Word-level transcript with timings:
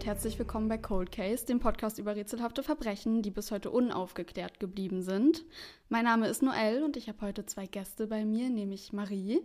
Und 0.00 0.06
herzlich 0.06 0.38
willkommen 0.38 0.66
bei 0.66 0.78
Cold 0.78 1.12
Case, 1.12 1.44
dem 1.44 1.60
Podcast 1.60 1.98
über 1.98 2.16
rätselhafte 2.16 2.62
Verbrechen, 2.62 3.20
die 3.20 3.30
bis 3.30 3.50
heute 3.50 3.70
unaufgeklärt 3.70 4.58
geblieben 4.58 5.02
sind. 5.02 5.44
Mein 5.90 6.06
Name 6.06 6.26
ist 6.26 6.42
Noelle 6.42 6.86
und 6.86 6.96
ich 6.96 7.10
habe 7.10 7.20
heute 7.20 7.44
zwei 7.44 7.66
Gäste 7.66 8.06
bei 8.06 8.24
mir, 8.24 8.48
nämlich 8.48 8.94
Marie. 8.94 9.42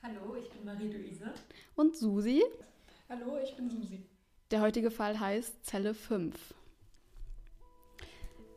Hallo, 0.00 0.36
ich 0.40 0.48
bin 0.50 0.64
Marie-Louise. 0.64 1.32
Und 1.74 1.96
Susi. 1.96 2.44
Hallo, 3.08 3.38
ich 3.42 3.56
bin 3.56 3.68
Susi. 3.68 4.06
Der 4.52 4.60
heutige 4.60 4.92
Fall 4.92 5.18
heißt 5.18 5.66
Zelle 5.66 5.94
5. 5.94 6.54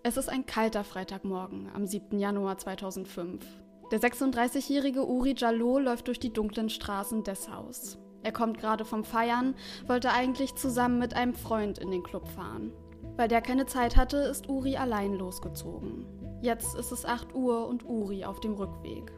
Es 0.03 0.17
ist 0.17 0.30
ein 0.30 0.45
kalter 0.45 0.84
Freitagmorgen 0.84 1.72
am 1.73 1.88
7. 1.88 2.20
Januar 2.20 2.59
2005. 2.59 3.44
Der 3.89 4.00
36-jährige 4.00 5.03
Uri 5.03 5.34
Jallo 5.36 5.80
läuft 5.80 6.08
durch 6.08 6.20
die 6.20 6.31
dunklen 6.31 6.70
Straßen 6.70 7.23
Dessaus. 7.23 7.98
Er 8.26 8.32
kommt 8.32 8.58
gerade 8.58 8.86
vom 8.86 9.04
Feiern, 9.04 9.54
wollte 9.86 10.10
eigentlich 10.10 10.56
zusammen 10.56 10.98
mit 10.98 11.16
einem 11.16 11.36
Freund 11.36 11.78
in 11.78 11.92
den 11.92 12.02
Club 12.02 12.28
fahren. 12.28 12.72
Weil 13.18 13.28
der 13.28 13.40
keine 13.40 13.68
Zeit 13.68 13.96
hatte, 13.96 14.18
ist 14.18 14.50
Uri 14.50 14.78
allein 14.78 15.14
losgezogen. 15.14 16.08
Jetzt 16.42 16.76
ist 16.76 16.92
es 16.92 17.06
8 17.06 17.36
Uhr 17.36 17.68
und 17.68 17.86
Uri 17.86 18.26
auf 18.26 18.40
dem 18.40 18.56
Rückweg. 18.56 19.12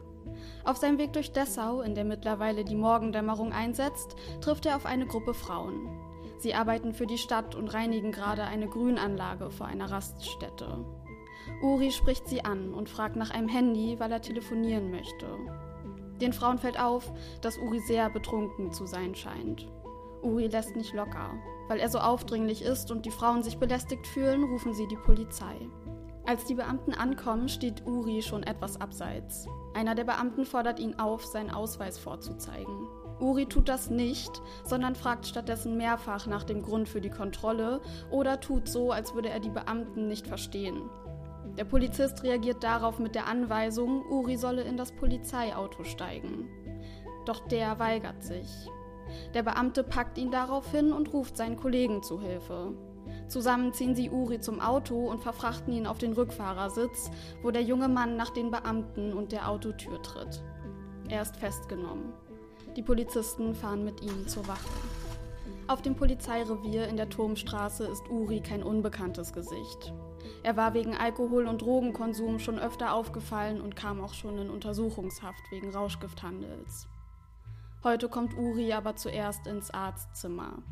Auf 0.62 0.76
seinem 0.76 0.98
Weg 0.98 1.14
durch 1.14 1.32
Dessau, 1.32 1.80
in 1.80 1.94
der 1.94 2.04
mittlerweile 2.04 2.66
die 2.66 2.76
Morgendämmerung 2.76 3.50
einsetzt, 3.50 4.14
trifft 4.42 4.66
er 4.66 4.76
auf 4.76 4.84
eine 4.84 5.06
Gruppe 5.06 5.32
Frauen. 5.32 5.88
Sie 6.36 6.52
arbeiten 6.52 6.92
für 6.92 7.06
die 7.06 7.16
Stadt 7.16 7.54
und 7.54 7.72
reinigen 7.72 8.12
gerade 8.12 8.42
eine 8.42 8.68
Grünanlage 8.68 9.50
vor 9.50 9.68
einer 9.68 9.90
Raststätte. 9.90 10.84
Uri 11.62 11.92
spricht 11.92 12.28
sie 12.28 12.44
an 12.44 12.74
und 12.74 12.90
fragt 12.90 13.16
nach 13.16 13.30
einem 13.30 13.48
Handy, 13.48 13.98
weil 13.98 14.12
er 14.12 14.20
telefonieren 14.20 14.90
möchte. 14.90 15.26
Den 16.20 16.32
Frauen 16.32 16.58
fällt 16.58 16.80
auf, 16.80 17.12
dass 17.40 17.58
Uri 17.58 17.80
sehr 17.80 18.10
betrunken 18.10 18.72
zu 18.72 18.86
sein 18.86 19.14
scheint. 19.14 19.68
Uri 20.22 20.48
lässt 20.48 20.76
nicht 20.76 20.94
locker. 20.94 21.30
Weil 21.68 21.80
er 21.80 21.88
so 21.88 21.98
aufdringlich 21.98 22.62
ist 22.62 22.90
und 22.90 23.04
die 23.04 23.10
Frauen 23.10 23.42
sich 23.42 23.58
belästigt 23.58 24.06
fühlen, 24.06 24.42
rufen 24.44 24.74
sie 24.74 24.88
die 24.88 24.96
Polizei. 24.96 25.68
Als 26.26 26.44
die 26.44 26.54
Beamten 26.54 26.92
ankommen, 26.92 27.48
steht 27.48 27.86
Uri 27.86 28.22
schon 28.22 28.42
etwas 28.42 28.80
abseits. 28.80 29.46
Einer 29.74 29.94
der 29.94 30.04
Beamten 30.04 30.44
fordert 30.44 30.78
ihn 30.78 30.98
auf, 30.98 31.24
seinen 31.24 31.50
Ausweis 31.50 31.98
vorzuzeigen. 31.98 32.86
Uri 33.20 33.46
tut 33.46 33.68
das 33.68 33.90
nicht, 33.90 34.42
sondern 34.64 34.94
fragt 34.94 35.26
stattdessen 35.26 35.76
mehrfach 35.76 36.26
nach 36.26 36.44
dem 36.44 36.62
Grund 36.62 36.88
für 36.88 37.00
die 37.00 37.10
Kontrolle 37.10 37.80
oder 38.10 38.40
tut 38.40 38.68
so, 38.68 38.92
als 38.92 39.14
würde 39.14 39.30
er 39.30 39.40
die 39.40 39.50
Beamten 39.50 40.06
nicht 40.06 40.26
verstehen. 40.26 40.88
Der 41.58 41.64
Polizist 41.64 42.22
reagiert 42.22 42.62
darauf 42.62 43.00
mit 43.00 43.16
der 43.16 43.26
Anweisung, 43.26 44.06
Uri 44.08 44.36
solle 44.36 44.62
in 44.62 44.76
das 44.76 44.92
Polizeiauto 44.92 45.82
steigen. 45.82 46.48
Doch 47.26 47.40
der 47.48 47.80
weigert 47.80 48.22
sich. 48.22 48.48
Der 49.34 49.42
Beamte 49.42 49.82
packt 49.82 50.18
ihn 50.18 50.30
daraufhin 50.30 50.92
und 50.92 51.12
ruft 51.12 51.36
seinen 51.36 51.56
Kollegen 51.56 52.04
zu 52.04 52.20
Hilfe. 52.20 52.74
Zusammen 53.26 53.72
ziehen 53.72 53.96
sie 53.96 54.08
Uri 54.08 54.38
zum 54.38 54.60
Auto 54.60 55.10
und 55.10 55.20
verfrachten 55.20 55.72
ihn 55.72 55.88
auf 55.88 55.98
den 55.98 56.12
Rückfahrersitz, 56.12 57.10
wo 57.42 57.50
der 57.50 57.62
junge 57.62 57.88
Mann 57.88 58.16
nach 58.16 58.30
den 58.30 58.52
Beamten 58.52 59.12
und 59.12 59.32
der 59.32 59.50
Autotür 59.50 60.00
tritt. 60.00 60.40
Er 61.08 61.22
ist 61.22 61.38
festgenommen. 61.38 62.12
Die 62.76 62.82
Polizisten 62.82 63.56
fahren 63.56 63.84
mit 63.84 64.00
ihm 64.00 64.28
zur 64.28 64.46
Wache. 64.46 64.68
Auf 65.66 65.82
dem 65.82 65.96
Polizeirevier 65.96 66.86
in 66.86 66.96
der 66.96 67.08
Turmstraße 67.08 67.84
ist 67.84 68.08
Uri 68.08 68.40
kein 68.40 68.62
unbekanntes 68.62 69.32
Gesicht. 69.32 69.92
Er 70.42 70.56
war 70.56 70.74
wegen 70.74 70.96
Alkohol- 70.96 71.46
und 71.46 71.62
Drogenkonsum 71.62 72.38
schon 72.38 72.58
öfter 72.58 72.94
aufgefallen 72.94 73.60
und 73.60 73.76
kam 73.76 74.00
auch 74.00 74.14
schon 74.14 74.38
in 74.38 74.50
Untersuchungshaft 74.50 75.42
wegen 75.50 75.70
Rauschgifthandels. 75.70 76.88
Heute 77.82 78.08
kommt 78.08 78.36
Uri 78.36 78.72
aber 78.72 78.96
zuerst 78.96 79.46
ins 79.46 79.70
Arztzimmer. 79.70 80.62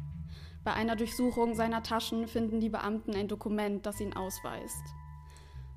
Bei 0.64 0.72
einer 0.72 0.96
Durchsuchung 0.96 1.54
seiner 1.54 1.82
Taschen 1.82 2.26
finden 2.26 2.60
die 2.60 2.68
Beamten 2.68 3.14
ein 3.14 3.28
Dokument, 3.28 3.86
das 3.86 4.00
ihn 4.00 4.14
ausweist. 4.14 4.82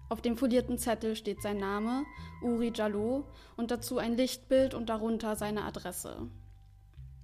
Auf 0.10 0.22
dem 0.22 0.38
folierten 0.38 0.80
Zettel 0.80 1.16
steht 1.16 1.42
sein 1.44 1.58
Name, 1.58 2.04
Uri 2.42 2.72
Jallo, 2.74 3.26
und 3.58 3.70
dazu 3.70 4.00
ein 4.00 4.18
Lichtbild 4.18 4.74
und 4.74 4.90
darunter 4.90 5.36
seine 5.36 5.64
Adresse. 5.66 6.28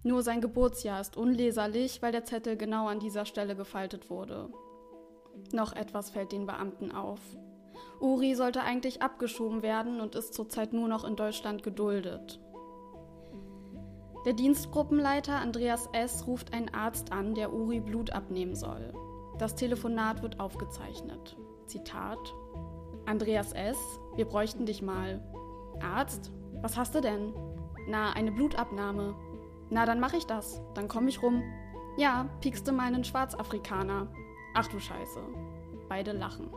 Nur 0.03 0.21
sein 0.21 0.39
Geburtsjahr 0.39 1.01
ist 1.01 1.17
unleserlich, 1.17 2.03
weil 2.03 2.11
der 2.11 2.25
Zettel 2.25 2.57
genau 2.57 2.87
an 2.87 2.99
dieser 2.99 3.25
Stelle 3.25 3.55
gefaltet 3.55 4.11
wurde. 4.11 4.49
Noch 5.53 5.73
etwas 5.73 6.09
fällt 6.09 6.31
den 6.31 6.45
Beamten 6.45 6.91
auf. 6.91 7.19
Uri 7.99 8.35
sollte 8.35 8.61
eigentlich 8.61 9.01
abgeschoben 9.01 9.61
werden 9.61 10.01
und 10.01 10.15
ist 10.15 10.33
zurzeit 10.33 10.73
nur 10.73 10.87
noch 10.87 11.03
in 11.03 11.15
Deutschland 11.15 11.63
geduldet. 11.63 12.39
Der 14.25 14.33
Dienstgruppenleiter 14.33 15.35
Andreas 15.35 15.87
S. 15.93 16.25
ruft 16.27 16.53
einen 16.53 16.73
Arzt 16.73 17.11
an, 17.11 17.35
der 17.35 17.53
Uri 17.53 17.79
Blut 17.79 18.09
abnehmen 18.09 18.55
soll. 18.55 18.91
Das 19.37 19.55
Telefonat 19.55 20.23
wird 20.23 20.39
aufgezeichnet. 20.39 21.37
Zitat: 21.67 22.33
Andreas 23.05 23.53
S., 23.53 23.77
wir 24.15 24.25
bräuchten 24.25 24.65
dich 24.65 24.81
mal. 24.81 25.21
Arzt? 25.79 26.31
Was 26.61 26.77
hast 26.77 26.95
du 26.95 27.01
denn? 27.01 27.33
Na, 27.87 28.13
eine 28.13 28.31
Blutabnahme. 28.31 29.15
Na, 29.69 29.85
dann 29.85 29.99
mach 29.99 30.13
ich 30.13 30.25
das. 30.25 30.61
Dann 30.73 30.87
komm 30.87 31.07
ich 31.07 31.21
rum. 31.21 31.43
Ja, 31.97 32.27
piekste 32.41 32.71
meinen 32.71 33.03
Schwarzafrikaner. 33.03 34.07
Ach 34.55 34.67
du 34.67 34.79
Scheiße. 34.79 35.19
Beide 35.89 36.13
lachen. 36.13 36.49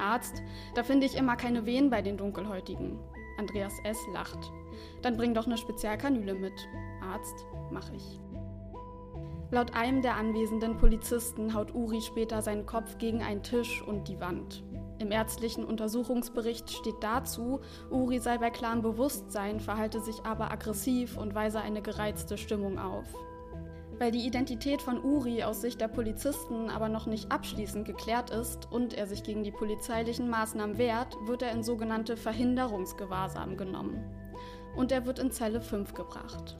Arzt, 0.00 0.42
da 0.74 0.82
finde 0.82 1.06
ich 1.06 1.16
immer 1.16 1.36
keine 1.36 1.64
Wehen 1.64 1.88
bei 1.88 2.02
den 2.02 2.16
Dunkelhäutigen. 2.16 2.98
Andreas 3.38 3.78
S. 3.84 3.98
lacht. 4.12 4.52
Dann 5.00 5.16
bring 5.16 5.32
doch 5.32 5.46
eine 5.46 5.56
Spezialkanüle 5.56 6.34
mit. 6.34 6.68
Arzt, 7.00 7.46
mach 7.70 7.90
ich. 7.92 8.20
Laut 9.52 9.74
einem 9.74 10.02
der 10.02 10.16
anwesenden 10.16 10.76
Polizisten 10.76 11.54
haut 11.54 11.72
Uri 11.72 12.00
später 12.00 12.42
seinen 12.42 12.66
Kopf 12.66 12.98
gegen 12.98 13.22
einen 13.22 13.44
Tisch 13.44 13.80
und 13.82 14.08
die 14.08 14.18
Wand. 14.18 14.64
Im 14.98 15.12
ärztlichen 15.12 15.64
Untersuchungsbericht 15.64 16.68
steht 16.70 17.00
dazu, 17.00 17.60
Uri 17.90 18.18
sei 18.18 18.38
bei 18.38 18.50
klarem 18.50 18.82
Bewusstsein, 18.82 19.60
verhalte 19.60 20.00
sich 20.00 20.24
aber 20.24 20.50
aggressiv 20.50 21.16
und 21.16 21.36
weise 21.36 21.60
eine 21.60 21.82
gereizte 21.82 22.36
Stimmung 22.36 22.80
auf. 22.80 23.06
Weil 23.98 24.10
die 24.10 24.26
Identität 24.26 24.82
von 24.82 25.02
Uri 25.02 25.44
aus 25.44 25.60
Sicht 25.60 25.80
der 25.80 25.88
Polizisten 25.88 26.68
aber 26.68 26.88
noch 26.88 27.06
nicht 27.06 27.30
abschließend 27.30 27.86
geklärt 27.86 28.30
ist 28.30 28.70
und 28.72 28.94
er 28.94 29.06
sich 29.06 29.22
gegen 29.22 29.44
die 29.44 29.52
polizeilichen 29.52 30.28
Maßnahmen 30.28 30.78
wehrt, 30.78 31.16
wird 31.26 31.42
er 31.42 31.52
in 31.52 31.62
sogenannte 31.62 32.16
Verhinderungsgewahrsam 32.16 33.56
genommen. 33.56 34.02
Und 34.76 34.90
er 34.90 35.06
wird 35.06 35.20
in 35.20 35.30
Zelle 35.30 35.60
5 35.60 35.94
gebracht. 35.94 36.56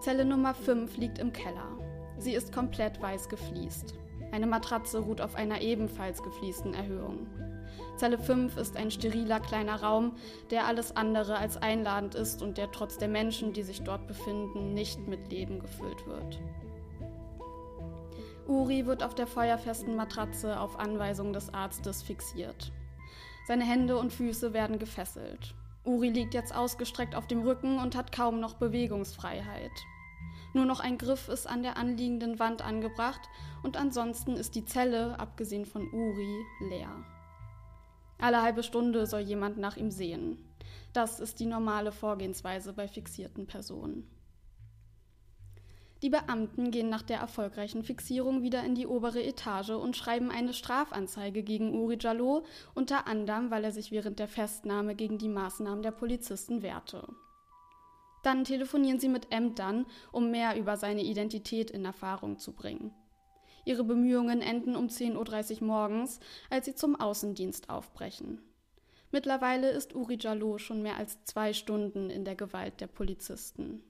Zelle 0.00 0.24
Nummer 0.24 0.54
5 0.54 0.96
liegt 0.98 1.18
im 1.18 1.32
Keller. 1.32 1.78
Sie 2.18 2.34
ist 2.34 2.54
komplett 2.54 3.00
weiß 3.00 3.28
gefliest. 3.30 3.94
Eine 4.32 4.46
Matratze 4.46 5.00
ruht 5.00 5.20
auf 5.20 5.34
einer 5.34 5.62
ebenfalls 5.62 6.22
gefliesten 6.22 6.74
Erhöhung. 6.74 7.26
Zelle 8.00 8.18
5 8.18 8.56
ist 8.56 8.78
ein 8.78 8.90
steriler 8.90 9.40
kleiner 9.40 9.82
Raum, 9.82 10.16
der 10.48 10.64
alles 10.64 10.96
andere 10.96 11.36
als 11.36 11.58
einladend 11.58 12.14
ist 12.14 12.40
und 12.40 12.56
der 12.56 12.72
trotz 12.72 12.96
der 12.96 13.08
Menschen, 13.08 13.52
die 13.52 13.62
sich 13.62 13.82
dort 13.82 14.06
befinden, 14.06 14.72
nicht 14.72 15.06
mit 15.06 15.30
Leben 15.30 15.60
gefüllt 15.60 16.06
wird. 16.06 16.40
Uri 18.48 18.86
wird 18.86 19.02
auf 19.02 19.14
der 19.14 19.26
feuerfesten 19.26 19.96
Matratze 19.96 20.58
auf 20.58 20.78
Anweisung 20.78 21.34
des 21.34 21.52
Arztes 21.52 22.02
fixiert. 22.02 22.72
Seine 23.46 23.64
Hände 23.64 23.98
und 23.98 24.14
Füße 24.14 24.54
werden 24.54 24.78
gefesselt. 24.78 25.54
Uri 25.84 26.08
liegt 26.08 26.32
jetzt 26.32 26.56
ausgestreckt 26.56 27.14
auf 27.14 27.26
dem 27.26 27.42
Rücken 27.42 27.78
und 27.80 27.94
hat 27.94 28.12
kaum 28.12 28.40
noch 28.40 28.54
Bewegungsfreiheit. 28.54 29.84
Nur 30.54 30.64
noch 30.64 30.80
ein 30.80 30.96
Griff 30.96 31.28
ist 31.28 31.46
an 31.46 31.62
der 31.62 31.76
anliegenden 31.76 32.38
Wand 32.38 32.64
angebracht 32.64 33.28
und 33.62 33.76
ansonsten 33.76 34.36
ist 34.36 34.54
die 34.54 34.64
Zelle, 34.64 35.20
abgesehen 35.20 35.66
von 35.66 35.82
Uri, 35.92 36.46
leer. 36.60 37.19
Alle 38.20 38.42
halbe 38.42 38.62
Stunde 38.62 39.06
soll 39.06 39.20
jemand 39.20 39.58
nach 39.58 39.76
ihm 39.76 39.90
sehen. 39.90 40.38
Das 40.92 41.20
ist 41.20 41.40
die 41.40 41.46
normale 41.46 41.92
Vorgehensweise 41.92 42.72
bei 42.72 42.88
fixierten 42.88 43.46
Personen. 43.46 44.08
Die 46.02 46.08
Beamten 46.08 46.70
gehen 46.70 46.88
nach 46.88 47.02
der 47.02 47.18
erfolgreichen 47.18 47.84
Fixierung 47.84 48.42
wieder 48.42 48.64
in 48.64 48.74
die 48.74 48.86
obere 48.86 49.22
Etage 49.22 49.70
und 49.70 49.96
schreiben 49.96 50.30
eine 50.30 50.54
Strafanzeige 50.54 51.42
gegen 51.42 51.74
Uri 51.74 51.98
Jallo, 52.00 52.44
unter 52.74 53.06
anderem, 53.06 53.50
weil 53.50 53.64
er 53.64 53.72
sich 53.72 53.92
während 53.92 54.18
der 54.18 54.28
Festnahme 54.28 54.94
gegen 54.94 55.18
die 55.18 55.28
Maßnahmen 55.28 55.82
der 55.82 55.90
Polizisten 55.90 56.62
wehrte. 56.62 57.06
Dann 58.22 58.44
telefonieren 58.44 58.98
sie 58.98 59.08
mit 59.08 59.30
Ämtern, 59.30 59.86
um 60.10 60.30
mehr 60.30 60.58
über 60.58 60.76
seine 60.76 61.02
Identität 61.02 61.70
in 61.70 61.84
Erfahrung 61.84 62.38
zu 62.38 62.52
bringen. 62.52 62.92
Ihre 63.64 63.84
Bemühungen 63.84 64.42
enden 64.42 64.76
um 64.76 64.86
10.30 64.86 65.60
Uhr 65.60 65.66
morgens, 65.66 66.20
als 66.48 66.66
sie 66.66 66.74
zum 66.74 66.98
Außendienst 67.00 67.70
aufbrechen. 67.70 68.40
Mittlerweile 69.12 69.70
ist 69.70 69.94
Uri 69.94 70.16
Jallo 70.20 70.58
schon 70.58 70.82
mehr 70.82 70.96
als 70.96 71.24
zwei 71.24 71.52
Stunden 71.52 72.10
in 72.10 72.24
der 72.24 72.36
Gewalt 72.36 72.80
der 72.80 72.86
Polizisten. 72.86 73.82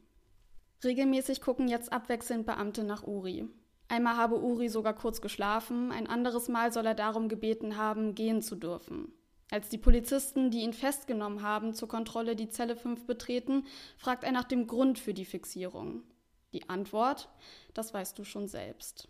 Regelmäßig 0.82 1.42
gucken 1.42 1.68
jetzt 1.68 1.92
abwechselnd 1.92 2.46
Beamte 2.46 2.84
nach 2.84 3.06
Uri. 3.06 3.46
Einmal 3.88 4.16
habe 4.16 4.40
Uri 4.40 4.68
sogar 4.68 4.94
kurz 4.94 5.20
geschlafen, 5.20 5.92
ein 5.92 6.06
anderes 6.06 6.48
Mal 6.48 6.72
soll 6.72 6.86
er 6.86 6.94
darum 6.94 7.28
gebeten 7.28 7.76
haben, 7.76 8.14
gehen 8.14 8.40
zu 8.40 8.56
dürfen. 8.56 9.12
Als 9.50 9.68
die 9.68 9.78
Polizisten, 9.78 10.50
die 10.50 10.60
ihn 10.60 10.72
festgenommen 10.72 11.42
haben, 11.42 11.74
zur 11.74 11.88
Kontrolle 11.88 12.36
die 12.36 12.48
Zelle 12.48 12.76
5 12.76 13.04
betreten, 13.04 13.66
fragt 13.98 14.22
er 14.22 14.32
nach 14.32 14.44
dem 14.44 14.68
Grund 14.68 14.98
für 14.98 15.12
die 15.12 15.24
Fixierung. 15.24 16.04
Die 16.52 16.68
Antwort, 16.68 17.28
das 17.74 17.92
weißt 17.92 18.18
du 18.18 18.24
schon 18.24 18.46
selbst. 18.46 19.08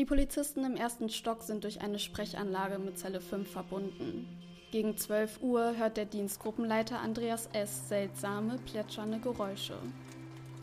Die 0.00 0.06
Polizisten 0.06 0.64
im 0.64 0.76
ersten 0.76 1.10
Stock 1.10 1.42
sind 1.42 1.62
durch 1.62 1.82
eine 1.82 1.98
Sprechanlage 1.98 2.78
mit 2.78 2.98
Zelle 2.98 3.20
5 3.20 3.50
verbunden. 3.50 4.26
Gegen 4.72 4.96
12 4.96 5.42
Uhr 5.42 5.76
hört 5.76 5.98
der 5.98 6.06
Dienstgruppenleiter 6.06 7.00
Andreas 7.00 7.50
S. 7.52 7.86
seltsame, 7.86 8.58
plätschernde 8.64 9.18
Geräusche. 9.18 9.76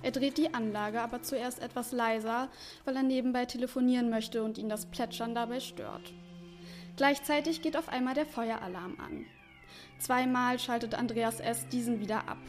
Er 0.01 0.10
dreht 0.10 0.39
die 0.39 0.56
Anlage 0.56 1.01
aber 1.01 1.22
zuerst 1.22 1.62
etwas 1.62 1.92
leiser, 1.92 2.50
weil 2.84 2.95
er 2.95 3.04
nebenbei 3.04 3.45
telefonieren 3.45 4.10
möchte 4.10 4.42
und 4.42 4.57
ihn 4.57 4.69
das 4.69 4.88
Plätschern 4.88 5.36
dabei 5.36 5.60
stört. 5.60 6.13
Gleichzeitig 6.95 7.62
geht 7.62 7.78
auf 7.78 7.90
einmal 7.90 8.16
der 8.16 8.25
Feueralarm 8.25 9.00
an. 9.00 9.28
Zweimal 10.00 10.57
schaltet 10.57 10.95
Andreas 10.95 11.40
S. 11.42 11.68
diesen 11.68 12.00
wieder 12.00 12.28
ab. 12.28 12.40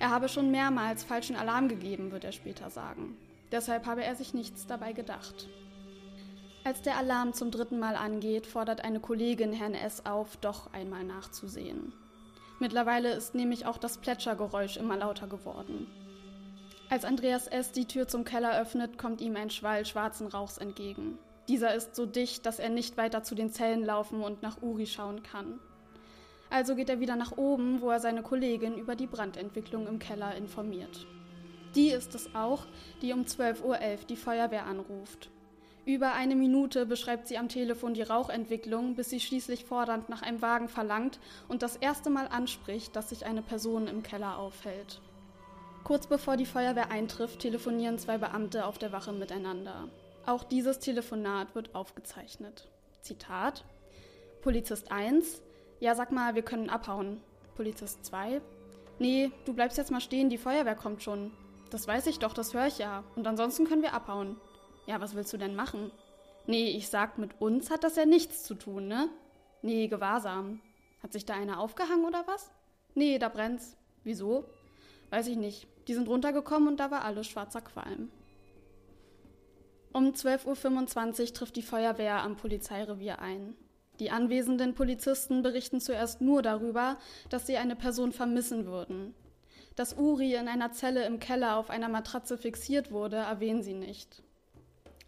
Er 0.00 0.10
habe 0.10 0.28
schon 0.28 0.50
mehrmals 0.50 1.04
falschen 1.04 1.36
Alarm 1.36 1.68
gegeben, 1.68 2.10
wird 2.10 2.24
er 2.24 2.32
später 2.32 2.68
sagen. 2.68 3.16
Deshalb 3.52 3.86
habe 3.86 4.02
er 4.02 4.16
sich 4.16 4.34
nichts 4.34 4.66
dabei 4.66 4.92
gedacht. 4.92 5.46
Als 6.66 6.82
der 6.82 6.96
Alarm 6.96 7.32
zum 7.32 7.52
dritten 7.52 7.78
Mal 7.78 7.94
angeht, 7.94 8.44
fordert 8.44 8.82
eine 8.82 8.98
Kollegin 8.98 9.52
Herrn 9.52 9.74
S. 9.74 10.04
auf, 10.04 10.36
doch 10.38 10.72
einmal 10.72 11.04
nachzusehen. 11.04 11.92
Mittlerweile 12.58 13.12
ist 13.12 13.36
nämlich 13.36 13.66
auch 13.66 13.78
das 13.78 13.98
Plätschergeräusch 13.98 14.76
immer 14.76 14.96
lauter 14.96 15.28
geworden. 15.28 15.86
Als 16.90 17.04
Andreas 17.04 17.46
S. 17.46 17.70
die 17.70 17.84
Tür 17.84 18.08
zum 18.08 18.24
Keller 18.24 18.60
öffnet, 18.60 18.98
kommt 18.98 19.20
ihm 19.20 19.36
ein 19.36 19.50
Schwall 19.50 19.86
schwarzen 19.86 20.26
Rauchs 20.26 20.58
entgegen. 20.58 21.18
Dieser 21.46 21.72
ist 21.72 21.94
so 21.94 22.04
dicht, 22.04 22.44
dass 22.46 22.58
er 22.58 22.70
nicht 22.70 22.96
weiter 22.96 23.22
zu 23.22 23.36
den 23.36 23.52
Zellen 23.52 23.84
laufen 23.84 24.20
und 24.20 24.42
nach 24.42 24.60
Uri 24.60 24.86
schauen 24.86 25.22
kann. 25.22 25.60
Also 26.50 26.74
geht 26.74 26.88
er 26.88 26.98
wieder 26.98 27.14
nach 27.14 27.36
oben, 27.36 27.80
wo 27.80 27.90
er 27.90 28.00
seine 28.00 28.24
Kollegin 28.24 28.76
über 28.76 28.96
die 28.96 29.06
Brandentwicklung 29.06 29.86
im 29.86 30.00
Keller 30.00 30.34
informiert. 30.34 31.06
Die 31.76 31.90
ist 31.90 32.16
es 32.16 32.34
auch, 32.34 32.66
die 33.02 33.12
um 33.12 33.22
12.11 33.22 33.62
Uhr 33.62 33.78
die 34.08 34.16
Feuerwehr 34.16 34.66
anruft. 34.66 35.30
Über 35.86 36.14
eine 36.14 36.34
Minute 36.34 36.84
beschreibt 36.84 37.28
sie 37.28 37.38
am 37.38 37.48
Telefon 37.48 37.94
die 37.94 38.02
Rauchentwicklung, 38.02 38.96
bis 38.96 39.10
sie 39.10 39.20
schließlich 39.20 39.64
fordernd 39.64 40.08
nach 40.08 40.20
einem 40.20 40.42
Wagen 40.42 40.68
verlangt 40.68 41.20
und 41.46 41.62
das 41.62 41.76
erste 41.76 42.10
Mal 42.10 42.26
anspricht, 42.26 42.96
dass 42.96 43.10
sich 43.10 43.24
eine 43.24 43.40
Person 43.40 43.86
im 43.86 44.02
Keller 44.02 44.36
aufhält. 44.36 45.00
Kurz 45.84 46.08
bevor 46.08 46.36
die 46.36 46.44
Feuerwehr 46.44 46.90
eintrifft, 46.90 47.38
telefonieren 47.38 48.00
zwei 48.00 48.18
Beamte 48.18 48.66
auf 48.66 48.78
der 48.78 48.90
Wache 48.90 49.12
miteinander. 49.12 49.88
Auch 50.26 50.42
dieses 50.42 50.80
Telefonat 50.80 51.54
wird 51.54 51.76
aufgezeichnet. 51.76 52.66
Zitat: 53.02 53.64
Polizist 54.42 54.90
1: 54.90 55.40
Ja, 55.78 55.94
sag 55.94 56.10
mal, 56.10 56.34
wir 56.34 56.42
können 56.42 56.68
abhauen. 56.68 57.20
Polizist 57.54 58.04
2: 58.04 58.40
Nee, 58.98 59.30
du 59.44 59.54
bleibst 59.54 59.78
jetzt 59.78 59.92
mal 59.92 60.00
stehen, 60.00 60.30
die 60.30 60.38
Feuerwehr 60.38 60.74
kommt 60.74 61.04
schon. 61.04 61.30
Das 61.70 61.86
weiß 61.86 62.08
ich 62.08 62.18
doch, 62.18 62.34
das 62.34 62.54
höre 62.54 62.66
ich 62.66 62.78
ja. 62.78 63.04
Und 63.14 63.28
ansonsten 63.28 63.66
können 63.68 63.82
wir 63.82 63.94
abhauen. 63.94 64.36
Ja, 64.86 65.00
was 65.00 65.14
willst 65.14 65.32
du 65.32 65.36
denn 65.36 65.54
machen? 65.54 65.90
Nee, 66.46 66.70
ich 66.70 66.88
sag, 66.88 67.18
mit 67.18 67.40
uns 67.40 67.70
hat 67.70 67.82
das 67.82 67.96
ja 67.96 68.06
nichts 68.06 68.44
zu 68.44 68.54
tun, 68.54 68.86
ne? 68.86 69.08
Nee, 69.62 69.88
Gewahrsam. 69.88 70.60
Hat 71.02 71.12
sich 71.12 71.24
da 71.24 71.34
einer 71.34 71.60
aufgehangen 71.60 72.04
oder 72.04 72.24
was? 72.26 72.50
Nee, 72.94 73.18
da 73.18 73.28
brennt's. 73.28 73.76
Wieso? 74.04 74.44
Weiß 75.10 75.26
ich 75.26 75.36
nicht. 75.36 75.66
Die 75.88 75.94
sind 75.94 76.08
runtergekommen 76.08 76.68
und 76.68 76.80
da 76.80 76.90
war 76.90 77.04
alles 77.04 77.26
schwarzer 77.26 77.60
Qualm. 77.60 78.10
Um 79.92 80.12
12.25 80.12 81.20
Uhr 81.20 81.34
trifft 81.34 81.56
die 81.56 81.62
Feuerwehr 81.62 82.22
am 82.22 82.36
Polizeirevier 82.36 83.20
ein. 83.20 83.56
Die 83.98 84.10
anwesenden 84.10 84.74
Polizisten 84.74 85.42
berichten 85.42 85.80
zuerst 85.80 86.20
nur 86.20 86.42
darüber, 86.42 86.98
dass 87.30 87.46
sie 87.46 87.56
eine 87.56 87.76
Person 87.76 88.12
vermissen 88.12 88.66
würden. 88.66 89.14
Dass 89.74 89.96
Uri 89.96 90.34
in 90.34 90.48
einer 90.48 90.72
Zelle 90.72 91.06
im 91.06 91.18
Keller 91.18 91.56
auf 91.56 91.70
einer 91.70 91.88
Matratze 91.88 92.36
fixiert 92.36 92.90
wurde, 92.90 93.16
erwähnen 93.16 93.62
sie 93.62 93.74
nicht. 93.74 94.22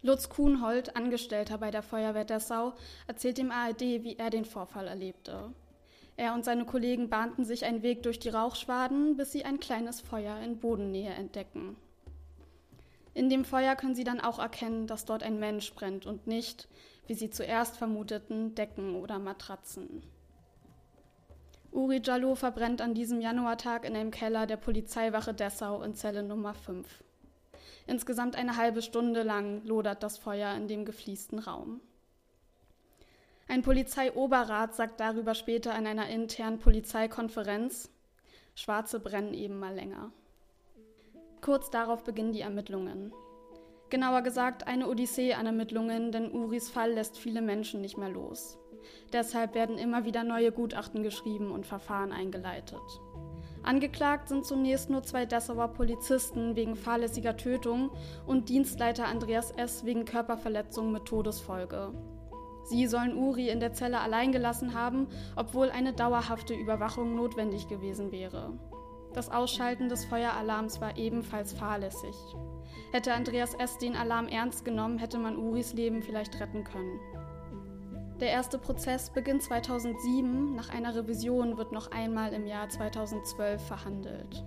Lutz 0.01 0.29
Kuhnhold, 0.29 0.95
Angestellter 0.95 1.57
bei 1.57 1.71
der 1.71 1.83
Feuerwehr 1.83 2.23
Dessau, 2.23 2.73
erzählt 3.07 3.37
dem 3.37 3.51
ARD, 3.51 3.81
wie 3.81 4.17
er 4.17 4.29
den 4.29 4.45
Vorfall 4.45 4.87
erlebte. 4.87 5.53
Er 6.15 6.33
und 6.33 6.45
seine 6.45 6.65
Kollegen 6.65 7.09
bahnten 7.09 7.43
sich 7.43 7.65
einen 7.65 7.83
Weg 7.83 8.03
durch 8.03 8.19
die 8.19 8.29
Rauchschwaden, 8.29 9.17
bis 9.17 9.31
sie 9.31 9.43
ein 9.43 9.59
kleines 9.59 9.99
Feuer 9.99 10.39
in 10.39 10.59
Bodennähe 10.59 11.11
entdecken. 11.11 11.75
In 13.13 13.29
dem 13.29 13.43
Feuer 13.43 13.75
können 13.75 13.95
sie 13.95 14.05
dann 14.05 14.21
auch 14.21 14.39
erkennen, 14.39 14.87
dass 14.87 15.03
dort 15.03 15.23
ein 15.23 15.39
Mensch 15.39 15.73
brennt 15.73 16.05
und 16.05 16.27
nicht, 16.27 16.69
wie 17.07 17.13
sie 17.13 17.29
zuerst 17.29 17.75
vermuteten, 17.75 18.55
Decken 18.55 18.95
oder 18.95 19.19
Matratzen. 19.19 20.03
Uri 21.71 22.01
Jallo 22.03 22.35
verbrennt 22.35 22.81
an 22.81 22.93
diesem 22.93 23.19
Januartag 23.19 23.85
in 23.85 23.95
einem 23.95 24.11
Keller 24.11 24.47
der 24.47 24.57
Polizeiwache 24.57 25.33
Dessau 25.33 25.81
in 25.83 25.93
Zelle 25.93 26.23
Nummer 26.23 26.53
5. 26.53 27.03
Insgesamt 27.89 28.35
eine 28.35 28.55
halbe 28.55 28.83
Stunde 28.83 29.23
lang 29.23 29.63
lodert 29.65 30.03
das 30.03 30.19
Feuer 30.19 30.53
in 30.53 30.67
dem 30.67 30.85
gefliesten 30.85 31.39
Raum. 31.39 31.81
Ein 33.47 33.63
Polizeioberrat 33.63 34.75
sagt 34.75 34.99
darüber 34.99 35.33
später 35.33 35.75
in 35.75 35.87
einer 35.87 36.07
internen 36.07 36.59
Polizeikonferenz, 36.59 37.89
Schwarze 38.53 38.99
brennen 38.99 39.33
eben 39.33 39.57
mal 39.57 39.73
länger. 39.73 40.11
Kurz 41.41 41.71
darauf 41.71 42.03
beginnen 42.03 42.31
die 42.31 42.41
Ermittlungen. 42.41 43.11
Genauer 43.89 44.21
gesagt 44.21 44.67
eine 44.67 44.87
Odyssee 44.87 45.33
an 45.33 45.47
Ermittlungen, 45.47 46.11
denn 46.11 46.31
Uris 46.31 46.69
Fall 46.69 46.91
lässt 46.91 47.17
viele 47.17 47.41
Menschen 47.41 47.81
nicht 47.81 47.97
mehr 47.97 48.09
los. 48.09 48.59
Deshalb 49.13 49.55
werden 49.55 49.79
immer 49.79 50.05
wieder 50.05 50.23
neue 50.23 50.51
Gutachten 50.51 51.01
geschrieben 51.01 51.49
und 51.49 51.65
Verfahren 51.65 52.11
eingeleitet. 52.11 52.81
Angeklagt 53.63 54.29
sind 54.29 54.45
zunächst 54.45 54.89
nur 54.89 55.03
zwei 55.03 55.25
Dessauer 55.25 55.67
Polizisten 55.69 56.55
wegen 56.55 56.75
fahrlässiger 56.75 57.35
Tötung 57.37 57.91
und 58.25 58.49
Dienstleiter 58.49 59.07
Andreas 59.07 59.51
S. 59.51 59.85
wegen 59.85 60.05
Körperverletzung 60.05 60.91
mit 60.91 61.05
Todesfolge. 61.05 61.91
Sie 62.63 62.87
sollen 62.87 63.17
Uri 63.17 63.49
in 63.49 63.59
der 63.59 63.73
Zelle 63.73 63.99
allein 63.99 64.31
gelassen 64.31 64.73
haben, 64.73 65.07
obwohl 65.35 65.71
eine 65.71 65.93
dauerhafte 65.93 66.53
Überwachung 66.53 67.15
notwendig 67.15 67.67
gewesen 67.67 68.11
wäre. 68.11 68.53
Das 69.13 69.31
Ausschalten 69.31 69.89
des 69.89 70.05
Feueralarms 70.05 70.79
war 70.79 70.95
ebenfalls 70.95 71.51
fahrlässig. 71.51 72.15
Hätte 72.91 73.13
Andreas 73.13 73.55
S. 73.55 73.77
den 73.79 73.95
Alarm 73.95 74.27
ernst 74.27 74.65
genommen, 74.65 74.99
hätte 74.99 75.17
man 75.17 75.35
Uris 75.35 75.73
Leben 75.73 76.03
vielleicht 76.03 76.39
retten 76.39 76.63
können. 76.63 76.99
Der 78.19 78.31
erste 78.31 78.57
Prozess 78.57 79.09
beginnt 79.11 79.43
2007, 79.43 80.53
nach 80.53 80.69
einer 80.69 80.93
Revision 80.93 81.57
wird 81.57 81.71
noch 81.71 81.91
einmal 81.91 82.33
im 82.33 82.45
Jahr 82.45 82.67
2012 82.67 83.65
verhandelt. 83.65 84.43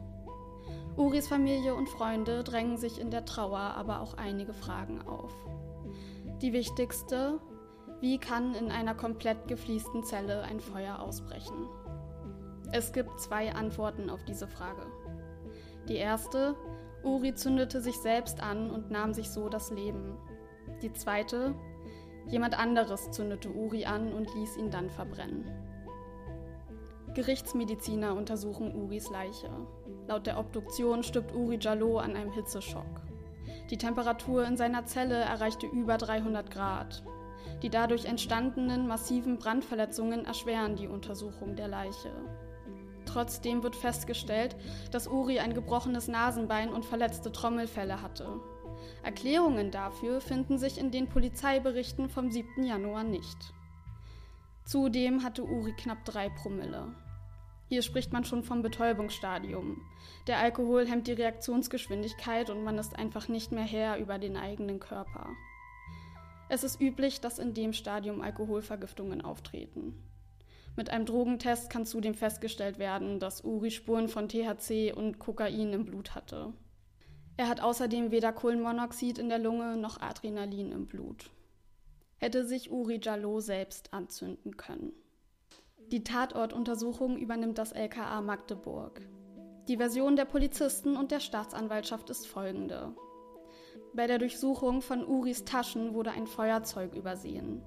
Uris 0.96 1.26
Familie 1.26 1.74
und 1.74 1.88
Freunde 1.88 2.44
drängen 2.44 2.76
sich 2.76 3.00
in 3.00 3.10
der 3.10 3.24
Trauer 3.24 3.58
aber 3.58 4.02
auch 4.02 4.14
einige 4.18 4.52
Fragen 4.52 5.00
auf. 5.08 5.32
Die 6.42 6.52
wichtigste, 6.52 7.40
wie 8.00 8.18
kann 8.18 8.54
in 8.54 8.70
einer 8.70 8.94
komplett 8.94 9.48
gefliesten 9.48 10.04
Zelle 10.04 10.42
ein 10.42 10.60
Feuer 10.60 10.98
ausbrechen? 10.98 11.66
Es 12.72 12.92
gibt 12.92 13.20
zwei 13.20 13.54
Antworten 13.54 14.10
auf 14.10 14.22
diese 14.24 14.48
Frage. 14.48 14.82
Die 15.88 15.96
erste, 15.96 16.56
Uri 17.02 17.34
zündete 17.34 17.80
sich 17.80 17.96
selbst 17.96 18.42
an 18.42 18.70
und 18.70 18.90
nahm 18.90 19.14
sich 19.14 19.30
so 19.30 19.48
das 19.48 19.70
Leben. 19.70 20.18
Die 20.82 20.92
zweite, 20.92 21.54
jemand 22.28 22.58
anderes 22.58 23.10
zündete 23.10 23.50
Uri 23.50 23.84
an 23.84 24.12
und 24.12 24.34
ließ 24.34 24.56
ihn 24.56 24.70
dann 24.70 24.90
verbrennen. 24.90 25.44
Gerichtsmediziner 27.14 28.14
untersuchen 28.14 28.74
Uris 28.74 29.10
Leiche. 29.10 29.50
Laut 30.08 30.26
der 30.26 30.38
Obduktion 30.38 31.02
stirbt 31.02 31.34
Uri 31.34 31.58
Jallo 31.60 31.98
an 31.98 32.16
einem 32.16 32.32
Hitzeschock. 32.32 33.02
Die 33.70 33.76
Temperatur 33.76 34.46
in 34.46 34.56
seiner 34.56 34.86
Zelle 34.86 35.16
erreichte 35.16 35.66
über 35.66 35.98
300 35.98 36.50
Grad. 36.50 37.02
Die 37.62 37.70
dadurch 37.70 38.06
entstandenen 38.06 38.88
massiven 38.88 39.38
Brandverletzungen 39.38 40.24
erschweren 40.24 40.76
die 40.76 40.88
Untersuchung 40.88 41.54
der 41.54 41.68
Leiche. 41.68 42.12
Trotzdem 43.04 43.62
wird 43.62 43.76
festgestellt, 43.76 44.56
dass 44.90 45.06
Uri 45.06 45.38
ein 45.38 45.54
gebrochenes 45.54 46.08
Nasenbein 46.08 46.70
und 46.70 46.84
verletzte 46.84 47.30
Trommelfelle 47.30 48.00
hatte. 48.00 48.40
Erklärungen 49.02 49.70
dafür 49.70 50.20
finden 50.20 50.58
sich 50.58 50.78
in 50.78 50.90
den 50.90 51.08
Polizeiberichten 51.08 52.08
vom 52.08 52.30
7. 52.30 52.64
Januar 52.64 53.04
nicht. 53.04 53.52
Zudem 54.64 55.24
hatte 55.24 55.44
Uri 55.44 55.72
knapp 55.72 56.04
drei 56.04 56.28
Promille. 56.28 56.94
Hier 57.68 57.82
spricht 57.82 58.12
man 58.12 58.24
schon 58.24 58.44
vom 58.44 58.62
Betäubungsstadium. 58.62 59.80
Der 60.26 60.38
Alkohol 60.38 60.86
hemmt 60.86 61.08
die 61.08 61.12
Reaktionsgeschwindigkeit 61.12 62.50
und 62.50 62.62
man 62.62 62.78
ist 62.78 62.96
einfach 62.96 63.28
nicht 63.28 63.50
mehr 63.50 63.64
Herr 63.64 63.98
über 63.98 64.18
den 64.18 64.36
eigenen 64.36 64.78
Körper. 64.78 65.30
Es 66.48 66.64
ist 66.64 66.80
üblich, 66.80 67.20
dass 67.20 67.38
in 67.38 67.54
dem 67.54 67.72
Stadium 67.72 68.20
Alkoholvergiftungen 68.20 69.22
auftreten. 69.22 69.94
Mit 70.76 70.90
einem 70.90 71.06
Drogentest 71.06 71.70
kann 71.70 71.86
zudem 71.86 72.14
festgestellt 72.14 72.78
werden, 72.78 73.18
dass 73.18 73.42
Uri 73.42 73.70
Spuren 73.70 74.08
von 74.08 74.28
THC 74.28 74.92
und 74.94 75.18
Kokain 75.18 75.72
im 75.72 75.86
Blut 75.86 76.14
hatte. 76.14 76.52
Er 77.36 77.48
hat 77.48 77.60
außerdem 77.60 78.10
weder 78.10 78.32
Kohlenmonoxid 78.32 79.18
in 79.18 79.28
der 79.28 79.38
Lunge 79.38 79.76
noch 79.76 80.00
Adrenalin 80.00 80.72
im 80.72 80.86
Blut. 80.86 81.30
Hätte 82.18 82.46
sich 82.46 82.70
Uri 82.70 83.00
Jallo 83.02 83.40
selbst 83.40 83.92
anzünden 83.92 84.56
können. 84.56 84.92
Die 85.90 86.04
Tatortuntersuchung 86.04 87.18
übernimmt 87.18 87.58
das 87.58 87.72
LKA 87.72 88.20
Magdeburg. 88.20 89.00
Die 89.68 89.76
Version 89.76 90.16
der 90.16 90.24
Polizisten 90.24 90.96
und 90.96 91.10
der 91.10 91.20
Staatsanwaltschaft 91.20 92.10
ist 92.10 92.26
folgende. 92.26 92.94
Bei 93.94 94.06
der 94.06 94.18
Durchsuchung 94.18 94.82
von 94.82 95.06
Uris 95.06 95.44
Taschen 95.44 95.94
wurde 95.94 96.12
ein 96.12 96.26
Feuerzeug 96.26 96.94
übersehen. 96.94 97.62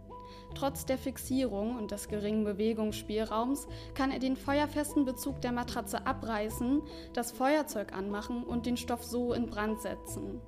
Trotz 0.56 0.86
der 0.86 0.98
Fixierung 0.98 1.78
und 1.78 1.92
des 1.92 2.08
geringen 2.08 2.46
Bewegungsspielraums 2.46 3.68
kann 3.94 4.10
er 4.10 4.20
den 4.20 4.38
feuerfesten 4.38 5.04
Bezug 5.04 5.42
der 5.42 5.52
Matratze 5.52 6.08
abreißen, 6.08 6.82
das 7.14 7.32
Feuerzeug 7.32 7.94
anmachen 7.94 8.44
und 8.44 8.66
den 8.66 8.78
Stoff 8.78 9.04
so 9.04 9.34
in 9.34 9.48
Brand 9.48 9.82
setzen. 9.82 10.42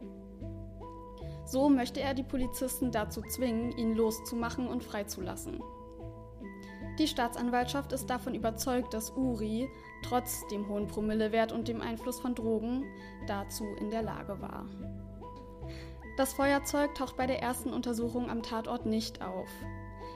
So 1.46 1.70
möchte 1.70 2.00
er 2.00 2.14
die 2.14 2.24
Polizisten 2.24 2.92
dazu 2.92 3.22
zwingen, 3.22 3.78
ihn 3.78 3.96
loszumachen 3.96 4.68
und 4.68 4.84
freizulassen. 4.84 5.62
Die 7.00 7.08
Staatsanwaltschaft 7.08 7.92
ist 7.92 8.10
davon 8.10 8.34
überzeugt, 8.34 8.94
dass 8.94 9.12
Uri, 9.12 9.70
trotz 10.04 10.48
dem 10.48 10.68
hohen 10.68 10.88
Promillewert 10.88 11.52
und 11.52 11.68
dem 11.68 11.82
Einfluss 11.82 12.20
von 12.20 12.34
Drogen, 12.34 12.86
dazu 13.28 13.66
in 13.80 13.92
der 13.92 14.02
Lage 14.02 14.42
war. 14.42 14.66
Das 16.18 16.34
Feuerzeug 16.34 16.96
taucht 16.96 17.16
bei 17.16 17.28
der 17.28 17.42
ersten 17.42 17.72
Untersuchung 17.72 18.30
am 18.30 18.42
Tatort 18.42 18.86
nicht 18.86 19.22
auf. 19.22 19.50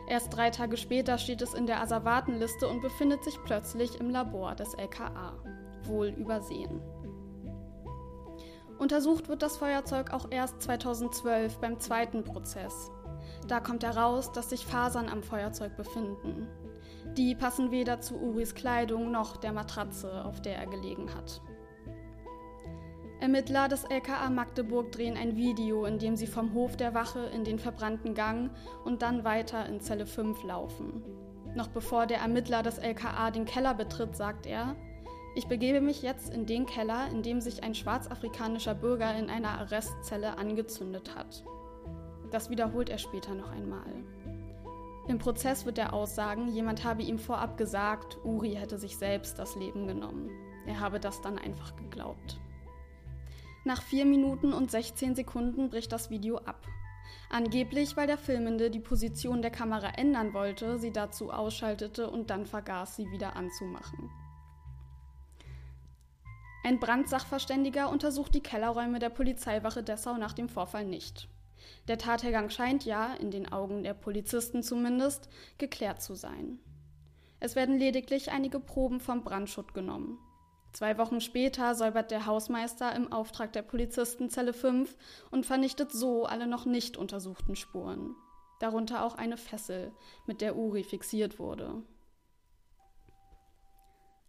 Erst 0.07 0.35
drei 0.35 0.49
Tage 0.49 0.77
später 0.77 1.17
steht 1.17 1.41
es 1.41 1.53
in 1.53 1.67
der 1.67 1.81
Asservatenliste 1.81 2.67
und 2.67 2.81
befindet 2.81 3.23
sich 3.23 3.37
plötzlich 3.43 3.99
im 3.99 4.09
Labor 4.09 4.55
des 4.55 4.73
LKA. 4.73 5.33
Wohl 5.83 6.07
übersehen. 6.07 6.81
Untersucht 8.77 9.29
wird 9.29 9.41
das 9.43 9.57
Feuerzeug 9.57 10.11
auch 10.11 10.27
erst 10.31 10.61
2012 10.63 11.59
beim 11.59 11.79
zweiten 11.79 12.23
Prozess. 12.23 12.91
Da 13.47 13.59
kommt 13.59 13.83
heraus, 13.83 14.31
dass 14.31 14.49
sich 14.49 14.65
Fasern 14.65 15.07
am 15.07 15.23
Feuerzeug 15.23 15.75
befinden. 15.77 16.47
Die 17.17 17.35
passen 17.35 17.71
weder 17.71 18.01
zu 18.01 18.15
Uris 18.15 18.55
Kleidung 18.55 19.11
noch 19.11 19.37
der 19.37 19.53
Matratze, 19.53 20.25
auf 20.25 20.41
der 20.41 20.55
er 20.55 20.67
gelegen 20.67 21.13
hat. 21.13 21.41
Ermittler 23.21 23.67
des 23.67 23.83
LKA 23.83 24.31
Magdeburg 24.31 24.91
drehen 24.91 25.15
ein 25.15 25.35
Video, 25.35 25.85
in 25.85 25.99
dem 25.99 26.15
sie 26.15 26.25
vom 26.25 26.55
Hof 26.55 26.75
der 26.75 26.95
Wache 26.95 27.19
in 27.19 27.43
den 27.43 27.59
verbrannten 27.59 28.15
Gang 28.15 28.49
und 28.83 29.03
dann 29.03 29.23
weiter 29.23 29.67
in 29.67 29.79
Zelle 29.79 30.07
5 30.07 30.43
laufen. 30.43 31.03
Noch 31.53 31.67
bevor 31.67 32.07
der 32.07 32.17
Ermittler 32.17 32.63
des 32.63 32.79
LKA 32.79 33.29
den 33.29 33.45
Keller 33.45 33.75
betritt, 33.75 34.15
sagt 34.15 34.47
er, 34.47 34.75
ich 35.35 35.47
begebe 35.47 35.81
mich 35.81 36.01
jetzt 36.01 36.33
in 36.33 36.47
den 36.47 36.65
Keller, 36.65 37.09
in 37.11 37.21
dem 37.21 37.41
sich 37.41 37.61
ein 37.61 37.75
schwarzafrikanischer 37.75 38.73
Bürger 38.73 39.15
in 39.15 39.29
einer 39.29 39.59
Arrestzelle 39.59 40.39
angezündet 40.39 41.15
hat. 41.15 41.43
Das 42.31 42.49
wiederholt 42.49 42.89
er 42.89 42.97
später 42.97 43.35
noch 43.35 43.51
einmal. 43.51 44.03
Im 45.07 45.19
Prozess 45.19 45.67
wird 45.67 45.77
er 45.77 45.93
aussagen, 45.93 46.47
jemand 46.47 46.83
habe 46.83 47.03
ihm 47.03 47.19
vorab 47.19 47.55
gesagt, 47.55 48.17
Uri 48.23 48.55
hätte 48.55 48.79
sich 48.79 48.97
selbst 48.97 49.37
das 49.37 49.55
Leben 49.55 49.85
genommen. 49.85 50.31
Er 50.65 50.79
habe 50.79 50.99
das 50.99 51.21
dann 51.21 51.37
einfach 51.37 51.75
geglaubt. 51.75 52.39
Nach 53.63 53.81
4 53.83 54.05
Minuten 54.05 54.53
und 54.53 54.71
16 54.71 55.15
Sekunden 55.15 55.69
bricht 55.69 55.91
das 55.91 56.09
Video 56.09 56.37
ab. 56.37 56.65
Angeblich, 57.29 57.95
weil 57.95 58.07
der 58.07 58.17
Filmende 58.17 58.71
die 58.71 58.79
Position 58.79 59.41
der 59.41 59.51
Kamera 59.51 59.89
ändern 59.89 60.33
wollte, 60.33 60.79
sie 60.79 60.91
dazu 60.91 61.31
ausschaltete 61.31 62.09
und 62.09 62.29
dann 62.29 62.45
vergaß, 62.45 62.95
sie 62.95 63.09
wieder 63.11 63.35
anzumachen. 63.35 64.09
Ein 66.63 66.79
Brandsachverständiger 66.79 67.89
untersucht 67.89 68.33
die 68.35 68.43
Kellerräume 68.43 68.99
der 68.99 69.09
Polizeiwache 69.09 69.83
Dessau 69.83 70.17
nach 70.17 70.33
dem 70.33 70.49
Vorfall 70.49 70.85
nicht. 70.85 71.27
Der 71.87 71.97
Tathergang 71.97 72.49
scheint 72.49 72.85
ja, 72.85 73.13
in 73.13 73.31
den 73.31 73.51
Augen 73.51 73.83
der 73.83 73.93
Polizisten 73.93 74.63
zumindest, 74.63 75.29
geklärt 75.57 76.01
zu 76.01 76.15
sein. 76.15 76.59
Es 77.39 77.55
werden 77.55 77.77
lediglich 77.77 78.31
einige 78.31 78.59
Proben 78.59 78.99
vom 78.99 79.23
Brandschutt 79.23 79.73
genommen. 79.73 80.19
Zwei 80.73 80.97
Wochen 80.97 81.19
später 81.19 81.75
säubert 81.75 82.11
der 82.11 82.25
Hausmeister 82.25 82.95
im 82.95 83.11
Auftrag 83.11 83.51
der 83.51 83.61
Polizisten 83.61 84.29
Zelle 84.29 84.53
5 84.53 84.95
und 85.29 85.45
vernichtet 85.45 85.91
so 85.91 86.25
alle 86.25 86.47
noch 86.47 86.65
nicht 86.65 86.95
untersuchten 86.95 87.55
Spuren. 87.55 88.15
Darunter 88.59 89.03
auch 89.03 89.15
eine 89.15 89.37
Fessel, 89.37 89.91
mit 90.27 90.39
der 90.39 90.55
Uri 90.55 90.83
fixiert 90.83 91.39
wurde. 91.39 91.83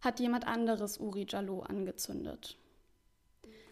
Hat 0.01 0.19
jemand 0.19 0.47
anderes 0.47 0.97
Uri 0.97 1.25
Jallo 1.29 1.61
angezündet? 1.61 2.57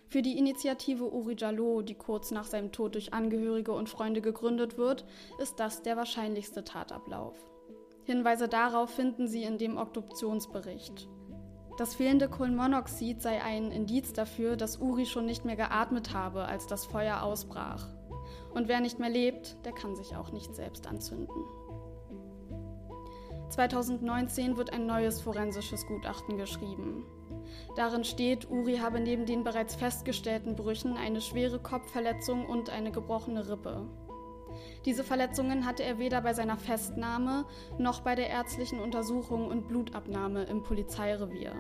Für 0.08 0.22
die 0.22 0.38
Initiative 0.38 1.12
Uri 1.12 1.36
Jallo, 1.38 1.82
die 1.82 1.96
kurz 1.96 2.32
nach 2.32 2.46
seinem 2.46 2.72
Tod 2.72 2.96
durch 2.96 3.13
Angehörige 3.13 3.74
und 3.74 3.90
Freunde 3.90 4.22
gegründet 4.22 4.78
wird, 4.78 5.06
ist 5.40 5.60
das 5.60 5.84
der 5.84 5.98
wahrscheinlichste 5.98 6.63
Tatablauf. 6.63 7.38
Hinweise 8.04 8.48
darauf 8.48 8.90
finden 8.92 9.28
Sie 9.28 9.44
in 9.44 9.58
dem 9.58 9.78
Obduktionsbericht. 9.78 11.08
Das 11.78 11.96
fehlende 11.96 12.28
Kohlenmonoxid 12.28 13.22
sei 13.22 13.42
ein 13.42 13.72
Indiz 13.72 14.13
dafür, 14.13 14.58
dass 14.58 14.78
Uri 14.78 15.06
schon 15.06 15.25
nicht 15.25 15.46
mehr 15.46 15.56
geatmet 15.56 16.13
habe, 16.13 16.46
als 16.46 16.68
das 16.68 16.86
Feuer 16.86 17.24
ausbrach. 17.24 17.88
Und 18.54 18.68
wer 18.68 18.82
nicht 18.82 19.00
mehr 19.00 19.10
lebt, 19.10 19.56
der 19.66 19.72
kann 19.72 19.96
sich 19.96 20.16
auch 20.16 20.32
nicht 20.32 20.54
selbst 20.54 20.88
anzünden. 20.88 21.44
2019 23.50 24.56
wird 24.58 24.72
ein 24.72 24.86
neues 24.86 25.22
forensisches 25.22 25.86
Gutachten 25.86 26.38
geschrieben. 26.38 27.06
Darin 27.75 28.04
steht, 28.04 28.50
Uri 28.50 28.78
habe 28.78 29.00
neben 29.00 29.25
den 29.25 29.44
bereits 29.44 29.75
festgestellten 29.75 30.56
Brüchen 30.56 30.98
eine 30.98 31.22
schwere 31.22 31.60
Kopfverletzung 31.60 32.46
und 32.46 32.70
eine 32.70 32.92
gebrochene 32.92 33.50
Rippe. 33.50 33.88
Diese 34.86 35.03
Verletzungen 35.03 35.65
hatte 35.65 35.84
er 35.84 36.00
weder 36.00 36.22
bei 36.22 36.34
seiner 36.34 36.58
Festnahme 36.58 37.46
noch 37.77 38.01
bei 38.01 38.15
der 38.15 38.30
ärztlichen 38.30 38.80
Untersuchung 38.80 39.48
und 39.48 39.68
Blutabnahme 39.68 40.44
im 40.44 40.63
Polizeirevier. 40.63 41.53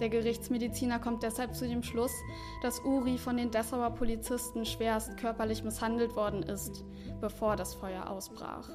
Der 0.00 0.08
Gerichtsmediziner 0.08 1.00
kommt 1.00 1.22
deshalb 1.22 1.54
zu 1.54 1.66
dem 1.66 1.82
Schluss, 1.82 2.12
dass 2.62 2.84
Uri 2.84 3.18
von 3.18 3.36
den 3.36 3.50
Dessauer 3.50 3.90
Polizisten 3.90 4.64
schwerst 4.64 5.16
körperlich 5.16 5.64
misshandelt 5.64 6.14
worden 6.14 6.42
ist, 6.42 6.84
bevor 7.20 7.56
das 7.56 7.74
Feuer 7.74 8.08
ausbrach. 8.08 8.68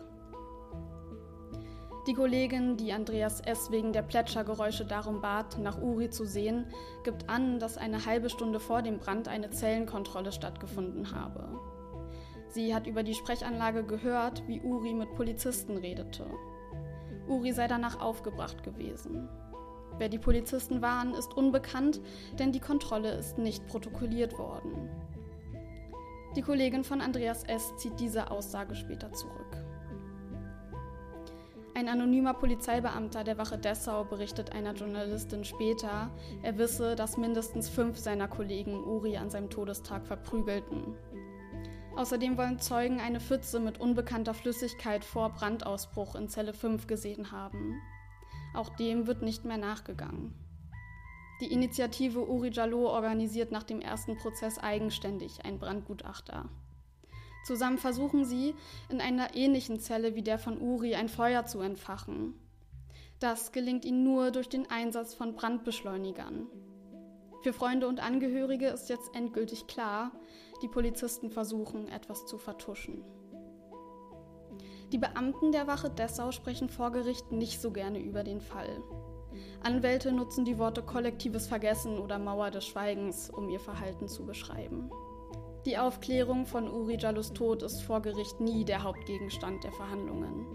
Die 2.07 2.13
Kollegin, 2.13 2.75
die 2.75 2.91
Andreas 2.91 3.39
S. 3.39 3.71
wegen 3.71 3.93
der 3.93 4.01
Plätschergeräusche 4.01 4.83
darum 4.83 5.21
bat, 5.21 5.57
nach 5.57 5.81
Uri 5.81 6.09
zu 6.09 6.25
sehen, 6.25 6.65
gibt 7.05 7.29
an, 7.29 7.59
dass 7.59 7.77
eine 7.77 8.05
halbe 8.05 8.29
Stunde 8.29 8.59
vor 8.59 8.81
dem 8.81 8.99
Brand 8.99 9.29
eine 9.29 9.49
Zellenkontrolle 9.51 10.33
stattgefunden 10.33 11.15
habe. 11.15 11.47
Sie 12.53 12.75
hat 12.75 12.85
über 12.85 13.01
die 13.01 13.15
Sprechanlage 13.15 13.83
gehört, 13.83 14.47
wie 14.47 14.61
Uri 14.61 14.93
mit 14.93 15.15
Polizisten 15.15 15.75
redete. 15.75 16.23
Uri 17.27 17.51
sei 17.51 17.67
danach 17.67 17.99
aufgebracht 17.99 18.61
gewesen. 18.61 19.27
Wer 19.97 20.07
die 20.07 20.19
Polizisten 20.19 20.83
waren, 20.83 21.15
ist 21.15 21.35
unbekannt, 21.35 21.99
denn 22.37 22.51
die 22.51 22.59
Kontrolle 22.59 23.11
ist 23.13 23.39
nicht 23.39 23.65
protokolliert 23.65 24.37
worden. 24.37 24.87
Die 26.35 26.43
Kollegin 26.43 26.83
von 26.83 27.01
Andreas 27.01 27.43
S. 27.43 27.75
zieht 27.77 27.99
diese 27.99 28.29
Aussage 28.29 28.75
später 28.75 29.11
zurück. 29.13 29.57
Ein 31.73 31.89
anonymer 31.89 32.35
Polizeibeamter 32.35 33.23
der 33.23 33.39
Wache 33.39 33.57
Dessau 33.57 34.03
berichtet 34.03 34.51
einer 34.51 34.73
Journalistin 34.73 35.43
später, 35.43 36.11
er 36.43 36.57
wisse, 36.59 36.95
dass 36.95 37.17
mindestens 37.17 37.67
fünf 37.67 37.97
seiner 37.97 38.27
Kollegen 38.27 38.83
Uri 38.83 39.17
an 39.17 39.31
seinem 39.31 39.49
Todestag 39.49 40.05
verprügelten. 40.05 40.95
Außerdem 41.95 42.37
wollen 42.37 42.59
Zeugen 42.59 42.99
eine 42.99 43.19
Pfütze 43.19 43.59
mit 43.59 43.79
unbekannter 43.79 44.33
Flüssigkeit 44.33 45.05
vor 45.05 45.29
Brandausbruch 45.29 46.15
in 46.15 46.27
Zelle 46.27 46.53
5 46.53 46.87
gesehen 46.87 47.31
haben. 47.31 47.81
Auch 48.53 48.69
dem 48.69 49.05
wird 49.05 49.21
nicht 49.21 49.45
mehr 49.45 49.57
nachgegangen. 49.57 50.33
Die 51.41 51.51
Initiative 51.51 52.27
Uri 52.27 52.49
Jallo 52.51 52.87
organisiert 52.89 53.51
nach 53.51 53.63
dem 53.63 53.81
ersten 53.81 54.17
Prozess 54.17 54.57
eigenständig 54.57 55.45
ein 55.45 55.59
Brandgutachter. 55.59 56.49
Zusammen 57.43 57.77
versuchen 57.77 58.25
sie, 58.25 58.55
in 58.89 59.01
einer 59.01 59.35
ähnlichen 59.35 59.79
Zelle 59.79 60.15
wie 60.15 60.21
der 60.21 60.39
von 60.39 60.59
Uri 60.61 60.95
ein 60.95 61.09
Feuer 61.09 61.45
zu 61.45 61.59
entfachen. 61.59 62.33
Das 63.19 63.51
gelingt 63.51 63.85
ihnen 63.85 64.03
nur 64.03 64.31
durch 64.31 64.49
den 64.49 64.69
Einsatz 64.69 65.13
von 65.13 65.35
Brandbeschleunigern. 65.35 66.47
Für 67.41 67.53
Freunde 67.53 67.87
und 67.87 67.99
Angehörige 67.99 68.67
ist 68.67 68.89
jetzt 68.89 69.13
endgültig 69.13 69.67
klar, 69.67 70.11
die 70.61 70.67
Polizisten 70.67 71.29
versuchen, 71.29 71.87
etwas 71.87 72.25
zu 72.25 72.37
vertuschen. 72.37 73.03
Die 74.91 74.97
Beamten 74.97 75.51
der 75.51 75.65
Wache 75.65 75.89
Dessau 75.89 76.31
sprechen 76.31 76.69
vor 76.69 76.91
Gericht 76.91 77.31
nicht 77.31 77.59
so 77.59 77.71
gerne 77.71 77.99
über 77.99 78.23
den 78.23 78.41
Fall. 78.41 78.83
Anwälte 79.63 80.11
nutzen 80.11 80.45
die 80.45 80.59
Worte 80.59 80.83
kollektives 80.83 81.47
Vergessen 81.47 81.97
oder 81.97 82.19
Mauer 82.19 82.51
des 82.51 82.67
Schweigens, 82.67 83.29
um 83.29 83.49
ihr 83.49 83.59
Verhalten 83.59 84.07
zu 84.07 84.25
beschreiben. 84.25 84.91
Die 85.65 85.77
Aufklärung 85.77 86.45
von 86.45 86.69
Uri 86.69 86.97
Jalus 86.97 87.33
Tod 87.33 87.63
ist 87.63 87.81
vor 87.81 88.01
Gericht 88.01 88.39
nie 88.41 88.65
der 88.65 88.83
Hauptgegenstand 88.83 89.63
der 89.63 89.71
Verhandlungen. 89.71 90.45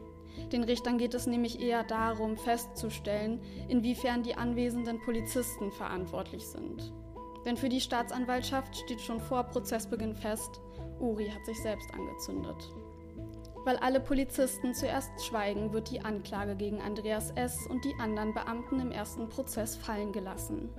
Den 0.52 0.62
Richtern 0.64 0.98
geht 0.98 1.14
es 1.14 1.26
nämlich 1.26 1.60
eher 1.60 1.82
darum, 1.82 2.36
festzustellen, 2.36 3.40
inwiefern 3.68 4.22
die 4.22 4.34
anwesenden 4.34 5.00
Polizisten 5.00 5.72
verantwortlich 5.72 6.46
sind. 6.46 6.92
Denn 7.44 7.56
für 7.56 7.68
die 7.68 7.80
Staatsanwaltschaft 7.80 8.76
steht 8.76 9.00
schon 9.00 9.20
vor 9.20 9.44
Prozessbeginn 9.44 10.14
fest, 10.14 10.60
Uri 11.00 11.28
hat 11.28 11.44
sich 11.46 11.60
selbst 11.62 11.92
angezündet. 11.94 12.72
Weil 13.64 13.76
alle 13.76 14.00
Polizisten 14.00 14.74
zuerst 14.74 15.10
schweigen, 15.24 15.72
wird 15.72 15.90
die 15.90 16.00
Anklage 16.00 16.56
gegen 16.56 16.80
Andreas 16.80 17.30
S. 17.32 17.66
und 17.66 17.84
die 17.84 17.94
anderen 18.00 18.34
Beamten 18.34 18.80
im 18.80 18.90
ersten 18.90 19.28
Prozess 19.28 19.76
fallen 19.76 20.12
gelassen. 20.12 20.70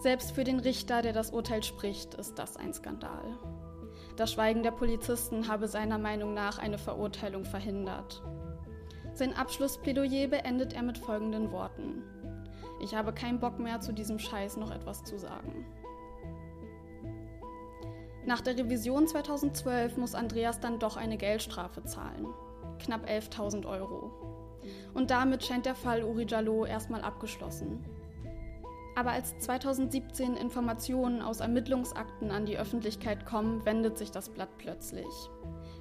Selbst 0.00 0.32
für 0.32 0.44
den 0.44 0.60
Richter, 0.60 1.02
der 1.02 1.12
das 1.12 1.30
Urteil 1.30 1.62
spricht, 1.62 2.14
ist 2.14 2.38
das 2.38 2.56
ein 2.56 2.74
Skandal. 2.74 3.38
Das 4.16 4.32
Schweigen 4.32 4.62
der 4.62 4.70
Polizisten 4.70 5.48
habe 5.48 5.66
seiner 5.66 5.98
Meinung 5.98 6.34
nach 6.34 6.58
eine 6.58 6.78
Verurteilung 6.78 7.44
verhindert. 7.44 8.22
Sein 9.14 9.34
Abschlussplädoyer 9.34 10.28
beendet 10.28 10.72
er 10.72 10.82
mit 10.82 10.98
folgenden 10.98 11.52
Worten. 11.52 12.02
Ich 12.80 12.94
habe 12.94 13.12
keinen 13.12 13.40
Bock 13.40 13.58
mehr, 13.58 13.80
zu 13.80 13.92
diesem 13.92 14.18
Scheiß 14.18 14.56
noch 14.56 14.70
etwas 14.70 15.04
zu 15.04 15.18
sagen. 15.18 15.64
Nach 18.26 18.40
der 18.40 18.56
Revision 18.56 19.06
2012 19.06 19.96
muss 19.98 20.14
Andreas 20.14 20.58
dann 20.60 20.78
doch 20.78 20.96
eine 20.96 21.18
Geldstrafe 21.18 21.84
zahlen. 21.84 22.26
Knapp 22.78 23.06
11.000 23.06 23.66
Euro. 23.66 24.10
Und 24.94 25.10
damit 25.10 25.44
scheint 25.44 25.66
der 25.66 25.74
Fall 25.74 26.02
Uri 26.02 26.26
Jallo 26.26 26.64
erstmal 26.64 27.02
abgeschlossen. 27.02 27.84
Aber 28.96 29.10
als 29.10 29.38
2017 29.40 30.36
Informationen 30.36 31.20
aus 31.20 31.40
Ermittlungsakten 31.40 32.30
an 32.30 32.46
die 32.46 32.56
Öffentlichkeit 32.56 33.26
kommen, 33.26 33.64
wendet 33.66 33.98
sich 33.98 34.10
das 34.10 34.28
Blatt 34.28 34.56
plötzlich. 34.56 35.06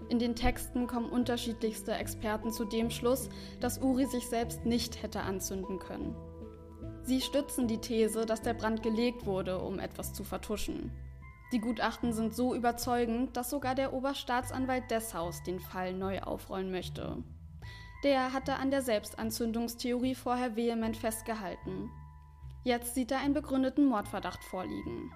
In 0.09 0.19
den 0.19 0.35
Texten 0.35 0.87
kommen 0.87 1.09
unterschiedlichste 1.09 1.93
Experten 1.93 2.51
zu 2.51 2.65
dem 2.65 2.89
Schluss, 2.89 3.29
dass 3.61 3.81
Uri 3.81 4.05
sich 4.05 4.27
selbst 4.27 4.65
nicht 4.65 5.01
hätte 5.01 5.21
anzünden 5.21 5.79
können. 5.79 6.15
Sie 7.05 7.19
stützen 7.19 7.67
die 7.67 7.79
These, 7.79 8.25
dass 8.25 8.41
der 8.41 8.53
Brand 8.53 8.81
gelegt 8.81 9.25
wurde, 9.25 9.59
um 9.59 9.77
etwas 9.77 10.13
zu 10.13 10.23
vertuschen. 10.23 10.91
Die 11.51 11.59
Gutachten 11.59 12.13
sind 12.13 12.33
so 12.33 12.55
überzeugend, 12.55 13.35
dass 13.35 13.49
sogar 13.49 13.75
der 13.75 13.93
Oberstaatsanwalt 13.93 14.89
Desshaus 14.89 15.43
den 15.43 15.59
Fall 15.59 15.93
neu 15.93 16.21
aufrollen 16.21 16.71
möchte. 16.71 17.21
Der 18.03 18.33
hatte 18.33 18.55
an 18.55 18.71
der 18.71 18.81
Selbstanzündungstheorie 18.81 20.15
vorher 20.15 20.55
vehement 20.55 20.95
festgehalten. 20.95 21.91
Jetzt 22.63 22.95
sieht 22.95 23.11
er 23.11 23.19
einen 23.19 23.33
begründeten 23.33 23.85
Mordverdacht 23.85 24.43
vorliegen. 24.43 25.11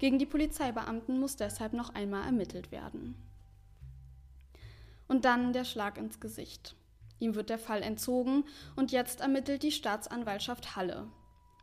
Gegen 0.00 0.18
die 0.18 0.26
Polizeibeamten 0.26 1.20
muss 1.20 1.36
deshalb 1.36 1.72
noch 1.72 1.94
einmal 1.94 2.24
ermittelt 2.24 2.72
werden. 2.72 3.14
Und 5.06 5.24
dann 5.24 5.52
der 5.52 5.64
Schlag 5.64 5.98
ins 5.98 6.18
Gesicht. 6.18 6.74
Ihm 7.22 7.36
wird 7.36 7.50
der 7.50 7.58
Fall 7.58 7.82
entzogen 7.82 8.44
und 8.74 8.90
jetzt 8.90 9.20
ermittelt 9.20 9.62
die 9.62 9.70
Staatsanwaltschaft 9.70 10.74
Halle. 10.74 11.06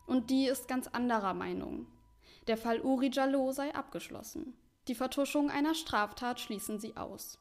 Und 0.07 0.29
die 0.29 0.45
ist 0.45 0.69
ganz 0.69 0.87
anderer 0.87 1.33
Meinung. 1.33 1.85
Der 2.47 2.55
Fall 2.55 2.79
Uri 2.79 3.09
Jallo 3.11 3.51
sei 3.51 3.75
abgeschlossen. 3.75 4.53
Die 4.87 4.95
Vertuschung 4.95 5.51
einer 5.51 5.75
Straftat 5.75 6.39
schließen 6.39 6.79
sie 6.79 6.95
aus. 6.95 7.39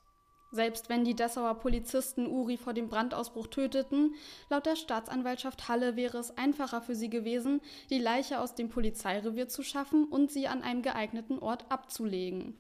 Selbst 0.51 0.89
wenn 0.89 1.05
die 1.05 1.15
Dessauer 1.15 1.61
Polizisten 1.61 2.27
Uri 2.27 2.57
vor 2.57 2.75
dem 2.75 2.89
Brandausbruch 2.89 3.47
töteten, 3.47 4.17
laut 4.51 4.67
der 4.67 4.75
Staatsanwaltschaft 4.75 5.69
Halle 5.69 5.95
wäre 5.95 6.19
es 6.19 6.37
einfacher 6.37 6.81
für 6.81 6.97
sie 6.97 7.11
gewesen, 7.11 7.61
die 7.89 8.01
Leiche 8.01 8.41
aus 8.41 8.57
dem 8.57 8.69
Polizeirevier 8.69 9.47
zu 9.47 9.63
schaffen 9.63 10.07
und 10.07 10.33
sie 10.33 10.49
an 10.49 10.63
einem 10.63 10.83
geeigneten 10.83 11.39
Ort 11.39 11.71
abzulegen. 11.71 12.59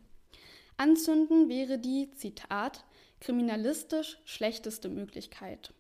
Anzünden 0.76 1.48
wäre 1.48 1.80
die, 1.80 2.12
Zitat, 2.12 2.84
kriminalistisch 3.20 4.18
schlechteste 4.25 4.88
Möglichkeit. 4.88 5.72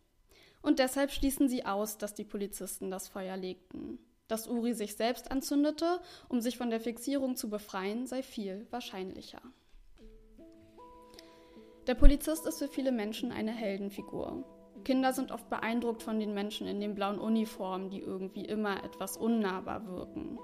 Und 0.62 0.78
deshalb 0.78 1.10
schließen 1.10 1.48
sie 1.48 1.64
aus, 1.64 1.98
dass 1.98 2.14
die 2.14 2.24
Polizisten 2.24 2.90
das 2.90 3.08
Feuer 3.08 3.36
legten. 3.36 3.98
Dass 4.26 4.48
Uri 4.48 4.74
sich 4.74 4.96
selbst 4.96 5.30
anzündete, 5.30 6.00
um 6.28 6.40
sich 6.40 6.58
von 6.58 6.70
der 6.70 6.80
Fixierung 6.80 7.36
zu 7.36 7.48
befreien, 7.48 8.06
sei 8.06 8.22
viel 8.22 8.66
wahrscheinlicher. 8.70 9.40
Der 11.86 11.94
Polizist 11.94 12.46
ist 12.46 12.58
für 12.58 12.68
viele 12.68 12.92
Menschen 12.92 13.32
eine 13.32 13.52
Heldenfigur. 13.52 14.44
Kinder 14.84 15.12
sind 15.12 15.32
oft 15.32 15.48
beeindruckt 15.48 16.02
von 16.02 16.20
den 16.20 16.34
Menschen 16.34 16.66
in 16.66 16.80
den 16.80 16.94
blauen 16.94 17.18
Uniformen, 17.18 17.88
die 17.88 18.00
irgendwie 18.00 18.44
immer 18.44 18.84
etwas 18.84 19.16
unnahbar 19.16 19.86
wirken. 19.86 20.38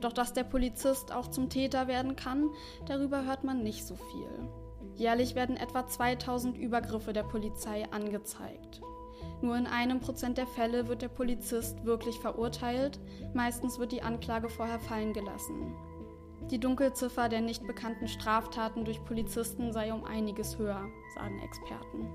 Doch 0.00 0.12
dass 0.12 0.32
der 0.32 0.44
Polizist 0.44 1.12
auch 1.12 1.28
zum 1.28 1.50
Täter 1.50 1.88
werden 1.88 2.16
kann, 2.16 2.50
darüber 2.86 3.24
hört 3.24 3.44
man 3.44 3.62
nicht 3.62 3.86
so 3.86 3.96
viel. 3.96 4.61
Jährlich 4.96 5.34
werden 5.34 5.56
etwa 5.56 5.86
2000 5.86 6.56
Übergriffe 6.58 7.12
der 7.12 7.22
Polizei 7.22 7.86
angezeigt. 7.90 8.80
Nur 9.40 9.56
in 9.56 9.66
einem 9.66 10.00
Prozent 10.00 10.38
der 10.38 10.46
Fälle 10.46 10.88
wird 10.88 11.02
der 11.02 11.08
Polizist 11.08 11.84
wirklich 11.84 12.16
verurteilt, 12.18 13.00
meistens 13.34 13.78
wird 13.78 13.92
die 13.92 14.02
Anklage 14.02 14.48
vorher 14.48 14.78
fallen 14.78 15.12
gelassen. 15.12 15.74
Die 16.50 16.60
Dunkelziffer 16.60 17.28
der 17.28 17.40
nicht 17.40 17.66
bekannten 17.66 18.08
Straftaten 18.08 18.84
durch 18.84 19.04
Polizisten 19.04 19.72
sei 19.72 19.92
um 19.92 20.04
einiges 20.04 20.58
höher, 20.58 20.84
sagen 21.14 21.40
Experten. 21.40 22.08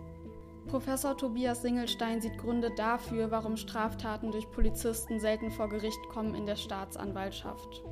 Professor 0.67 1.15
Tobias 1.15 1.61
Singelstein 1.61 2.21
sieht 2.21 2.37
Gründe 2.37 2.71
dafür, 2.75 3.31
warum 3.31 3.55
Straftaten 3.55 4.31
durch 4.31 4.51
Polizisten 4.51 5.19
selten 5.19 5.49
vor 5.49 5.69
Gericht 5.69 6.01
kommen 6.09 6.35
in 6.35 6.45
der 6.45 6.57
Staatsanwaltschaft. 6.57 7.83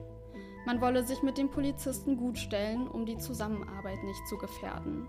Man 0.65 0.82
wolle 0.82 1.04
sich 1.04 1.21
mit 1.21 1.38
den 1.38 1.49
Polizisten 1.49 2.17
gutstellen, 2.17 2.88
um 2.88 3.06
die 3.06 3.17
Zusammenarbeit 3.17 4.04
nicht 4.04 4.28
zu 4.28 4.38
gefährden. 4.38 5.08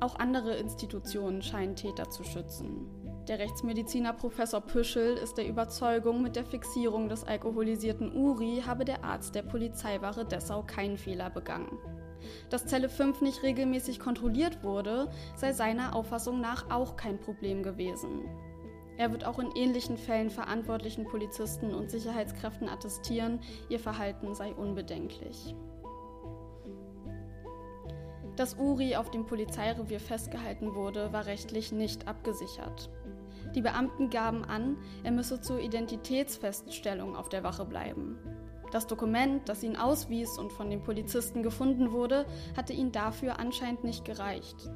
Auch 0.00 0.18
andere 0.18 0.56
Institutionen 0.56 1.42
scheinen 1.42 1.76
Täter 1.76 2.10
zu 2.10 2.24
schützen. 2.24 2.88
Der 3.28 3.38
Rechtsmediziner 3.38 4.12
Professor 4.12 4.60
Püschel 4.60 5.16
ist 5.16 5.36
der 5.36 5.48
Überzeugung, 5.48 6.22
mit 6.22 6.36
der 6.36 6.44
Fixierung 6.44 7.08
des 7.08 7.24
alkoholisierten 7.24 8.14
Uri 8.14 8.62
habe 8.64 8.84
der 8.84 9.04
Arzt 9.04 9.34
der 9.34 9.42
Polizeiwache 9.42 10.24
Dessau 10.24 10.62
keinen 10.62 10.96
Fehler 10.96 11.28
begangen. 11.28 11.78
Dass 12.50 12.66
Zelle 12.66 12.88
5 12.88 13.20
nicht 13.20 13.42
regelmäßig 13.42 13.98
kontrolliert 13.98 14.62
wurde, 14.62 15.10
sei 15.34 15.52
seiner 15.52 15.94
Auffassung 15.94 16.40
nach 16.40 16.70
auch 16.70 16.96
kein 16.96 17.18
Problem 17.18 17.62
gewesen. 17.62 18.24
Er 18.98 19.12
wird 19.12 19.26
auch 19.26 19.38
in 19.38 19.50
ähnlichen 19.54 19.98
Fällen 19.98 20.30
verantwortlichen 20.30 21.04
Polizisten 21.04 21.74
und 21.74 21.90
Sicherheitskräften 21.90 22.68
attestieren, 22.68 23.40
ihr 23.68 23.78
Verhalten 23.78 24.34
sei 24.34 24.54
unbedenklich. 24.54 25.54
Dass 28.36 28.58
Uri 28.58 28.96
auf 28.96 29.10
dem 29.10 29.24
Polizeirevier 29.24 30.00
festgehalten 30.00 30.74
wurde, 30.74 31.12
war 31.12 31.26
rechtlich 31.26 31.72
nicht 31.72 32.06
abgesichert. 32.06 32.90
Die 33.54 33.62
Beamten 33.62 34.10
gaben 34.10 34.44
an, 34.44 34.76
er 35.04 35.12
müsse 35.12 35.40
zur 35.40 35.60
Identitätsfeststellung 35.60 37.16
auf 37.16 37.30
der 37.30 37.42
Wache 37.42 37.64
bleiben. 37.64 38.18
Das 38.72 38.86
Dokument, 38.86 39.48
das 39.48 39.62
ihn 39.62 39.76
auswies 39.76 40.38
und 40.38 40.52
von 40.52 40.68
den 40.68 40.82
Polizisten 40.82 41.42
gefunden 41.42 41.92
wurde, 41.92 42.26
hatte 42.56 42.72
ihn 42.72 42.92
dafür 42.92 43.38
anscheinend 43.38 43.84
nicht 43.84 44.04
gereicht, 44.04 44.68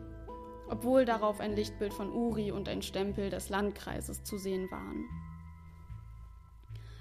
obwohl 0.71 1.05
darauf 1.05 1.41
ein 1.41 1.55
Lichtbild 1.55 1.93
von 1.93 2.13
Uri 2.13 2.53
und 2.53 2.69
ein 2.69 2.83
Stempel 2.83 3.29
des 3.29 3.49
Landkreises 3.49 4.23
zu 4.25 4.39
sehen 4.39 4.71
waren. 4.71 5.05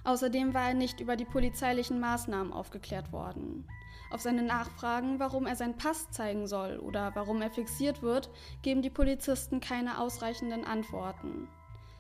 Außerdem 0.03 0.53
war 0.53 0.69
er 0.69 0.73
nicht 0.73 0.99
über 0.99 1.15
die 1.15 1.25
polizeilichen 1.25 1.99
Maßnahmen 1.99 2.51
aufgeklärt 2.51 3.11
worden. 3.11 3.67
Auf 4.11 4.21
seine 4.21 4.41
Nachfragen, 4.41 5.19
warum 5.19 5.45
er 5.45 5.55
seinen 5.55 5.77
Pass 5.77 6.09
zeigen 6.09 6.47
soll 6.47 6.79
oder 6.79 7.11
warum 7.13 7.41
er 7.41 7.51
fixiert 7.51 8.01
wird, 8.01 8.29
geben 8.63 8.81
die 8.81 8.89
Polizisten 8.89 9.59
keine 9.59 9.99
ausreichenden 9.99 10.65
Antworten. 10.65 11.47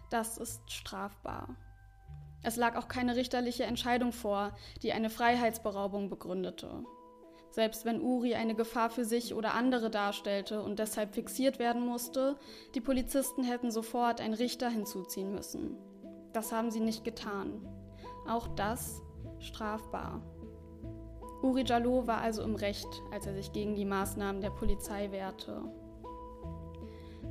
Das 0.09 0.39
ist 0.39 0.71
strafbar. 0.71 1.55
Es 2.41 2.55
lag 2.55 2.77
auch 2.77 2.87
keine 2.87 3.15
richterliche 3.15 3.65
Entscheidung 3.65 4.11
vor, 4.11 4.55
die 4.81 4.93
eine 4.93 5.09
Freiheitsberaubung 5.09 6.09
begründete. 6.09 6.83
Selbst 7.51 7.85
wenn 7.85 8.01
Uri 8.01 8.35
eine 8.35 8.55
Gefahr 8.55 8.89
für 8.89 9.05
sich 9.05 9.33
oder 9.33 9.53
andere 9.55 9.89
darstellte 9.89 10.61
und 10.61 10.79
deshalb 10.79 11.15
fixiert 11.15 11.57
werden 11.59 11.85
musste, 11.85 12.37
die 12.75 12.81
Polizisten 12.81 13.43
hätten 13.43 13.71
sofort 13.71 14.21
einen 14.21 14.35
Richter 14.35 14.69
hinzuziehen 14.69 15.33
müssen. 15.33 15.77
Das 16.31 16.51
haben 16.51 16.69
sie 16.69 16.79
nicht 16.79 17.03
getan. 17.03 17.67
Auch 18.27 18.47
das 18.49 19.01
strafbar. 19.39 20.21
Uri 21.41 21.63
Jallo 21.65 22.05
war 22.05 22.19
also 22.21 22.43
im 22.43 22.55
Recht, 22.55 22.87
als 23.11 23.25
er 23.25 23.33
sich 23.33 23.51
gegen 23.51 23.75
die 23.75 23.85
Maßnahmen 23.85 24.41
der 24.41 24.51
Polizei 24.51 25.11
wehrte. 25.11 25.63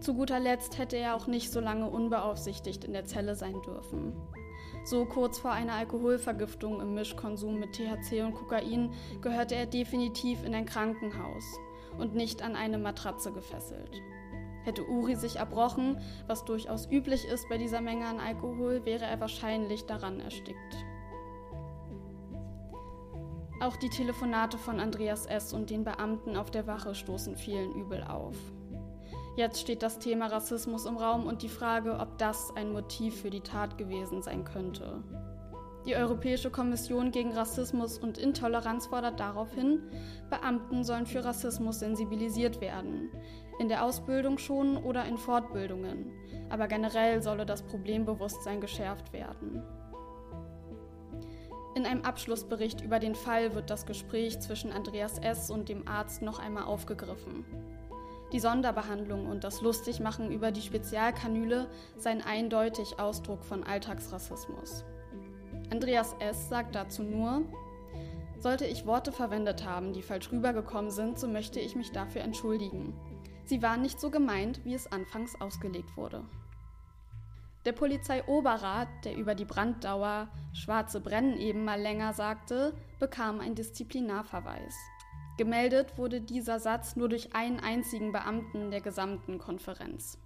Zu 0.00 0.14
guter 0.14 0.40
Letzt 0.40 0.78
hätte 0.78 0.96
er 0.96 1.14
auch 1.14 1.26
nicht 1.26 1.52
so 1.52 1.60
lange 1.60 1.90
unbeaufsichtigt 1.90 2.84
in 2.84 2.92
der 2.92 3.04
Zelle 3.04 3.34
sein 3.34 3.60
dürfen. 3.62 4.14
So 4.84 5.04
kurz 5.04 5.38
vor 5.38 5.52
einer 5.52 5.74
Alkoholvergiftung 5.74 6.80
im 6.80 6.94
Mischkonsum 6.94 7.58
mit 7.58 7.74
THC 7.74 8.22
und 8.22 8.34
Kokain 8.34 8.92
gehörte 9.20 9.54
er 9.54 9.66
definitiv 9.66 10.44
in 10.44 10.54
ein 10.54 10.66
Krankenhaus 10.66 11.44
und 11.98 12.14
nicht 12.14 12.42
an 12.42 12.56
eine 12.56 12.78
Matratze 12.78 13.32
gefesselt. 13.32 14.00
Hätte 14.64 14.86
Uri 14.88 15.14
sich 15.14 15.36
erbrochen, 15.36 16.00
was 16.26 16.44
durchaus 16.44 16.90
üblich 16.90 17.24
ist 17.26 17.48
bei 17.48 17.58
dieser 17.58 17.80
Menge 17.80 18.06
an 18.06 18.20
Alkohol, 18.20 18.84
wäre 18.84 19.04
er 19.04 19.20
wahrscheinlich 19.20 19.86
daran 19.86 20.20
erstickt. 20.20 20.76
Auch 23.60 23.76
die 23.76 23.88
Telefonate 23.88 24.56
von 24.56 24.78
Andreas 24.78 25.26
S. 25.26 25.52
und 25.52 25.70
den 25.70 25.84
Beamten 25.84 26.36
auf 26.36 26.50
der 26.50 26.66
Wache 26.66 26.94
stoßen 26.94 27.36
vielen 27.36 27.74
übel 27.74 28.04
auf. 28.04 28.36
Jetzt 29.38 29.60
steht 29.60 29.84
das 29.84 30.00
Thema 30.00 30.26
Rassismus 30.26 30.84
im 30.84 30.96
Raum 30.96 31.28
und 31.28 31.42
die 31.42 31.48
Frage, 31.48 32.00
ob 32.00 32.18
das 32.18 32.50
ein 32.56 32.72
Motiv 32.72 33.20
für 33.20 33.30
die 33.30 33.40
Tat 33.40 33.78
gewesen 33.78 34.20
sein 34.20 34.42
könnte. 34.42 35.04
Die 35.86 35.94
Europäische 35.94 36.50
Kommission 36.50 37.12
gegen 37.12 37.30
Rassismus 37.30 37.98
und 37.98 38.18
Intoleranz 38.18 38.88
fordert 38.88 39.20
daraufhin, 39.20 39.80
Beamten 40.28 40.82
sollen 40.82 41.06
für 41.06 41.24
Rassismus 41.24 41.78
sensibilisiert 41.78 42.60
werden, 42.60 43.12
in 43.60 43.68
der 43.68 43.84
Ausbildung 43.84 44.38
schon 44.38 44.76
oder 44.76 45.04
in 45.04 45.18
Fortbildungen, 45.18 46.10
aber 46.50 46.66
generell 46.66 47.22
solle 47.22 47.46
das 47.46 47.62
Problembewusstsein 47.62 48.60
geschärft 48.60 49.12
werden. 49.12 49.62
In 51.76 51.86
einem 51.86 52.02
Abschlussbericht 52.02 52.80
über 52.80 52.98
den 52.98 53.14
Fall 53.14 53.54
wird 53.54 53.70
das 53.70 53.86
Gespräch 53.86 54.40
zwischen 54.40 54.72
Andreas 54.72 55.20
S. 55.20 55.48
und 55.48 55.68
dem 55.68 55.86
Arzt 55.86 56.22
noch 56.22 56.40
einmal 56.40 56.64
aufgegriffen. 56.64 57.44
Die 58.32 58.40
Sonderbehandlung 58.40 59.26
und 59.26 59.42
das 59.42 59.62
Lustigmachen 59.62 60.30
über 60.30 60.52
die 60.52 60.60
Spezialkanüle 60.60 61.68
seien 61.96 62.20
eindeutig 62.20 62.98
Ausdruck 62.98 63.42
von 63.42 63.64
Alltagsrassismus. 63.64 64.84
Andreas 65.70 66.14
S. 66.20 66.48
sagt 66.48 66.74
dazu 66.74 67.02
nur, 67.02 67.42
sollte 68.38 68.66
ich 68.66 68.86
Worte 68.86 69.12
verwendet 69.12 69.64
haben, 69.64 69.92
die 69.92 70.02
falsch 70.02 70.30
rübergekommen 70.30 70.90
sind, 70.90 71.18
so 71.18 71.26
möchte 71.26 71.58
ich 71.58 71.74
mich 71.74 71.90
dafür 71.92 72.20
entschuldigen. 72.20 72.94
Sie 73.44 73.62
waren 73.62 73.80
nicht 73.80 73.98
so 73.98 74.10
gemeint, 74.10 74.64
wie 74.64 74.74
es 74.74 74.92
anfangs 74.92 75.40
ausgelegt 75.40 75.96
wurde. 75.96 76.22
Der 77.64 77.72
Polizeioberrat, 77.72 78.88
der 79.04 79.16
über 79.16 79.34
die 79.34 79.44
Branddauer 79.44 80.28
Schwarze 80.52 81.00
Brennen 81.00 81.38
eben 81.38 81.64
mal 81.64 81.80
länger 81.80 82.12
sagte, 82.12 82.74
bekam 83.00 83.40
ein 83.40 83.54
Disziplinarverweis. 83.54 84.74
Gemeldet 85.38 85.96
wurde 85.96 86.20
dieser 86.20 86.58
Satz 86.58 86.96
nur 86.96 87.08
durch 87.08 87.32
einen 87.32 87.60
einzigen 87.60 88.10
Beamten 88.10 88.72
der 88.72 88.80
gesamten 88.80 89.38
Konferenz. 89.38 90.18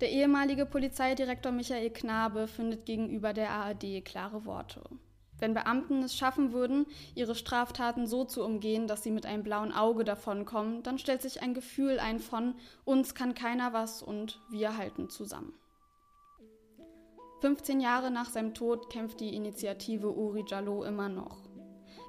Der 0.00 0.12
ehemalige 0.12 0.64
Polizeidirektor 0.64 1.50
Michael 1.50 1.90
Knabe 1.90 2.46
findet 2.46 2.86
gegenüber 2.86 3.32
der 3.32 3.50
ARD 3.50 4.04
klare 4.04 4.46
Worte. 4.46 4.88
Wenn 5.40 5.54
Beamten 5.54 6.04
es 6.04 6.14
schaffen 6.16 6.52
würden, 6.52 6.86
ihre 7.16 7.34
Straftaten 7.34 8.06
so 8.06 8.24
zu 8.24 8.44
umgehen, 8.44 8.86
dass 8.86 9.02
sie 9.02 9.10
mit 9.10 9.26
einem 9.26 9.42
blauen 9.42 9.72
Auge 9.72 10.04
davonkommen, 10.04 10.84
dann 10.84 10.98
stellt 10.98 11.22
sich 11.22 11.42
ein 11.42 11.54
Gefühl 11.54 11.98
ein 11.98 12.20
von 12.20 12.54
uns 12.84 13.16
kann 13.16 13.34
keiner 13.34 13.72
was 13.72 14.04
und 14.04 14.40
wir 14.50 14.76
halten 14.76 15.10
zusammen. 15.10 15.52
15 17.40 17.80
Jahre 17.80 18.12
nach 18.12 18.30
seinem 18.30 18.54
Tod 18.54 18.88
kämpft 18.88 19.18
die 19.18 19.34
Initiative 19.34 20.16
Uri 20.16 20.44
Jallo 20.46 20.84
immer 20.84 21.08
noch. 21.08 21.47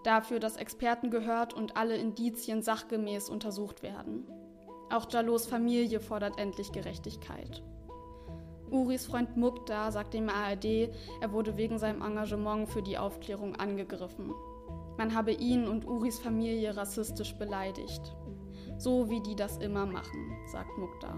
Dafür, 0.03 0.39
dass 0.39 0.57
Experten 0.57 1.09
gehört 1.11 1.53
und 1.53 1.75
alle 1.75 1.97
Indizien 1.97 2.61
sachgemäß 2.61 3.29
untersucht 3.29 3.83
werden. 3.83 4.25
Auch 4.89 5.07
Jallos 5.11 5.45
Familie 5.45 5.99
fordert 5.99 6.39
endlich 6.39 6.71
Gerechtigkeit. 6.71 7.61
Uris 8.71 9.07
Freund 9.07 9.35
Mukta 9.35 9.91
sagt 9.91 10.13
dem 10.13 10.29
ARD, 10.29 10.89
er 11.21 11.31
wurde 11.31 11.57
wegen 11.57 11.79
seinem 11.79 12.01
Engagement 12.01 12.69
für 12.69 12.81
die 12.81 12.97
Aufklärung 12.97 13.55
angegriffen. 13.55 14.33
Man 14.97 15.15
habe 15.15 15.31
ihn 15.31 15.67
und 15.67 15.87
Uris 15.87 16.19
Familie 16.19 16.75
rassistisch 16.75 17.35
beleidigt. 17.35 18.15
So 18.77 19.09
wie 19.09 19.21
die 19.21 19.35
das 19.35 19.57
immer 19.57 19.85
machen, 19.85 20.37
sagt 20.51 20.77
Mukta. 20.77 21.13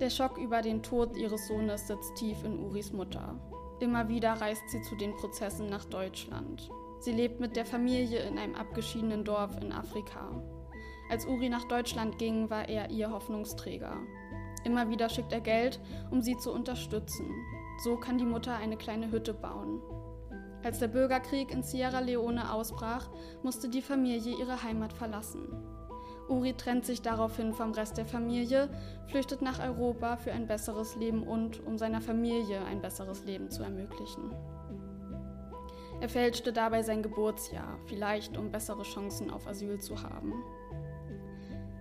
Der 0.00 0.10
Schock 0.10 0.38
über 0.38 0.62
den 0.62 0.82
Tod 0.82 1.16
ihres 1.16 1.46
Sohnes 1.46 1.86
sitzt 1.86 2.16
tief 2.16 2.42
in 2.44 2.58
Uris 2.58 2.92
Mutter. 2.92 3.38
Immer 3.80 4.08
wieder 4.08 4.32
reist 4.32 4.62
sie 4.68 4.80
zu 4.82 4.96
den 4.96 5.14
Prozessen 5.16 5.66
nach 5.66 5.84
Deutschland. 5.84 6.70
Sie 7.02 7.10
lebt 7.10 7.40
mit 7.40 7.56
der 7.56 7.66
Familie 7.66 8.20
in 8.20 8.38
einem 8.38 8.54
abgeschiedenen 8.54 9.24
Dorf 9.24 9.60
in 9.60 9.72
Afrika. 9.72 10.40
Als 11.10 11.26
Uri 11.26 11.48
nach 11.48 11.64
Deutschland 11.64 12.16
ging, 12.16 12.48
war 12.48 12.68
er 12.68 12.90
ihr 12.90 13.10
Hoffnungsträger. 13.10 13.96
Immer 14.62 14.88
wieder 14.88 15.08
schickt 15.08 15.32
er 15.32 15.40
Geld, 15.40 15.80
um 16.12 16.22
sie 16.22 16.36
zu 16.36 16.52
unterstützen. 16.52 17.28
So 17.82 17.96
kann 17.96 18.18
die 18.18 18.24
Mutter 18.24 18.54
eine 18.54 18.76
kleine 18.76 19.10
Hütte 19.10 19.34
bauen. 19.34 19.82
Als 20.62 20.78
der 20.78 20.86
Bürgerkrieg 20.86 21.50
in 21.50 21.64
Sierra 21.64 21.98
Leone 21.98 22.52
ausbrach, 22.52 23.10
musste 23.42 23.68
die 23.68 23.82
Familie 23.82 24.38
ihre 24.38 24.62
Heimat 24.62 24.92
verlassen. 24.92 25.48
Uri 26.28 26.52
trennt 26.52 26.86
sich 26.86 27.02
daraufhin 27.02 27.52
vom 27.52 27.72
Rest 27.72 27.98
der 27.98 28.06
Familie, 28.06 28.68
flüchtet 29.08 29.42
nach 29.42 29.58
Europa 29.58 30.18
für 30.18 30.30
ein 30.30 30.46
besseres 30.46 30.94
Leben 30.94 31.24
und 31.24 31.66
um 31.66 31.78
seiner 31.78 32.00
Familie 32.00 32.64
ein 32.64 32.80
besseres 32.80 33.24
Leben 33.24 33.50
zu 33.50 33.64
ermöglichen. 33.64 34.30
Er 36.02 36.08
fälschte 36.08 36.52
dabei 36.52 36.82
sein 36.82 37.00
Geburtsjahr, 37.00 37.78
vielleicht 37.86 38.36
um 38.36 38.50
bessere 38.50 38.82
Chancen 38.82 39.30
auf 39.30 39.46
Asyl 39.46 39.80
zu 39.80 40.02
haben. 40.02 40.42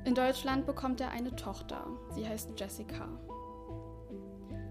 In 0.06 0.14
Deutschland 0.14 0.68
bekommt 0.68 1.02
er 1.02 1.10
eine 1.10 1.36
Tochter. 1.36 1.88
Sie 2.12 2.28
heißt 2.28 2.52
Jessica. 2.56 3.08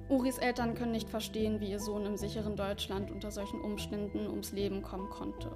Uris 0.08 0.38
Eltern 0.38 0.76
können 0.76 0.92
nicht 0.92 1.08
verstehen, 1.08 1.58
wie 1.58 1.72
ihr 1.72 1.80
Sohn 1.80 2.06
im 2.06 2.16
sicheren 2.16 2.54
Deutschland 2.54 3.10
unter 3.10 3.32
solchen 3.32 3.60
Umständen 3.60 4.28
ums 4.28 4.52
Leben 4.52 4.82
kommen 4.82 5.10
konnte. 5.10 5.50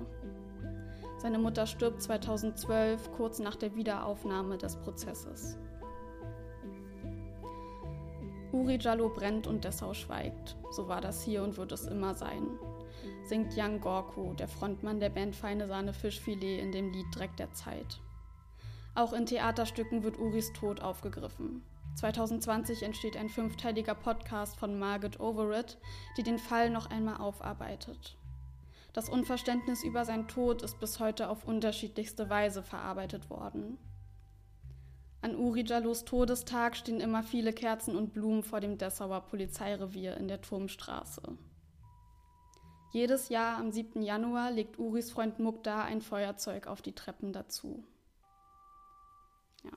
Seine 1.18 1.38
Mutter 1.38 1.64
stirbt 1.64 2.02
2012, 2.02 3.12
kurz 3.12 3.38
nach 3.38 3.54
der 3.54 3.76
Wiederaufnahme 3.76 4.58
des 4.58 4.74
Prozesses. 4.74 5.56
Uri 8.50 8.76
Jallo 8.80 9.08
brennt 9.08 9.46
und 9.46 9.62
Dessau 9.62 9.94
schweigt. 9.94 10.56
So 10.72 10.88
war 10.88 11.00
das 11.00 11.22
hier 11.22 11.44
und 11.44 11.56
wird 11.56 11.70
es 11.70 11.86
immer 11.86 12.14
sein. 12.14 12.58
Singt 13.24 13.54
Jan 13.54 13.80
Gorko, 13.80 14.34
der 14.34 14.48
Frontmann 14.48 15.00
der 15.00 15.10
Band 15.10 15.34
Feine 15.34 15.68
Sahne 15.68 15.92
Fischfilet 15.92 16.60
in 16.60 16.72
dem 16.72 16.92
Lied 16.92 17.06
Dreck 17.14 17.36
der 17.36 17.52
Zeit. 17.52 18.00
Auch 18.94 19.12
in 19.12 19.26
Theaterstücken 19.26 20.04
wird 20.04 20.18
Uris 20.18 20.52
Tod 20.52 20.80
aufgegriffen. 20.80 21.62
2020 21.96 22.82
entsteht 22.82 23.16
ein 23.16 23.28
fünfteiliger 23.28 23.94
Podcast 23.94 24.56
von 24.56 24.78
Margaret 24.78 25.20
Overett, 25.20 25.78
die 26.16 26.22
den 26.22 26.38
Fall 26.38 26.70
noch 26.70 26.90
einmal 26.90 27.18
aufarbeitet. 27.18 28.16
Das 28.92 29.08
Unverständnis 29.08 29.82
über 29.82 30.04
seinen 30.04 30.28
Tod 30.28 30.62
ist 30.62 30.78
bis 30.78 31.00
heute 31.00 31.28
auf 31.28 31.44
unterschiedlichste 31.44 32.30
Weise 32.30 32.62
verarbeitet 32.62 33.30
worden. 33.30 33.78
An 35.20 35.36
Uri 35.36 35.64
Jallos 35.64 36.04
Todestag 36.04 36.76
stehen 36.76 37.00
immer 37.00 37.22
viele 37.22 37.52
Kerzen 37.52 37.96
und 37.96 38.12
Blumen 38.12 38.44
vor 38.44 38.60
dem 38.60 38.76
Dessauer 38.76 39.22
Polizeirevier 39.22 40.16
in 40.16 40.28
der 40.28 40.40
Turmstraße. 40.40 41.22
Jedes 42.94 43.28
Jahr 43.28 43.58
am 43.58 43.72
7. 43.72 44.02
Januar 44.02 44.52
legt 44.52 44.78
Uris 44.78 45.10
Freund 45.10 45.40
Mukta 45.40 45.82
ein 45.82 46.00
Feuerzeug 46.00 46.68
auf 46.68 46.80
die 46.80 46.92
Treppen 46.92 47.32
dazu. 47.32 47.82
Ja. 49.64 49.72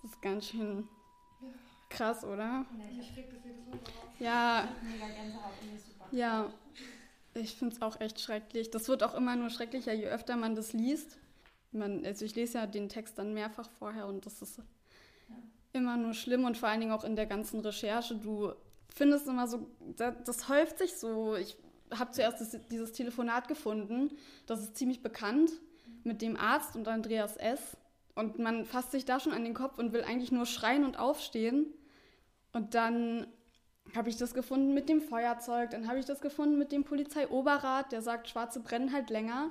Das 0.00 0.12
ist 0.12 0.22
ganz 0.22 0.46
schön 0.46 0.86
krass, 1.90 2.22
oder? 2.22 2.64
Ja, 4.20 4.68
ja. 6.12 6.52
Ich 7.34 7.56
finde 7.56 7.74
es 7.74 7.82
auch 7.82 8.00
echt 8.00 8.20
schrecklich. 8.20 8.70
Das 8.70 8.86
wird 8.86 9.02
auch 9.02 9.14
immer 9.14 9.34
nur 9.34 9.50
schrecklicher, 9.50 9.92
je 9.92 10.06
öfter 10.06 10.36
man 10.36 10.54
das 10.54 10.72
liest. 10.72 11.18
Man, 11.72 12.06
also 12.06 12.24
ich 12.24 12.36
lese 12.36 12.58
ja 12.58 12.66
den 12.68 12.88
Text 12.88 13.18
dann 13.18 13.34
mehrfach 13.34 13.68
vorher 13.80 14.06
und 14.06 14.24
das 14.24 14.40
ist 14.40 14.62
immer 15.72 15.96
nur 15.96 16.14
schlimm 16.14 16.44
und 16.44 16.56
vor 16.56 16.68
allen 16.68 16.78
Dingen 16.78 16.92
auch 16.92 17.02
in 17.02 17.16
der 17.16 17.26
ganzen 17.26 17.58
Recherche. 17.58 18.14
Du 18.14 18.52
findest 18.94 19.26
immer 19.26 19.46
so, 19.46 19.68
das, 19.96 20.14
das 20.24 20.48
häuft 20.48 20.78
sich 20.78 20.94
so. 20.94 21.36
Ich 21.36 21.56
habe 21.90 22.10
zuerst 22.10 22.40
das, 22.40 22.58
dieses 22.68 22.92
Telefonat 22.92 23.48
gefunden. 23.48 24.16
Das 24.46 24.60
ist 24.60 24.76
ziemlich 24.76 25.02
bekannt 25.02 25.50
mit 26.04 26.22
dem 26.22 26.36
Arzt 26.36 26.76
und 26.76 26.88
Andreas 26.88 27.36
S. 27.36 27.76
Und 28.14 28.38
man 28.38 28.64
fasst 28.64 28.90
sich 28.90 29.04
da 29.04 29.20
schon 29.20 29.32
an 29.32 29.44
den 29.44 29.54
Kopf 29.54 29.78
und 29.78 29.92
will 29.92 30.02
eigentlich 30.02 30.32
nur 30.32 30.46
schreien 30.46 30.84
und 30.84 30.98
aufstehen. 30.98 31.66
Und 32.52 32.74
dann 32.74 33.26
habe 33.94 34.08
ich 34.08 34.16
das 34.16 34.34
gefunden 34.34 34.74
mit 34.74 34.88
dem 34.88 35.00
Feuerzeug, 35.00 35.70
dann 35.70 35.88
habe 35.88 35.98
ich 35.98 36.04
das 36.04 36.20
gefunden 36.20 36.58
mit 36.58 36.72
dem 36.72 36.84
Polizeioberrat, 36.84 37.92
der 37.92 38.02
sagt, 38.02 38.28
Schwarze 38.28 38.60
brennen 38.60 38.92
halt 38.92 39.10
länger. 39.10 39.50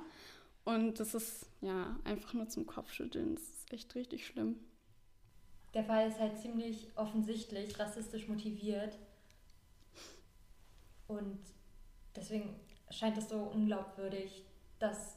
Und 0.64 1.00
das 1.00 1.14
ist 1.14 1.46
ja 1.60 1.96
einfach 2.04 2.34
nur 2.34 2.48
zum 2.48 2.66
Kopfschütteln. 2.66 3.34
Das 3.34 3.42
ist 3.42 3.72
echt 3.72 3.94
richtig 3.94 4.26
schlimm. 4.26 4.56
Der 5.74 5.84
Fall 5.84 6.08
ist 6.08 6.18
halt 6.18 6.38
ziemlich 6.38 6.88
offensichtlich 6.96 7.78
rassistisch 7.78 8.28
motiviert. 8.28 8.98
Und 11.08 11.38
deswegen 12.14 12.54
scheint 12.90 13.18
es 13.18 13.28
so 13.28 13.36
unglaubwürdig, 13.36 14.44
dass 14.78 15.16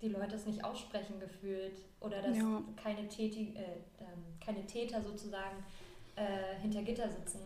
die 0.00 0.08
Leute 0.08 0.36
es 0.36 0.46
nicht 0.46 0.64
aussprechen 0.64 1.18
gefühlt 1.20 1.80
oder 2.00 2.22
dass 2.22 2.36
Ja. 2.36 2.62
keine, 2.76 3.08
Täti 3.08 3.54
äh, 3.56 3.62
ähm, 3.98 4.24
keine 4.44 4.64
Täter 4.66 5.02
sozusagen 5.02 5.62
äh, 6.16 6.58
hinter 6.60 6.82
Gitter 6.82 7.08
sitzen. 7.10 7.40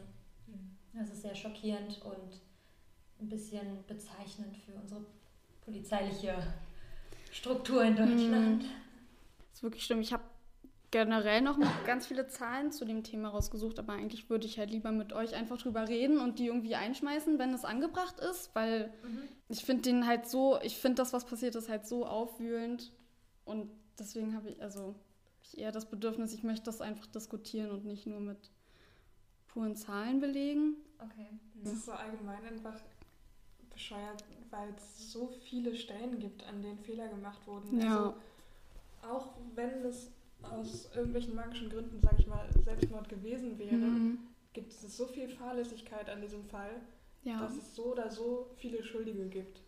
Das 0.92 1.10
ist 1.10 1.22
sehr 1.22 1.34
schockierend 1.34 2.00
und 2.02 2.40
ein 3.20 3.28
bisschen 3.28 3.84
bezeichnend 3.86 4.56
für 4.58 4.72
unsere 4.72 5.04
polizeiliche 5.64 6.36
Struktur 7.32 7.82
in 7.82 7.96
Deutschland. 7.96 8.62
Das 8.62 9.54
ist 9.54 9.62
wirklich 9.64 9.84
schlimm. 9.84 10.00
Ich 10.00 10.12
habe 10.12 10.22
generell 10.94 11.40
noch 11.40 11.56
mal 11.56 11.72
ganz 11.86 12.06
viele 12.06 12.28
Zahlen 12.28 12.70
zu 12.70 12.84
dem 12.84 13.02
Thema 13.02 13.30
rausgesucht, 13.30 13.80
aber 13.80 13.94
eigentlich 13.94 14.30
würde 14.30 14.46
ich 14.46 14.60
halt 14.60 14.70
lieber 14.70 14.92
mit 14.92 15.12
euch 15.12 15.34
einfach 15.34 15.58
drüber 15.58 15.88
reden 15.88 16.20
und 16.20 16.38
die 16.38 16.46
irgendwie 16.46 16.76
einschmeißen, 16.76 17.36
wenn 17.36 17.52
es 17.52 17.64
angebracht 17.64 18.20
ist, 18.20 18.54
weil 18.54 18.94
ich 19.48 19.64
finde 19.64 19.82
den 19.82 20.06
halt 20.06 20.28
so, 20.28 20.56
ich 20.62 20.78
finde 20.78 21.02
das, 21.02 21.12
was 21.12 21.24
passiert 21.24 21.56
ist, 21.56 21.68
halt 21.68 21.84
so 21.84 22.06
aufwühlend 22.06 22.92
und 23.44 23.72
deswegen 23.98 24.36
habe 24.36 24.50
ich, 24.50 24.62
also 24.62 24.94
ich 25.42 25.58
eher 25.58 25.72
das 25.72 25.90
Bedürfnis, 25.90 26.32
ich 26.32 26.44
möchte 26.44 26.66
das 26.66 26.80
einfach 26.80 27.06
diskutieren 27.06 27.72
und 27.72 27.84
nicht 27.84 28.06
nur 28.06 28.20
mit 28.20 28.52
puren 29.48 29.74
Zahlen 29.74 30.20
belegen. 30.20 30.76
Okay. 31.00 31.26
Es 31.64 31.72
ist 31.72 31.86
so 31.86 31.92
allgemein 31.92 32.46
einfach 32.46 32.80
bescheuert, 33.72 34.24
weil 34.50 34.68
es 34.76 35.10
so 35.10 35.26
viele 35.26 35.74
Stellen 35.74 36.20
gibt, 36.20 36.46
an 36.46 36.62
denen 36.62 36.78
Fehler 36.78 37.08
gemacht 37.08 37.44
wurden. 37.48 37.80
Ja. 37.80 37.96
Also, 37.96 38.14
auch 39.02 39.34
wenn 39.56 39.84
es 39.84 40.12
aus 40.52 40.90
irgendwelchen 40.94 41.34
magischen 41.34 41.70
Gründen, 41.70 42.00
sage 42.00 42.16
ich 42.20 42.26
mal, 42.26 42.46
Selbstmord 42.64 43.08
gewesen 43.08 43.58
wäre, 43.58 43.76
Mhm. 43.76 44.18
gibt 44.52 44.72
es 44.72 44.96
so 44.96 45.06
viel 45.06 45.28
Fahrlässigkeit 45.28 46.08
an 46.10 46.20
diesem 46.20 46.44
Fall. 46.44 46.80
ja. 47.26 47.40
dass 47.40 47.56
es 47.56 47.74
so 47.74 47.84
oder 47.92 48.10
so 48.10 48.50
viele 48.58 48.84
Schuldige 48.84 49.26
gibt. 49.28 49.62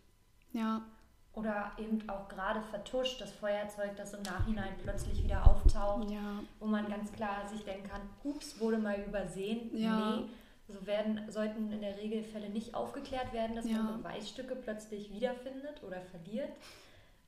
Ja. 0.53 0.85
Oder 1.33 1.71
eben 1.79 2.07
auch 2.07 2.27
gerade 2.27 2.61
vertuscht, 2.61 3.19
das 3.19 3.31
Feuerzeug, 3.31 3.95
das 3.95 4.13
im 4.13 4.21
Nachhinein 4.21 4.75
plötzlich 4.83 5.23
wieder 5.23 5.43
auftaucht, 5.47 6.07
ja. 6.11 6.43
wo 6.59 6.67
man 6.67 6.87
ganz 6.87 7.11
klar 7.13 7.47
sich 7.47 7.63
denken 7.63 7.89
kann, 7.89 8.01
ups, 8.23 8.59
wurde 8.59 8.77
mal 8.77 8.99
übersehen. 9.07 9.75
Ja. 9.75 10.17
Nee, 10.17 10.25
so 10.67 10.85
werden, 10.85 11.21
sollten 11.31 11.71
in 11.71 11.81
der 11.81 11.97
Regel 11.97 12.23
Fälle 12.23 12.49
nicht 12.49 12.75
aufgeklärt 12.75 13.33
werden, 13.33 13.55
dass 13.55 13.65
Ja. 13.67 13.81
man 13.81 14.03
Beweisstücke 14.03 14.55
plötzlich 14.55 15.11
wiederfindet 15.11 15.81
oder 15.83 15.99
verliert. 16.01 16.51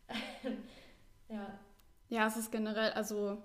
ja, 1.29 1.57
Ja, 2.09 2.27
es 2.27 2.37
ist 2.37 2.51
generell, 2.51 2.91
also 2.91 3.41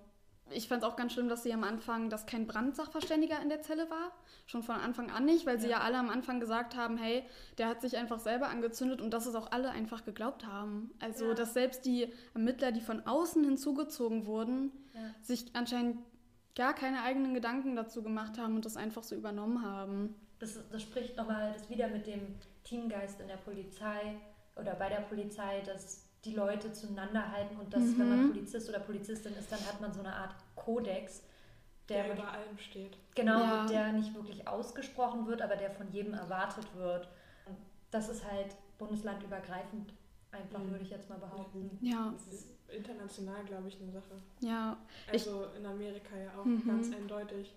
ich 0.50 0.68
fand 0.68 0.82
es 0.82 0.88
auch 0.88 0.96
ganz 0.96 1.12
schlimm, 1.14 1.28
dass 1.28 1.42
sie 1.42 1.52
am 1.54 1.64
Anfang, 1.64 2.10
dass 2.10 2.26
kein 2.26 2.46
Brandsachverständiger 2.46 3.40
in 3.40 3.48
der 3.48 3.62
Zelle 3.62 3.88
war. 3.90 4.12
Schon 4.46 4.62
von 4.62 4.76
Anfang 4.76 5.10
an 5.10 5.24
nicht, 5.24 5.46
weil 5.46 5.58
sie 5.58 5.68
ja 5.68 5.78
Ja. 5.78 5.84
alle 5.84 5.98
am 5.98 6.10
Anfang 6.10 6.38
gesagt 6.38 6.76
haben, 6.76 6.96
hey, 6.98 7.24
der 7.56 7.68
hat 7.68 7.80
sich 7.80 7.96
einfach 7.96 8.18
selber 8.20 8.48
angezündet 8.48 9.00
und 9.00 9.10
dass 9.12 9.24
es 9.26 9.34
auch 9.34 9.52
alle 9.52 9.70
einfach 9.70 10.04
geglaubt 10.04 10.46
haben. 10.46 10.90
Also, 11.00 11.28
Ja. 11.28 11.34
dass 11.34 11.54
selbst 11.54 11.86
die 11.86 12.12
Ermittler, 12.34 12.72
die 12.72 12.82
von 12.82 13.06
außen 13.06 13.42
hinzugezogen 13.42 14.26
wurden, 14.26 14.70
ja. 14.94 15.00
sich 15.22 15.46
anscheinend 15.54 15.98
gar 16.54 16.74
keine 16.74 17.02
eigenen 17.02 17.32
Gedanken 17.34 17.74
dazu 17.74 18.02
gemacht 18.02 18.38
haben 18.38 18.54
und 18.56 18.64
das 18.66 18.76
einfach 18.76 19.02
so 19.02 19.14
übernommen 19.16 19.62
haben. 19.64 20.14
Das, 20.38 20.58
das 20.70 20.82
spricht 20.82 21.16
nochmal 21.16 21.52
das 21.54 21.68
wieder 21.70 21.88
mit 21.88 22.06
dem 22.06 22.34
Teamgeist 22.64 23.18
in 23.20 23.28
der 23.28 23.38
Polizei 23.38 24.16
oder 24.56 24.74
bei 24.74 24.88
der 24.90 25.00
Polizei, 25.00 25.62
dass 25.62 26.04
die 26.24 26.32
Leute 26.34 26.72
zueinander 26.72 27.30
halten 27.32 27.56
und 27.56 27.72
dass, 27.72 27.82
wenn 27.98 28.08
man 28.08 28.26
Mhm. 28.26 28.32
Polizist 28.32 28.68
oder 28.68 28.80
Polizistin 28.80 29.34
ist, 29.34 29.50
dann 29.52 29.60
hat 29.66 29.80
man 29.80 29.92
so 29.92 30.00
eine 30.00 30.14
Art 30.14 30.34
Kodex, 30.56 31.22
der, 31.88 32.04
Der 32.04 32.14
über 32.14 32.30
allem 32.32 32.56
steht. 32.58 32.96
genau, 33.14 33.38
Ja. 33.40 33.66
der 33.66 33.92
nicht 33.92 34.14
wirklich 34.14 34.48
ausgesprochen 34.48 35.26
wird, 35.26 35.42
aber 35.42 35.56
der 35.56 35.70
von 35.70 35.90
jedem 35.92 36.14
erwartet 36.14 36.66
wird. 36.76 37.08
Das 37.90 38.08
ist 38.08 38.24
halt 38.30 38.56
bundeslandübergreifend, 38.78 39.92
einfach 40.32 40.58
Mhm. 40.60 40.70
würde 40.70 40.84
ich 40.84 40.90
jetzt 40.90 41.08
mal 41.10 41.18
behaupten. 41.18 41.78
Ja, 41.82 42.10
Das 42.12 42.26
ist 42.32 42.48
international, 42.68 43.44
glaube 43.44 43.68
ich, 43.68 43.80
eine 43.80 43.92
Sache. 43.92 44.14
ja, 44.40 44.76
Ich- 45.06 45.12
Also 45.12 45.44
in 45.56 45.66
Amerika 45.66 46.16
ja 46.16 46.30
auch 46.40 46.44
Mhm. 46.44 46.66
ganz 46.66 46.92
eindeutig, 46.92 47.54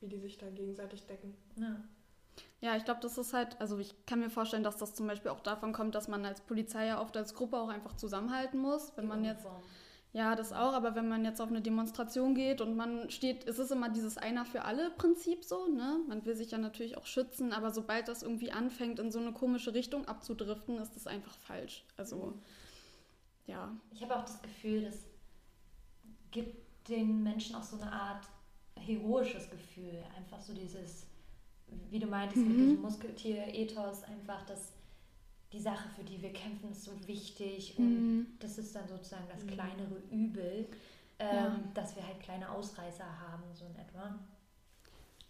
wie 0.00 0.08
die 0.08 0.18
sich 0.18 0.36
da 0.38 0.48
gegenseitig 0.50 1.06
decken. 1.06 1.34
Ja. 1.56 1.76
Ja, 2.60 2.76
ich 2.76 2.84
glaube, 2.84 3.00
das 3.00 3.18
ist 3.18 3.32
halt, 3.32 3.60
also 3.60 3.78
ich 3.78 3.94
kann 4.06 4.20
mir 4.20 4.30
vorstellen, 4.30 4.62
dass 4.62 4.76
das 4.76 4.94
zum 4.94 5.08
Beispiel 5.08 5.32
auch 5.32 5.40
davon 5.40 5.72
kommt, 5.72 5.96
dass 5.96 6.06
man 6.06 6.24
als 6.24 6.40
Polizei 6.40 6.86
ja 6.86 7.00
oft 7.00 7.16
als 7.16 7.34
Gruppe 7.34 7.58
auch 7.58 7.68
einfach 7.68 7.96
zusammenhalten 7.96 8.60
muss. 8.60 8.92
Wenn 8.94 9.04
Die 9.04 9.08
man 9.08 9.24
jetzt, 9.24 9.44
ja, 10.12 10.36
das 10.36 10.52
auch, 10.52 10.72
aber 10.72 10.94
wenn 10.94 11.08
man 11.08 11.24
jetzt 11.24 11.40
auf 11.40 11.48
eine 11.48 11.60
Demonstration 11.60 12.36
geht 12.36 12.60
und 12.60 12.76
man 12.76 13.10
steht, 13.10 13.48
es 13.48 13.58
ist 13.58 13.72
immer 13.72 13.88
dieses 13.88 14.16
Einer 14.16 14.44
für 14.44 14.62
alle 14.62 14.90
Prinzip 14.90 15.42
so, 15.42 15.66
ne? 15.66 16.00
Man 16.06 16.24
will 16.24 16.36
sich 16.36 16.52
ja 16.52 16.58
natürlich 16.58 16.96
auch 16.96 17.06
schützen, 17.06 17.52
aber 17.52 17.72
sobald 17.72 18.06
das 18.06 18.22
irgendwie 18.22 18.52
anfängt, 18.52 19.00
in 19.00 19.10
so 19.10 19.18
eine 19.18 19.32
komische 19.32 19.74
Richtung 19.74 20.06
abzudriften, 20.06 20.78
ist 20.78 20.94
das 20.94 21.08
einfach 21.08 21.36
falsch. 21.38 21.84
Also, 21.96 22.34
ja. 23.46 23.74
Ich 23.90 24.02
habe 24.02 24.16
auch 24.16 24.22
das 24.22 24.40
Gefühl, 24.40 24.84
das 24.84 24.98
gibt 26.30 26.88
den 26.88 27.24
Menschen 27.24 27.56
auch 27.56 27.62
so 27.62 27.80
eine 27.80 27.90
Art 27.90 28.26
heroisches 28.78 29.50
Gefühl. 29.50 30.02
Einfach 30.16 30.40
so 30.40 30.52
dieses, 30.54 31.06
wie 31.90 31.98
du 31.98 32.06
meintest, 32.06 32.46
mit 32.46 32.56
Mhm. 32.56 32.60
diesem 32.60 32.82
Musketier-Ethos, 32.82 34.04
einfach 34.04 34.44
das, 34.46 34.72
die 35.52 35.60
Sache, 35.60 35.88
für 35.90 36.02
die 36.04 36.20
wir 36.22 36.32
kämpfen, 36.32 36.70
ist 36.70 36.84
so 36.84 36.92
wichtig 37.06 37.74
und 37.78 37.84
Mhm. 38.20 38.26
das 38.38 38.58
ist 38.58 38.74
dann 38.74 38.88
sozusagen 38.88 39.26
das 39.30 39.44
Mhm. 39.44 39.48
kleinere 39.48 39.96
Übel, 40.10 40.66
ähm, 41.18 41.34
Ja. 41.36 41.60
dass 41.74 41.94
wir 41.96 42.06
halt 42.06 42.20
kleine 42.20 42.50
Ausreißer 42.50 43.04
haben, 43.20 43.42
so 43.54 43.64
in 43.66 43.76
etwa. 43.76 44.18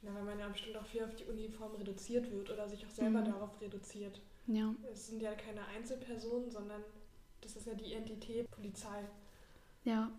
Ja, 0.02 0.12
weil 0.14 0.24
man 0.24 0.38
ja 0.38 0.48
bestimmt 0.48 0.76
auch 0.76 0.86
viel 0.86 1.04
auf 1.04 1.14
die 1.14 1.24
Uniform 1.24 1.74
reduziert 1.76 2.30
wird 2.30 2.50
oder 2.50 2.68
sich 2.68 2.84
auch 2.84 2.90
selber 2.90 3.20
Mhm. 3.20 3.26
darauf 3.26 3.60
reduziert. 3.60 4.20
Ja. 4.48 4.74
Es 4.92 5.06
sind 5.08 5.22
ja 5.22 5.32
keine 5.34 5.64
Einzelpersonen, 5.66 6.50
sondern 6.50 6.82
das 7.40 7.54
ist 7.56 7.66
ja 7.66 7.74
die 7.74 7.84
Identität 7.84 8.50
Polizei. 8.50 9.04
Ja. 9.84 10.10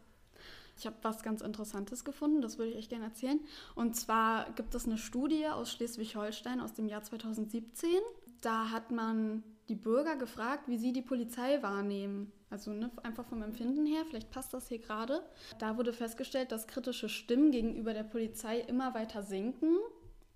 Ich 0.78 0.86
habe 0.86 0.96
was 1.02 1.24
ganz 1.24 1.42
Interessantes 1.42 2.04
gefunden, 2.04 2.42
das 2.42 2.58
würde 2.58 2.72
ich 2.72 2.78
euch 2.78 2.90
gerne 2.90 3.06
erzählen. 3.06 3.40
Und 3.76 3.96
zwar 3.96 4.52
gibt 4.54 4.74
es 4.76 4.86
eine 4.86 4.98
Studie 4.98 5.48
aus 5.48 5.72
Schleswig-Holstein 5.72 6.60
aus 6.60 6.74
dem 6.74 6.88
Jahr 6.88 7.04
2017. 7.04 7.90
Da 8.42 8.72
hat 8.72 8.92
man 8.92 9.44
die 9.70 9.76
Bürger 9.76 10.16
gefragt, 10.16 10.68
wie 10.68 10.78
sie 10.78 10.92
die 10.92 11.02
Polizei 11.02 11.62
wahrnehmen. 11.62 12.32
Also 12.50 12.72
ne, 12.72 12.92
einfach 13.02 13.26
vom 13.26 13.42
Empfinden 13.42 13.86
her, 13.86 14.04
vielleicht 14.08 14.30
passt 14.30 14.54
das 14.54 14.68
hier 14.68 14.80
gerade. 14.80 15.24
Da 15.60 15.78
wurde 15.78 15.94
festgestellt, 15.94 16.52
dass 16.52 16.68
kritische 16.68 17.10
Stimmen 17.10 17.52
gegenüber 17.52 17.94
der 17.94 18.04
Polizei 18.04 18.60
immer 18.60 18.94
weiter 18.94 19.24
sinken 19.24 19.78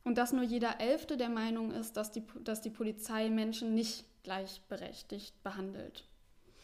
und 0.03 0.17
dass 0.17 0.33
nur 0.33 0.43
jeder 0.43 0.79
Elfte 0.79 1.17
der 1.17 1.29
Meinung 1.29 1.71
ist, 1.71 1.97
dass 1.97 2.11
die, 2.11 2.23
dass 2.43 2.61
die 2.61 2.69
Polizei 2.69 3.29
Menschen 3.29 3.73
nicht 3.73 4.05
gleichberechtigt 4.23 5.43
behandelt. 5.43 6.05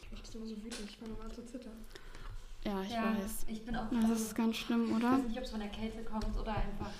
Ich 0.00 0.20
das 0.22 0.34
immer 0.34 0.46
so 0.46 0.56
wütend, 0.56 0.88
ich 0.88 0.96
fange 0.96 1.12
mal 1.12 1.30
zu 1.30 1.44
zittern. 1.44 1.76
Ja, 2.66 2.82
ich 2.82 2.94
weiß. 2.94 3.44
ich 3.48 3.64
bin 3.64 3.76
auch 3.76 3.86
Das 3.90 4.20
ist 4.20 4.34
ganz 4.34 4.56
schlimm, 4.56 4.86
Ich 4.88 4.94
oder? 4.96 5.12
weiß 5.12 5.24
nicht, 5.24 5.36
ob 5.38 5.44
es 5.44 5.50
von 5.50 5.60
der 5.60 5.68
Kälte 5.68 6.02
kommt 6.04 6.36
oder 6.38 6.52
einfach. 6.56 6.90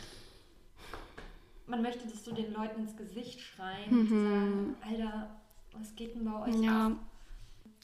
Man 1.66 1.80
möchte 1.82 2.06
das 2.06 2.22
so 2.24 2.32
den 2.32 2.52
Leuten 2.52 2.80
ins 2.82 2.96
Gesicht 2.96 3.40
schreien 3.40 3.90
und 3.90 4.10
Mhm. 4.10 4.24
sagen, 4.28 4.76
Alter, 4.86 5.40
was 5.72 5.94
geht 5.96 6.14
denn 6.14 6.24
bei 6.24 6.42
euch 6.48 6.60
Ja. 6.62 6.88
ab? 6.88 6.92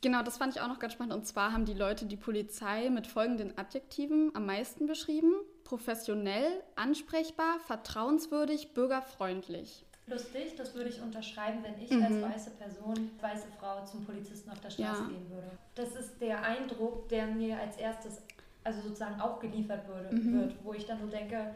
Genau, 0.03 0.23
das 0.23 0.37
fand 0.39 0.55
ich 0.55 0.61
auch 0.63 0.69
noch 0.69 0.79
ganz 0.79 0.93
spannend. 0.95 1.15
Und 1.15 1.27
zwar 1.27 1.53
haben 1.53 1.65
die 1.65 1.75
Leute 1.75 2.07
die 2.07 2.17
Polizei 2.17 2.89
mit 2.91 3.07
folgenden 3.07 3.57
Adjektiven 3.59 4.31
am 4.35 4.47
meisten 4.47 4.87
beschrieben. 4.87 5.33
Professionell, 5.65 6.63
ansprechbar, 6.77 7.61
vertrauenswürdig, 7.61 8.73
bürgerfreundlich. 8.75 9.85
Lustig, 10.11 10.57
das 10.57 10.75
würde 10.75 10.89
ich 10.91 11.01
unterschreiben, 11.01 11.63
wenn 11.63 11.81
ich 11.81 11.91
Mhm. 11.91 12.03
als 12.05 12.21
weiße 12.21 12.51
Person, 12.57 13.11
weiße 13.21 13.47
Frau 13.59 13.85
zum 13.85 14.05
Polizisten 14.05 14.51
auf 14.51 14.61
der 14.61 14.71
Straße 14.71 15.03
Ja. 15.03 15.09
gehen 15.09 15.31
würde. 15.31 15.51
Das 15.77 15.95
ist 15.95 16.21
der 16.21 16.43
Eindruck, 16.43 17.09
der 17.09 17.27
mir 17.27 17.59
als 17.59 17.77
erstes, 17.77 18.21
also 18.65 18.81
sozusagen 18.83 19.21
auch 19.21 19.39
geliefert 19.39 19.87
würde, 19.87 20.15
Mhm. 20.15 20.33
wird, 20.33 20.55
wo 20.65 20.73
ich 20.75 20.85
dann 20.87 21.01
so 21.01 21.07
denke, 21.07 21.55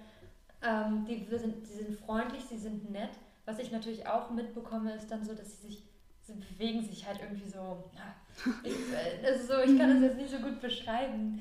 ähm, 0.63 1.05
die, 1.07 1.27
sind, 1.37 1.67
die 1.69 1.73
sind 1.73 1.99
freundlich, 1.99 2.45
sie 2.45 2.57
sind 2.59 2.91
nett. 2.93 3.11
Was 3.45 3.59
ich 3.59 3.71
natürlich 3.73 4.07
auch 4.07 4.31
mitbekomme, 4.31 4.95
ist 4.95 5.11
dann 5.11 5.25
so, 5.25 5.35
dass 5.35 5.61
sie 5.61 5.67
sich, 5.69 5.83
sie 6.23 6.35
bewegen 6.35 6.83
sich 6.83 7.07
halt 7.07 7.21
irgendwie 7.21 7.49
so, 7.49 7.85
ich, 8.63 8.73
äh, 8.73 9.27
also 9.27 9.47
so, 9.55 9.61
ich 9.61 9.77
kann 9.79 9.91
das 9.91 10.01
jetzt 10.01 10.17
nicht 10.17 10.31
so 10.31 10.39
gut 10.39 10.61
beschreiben. 10.61 11.41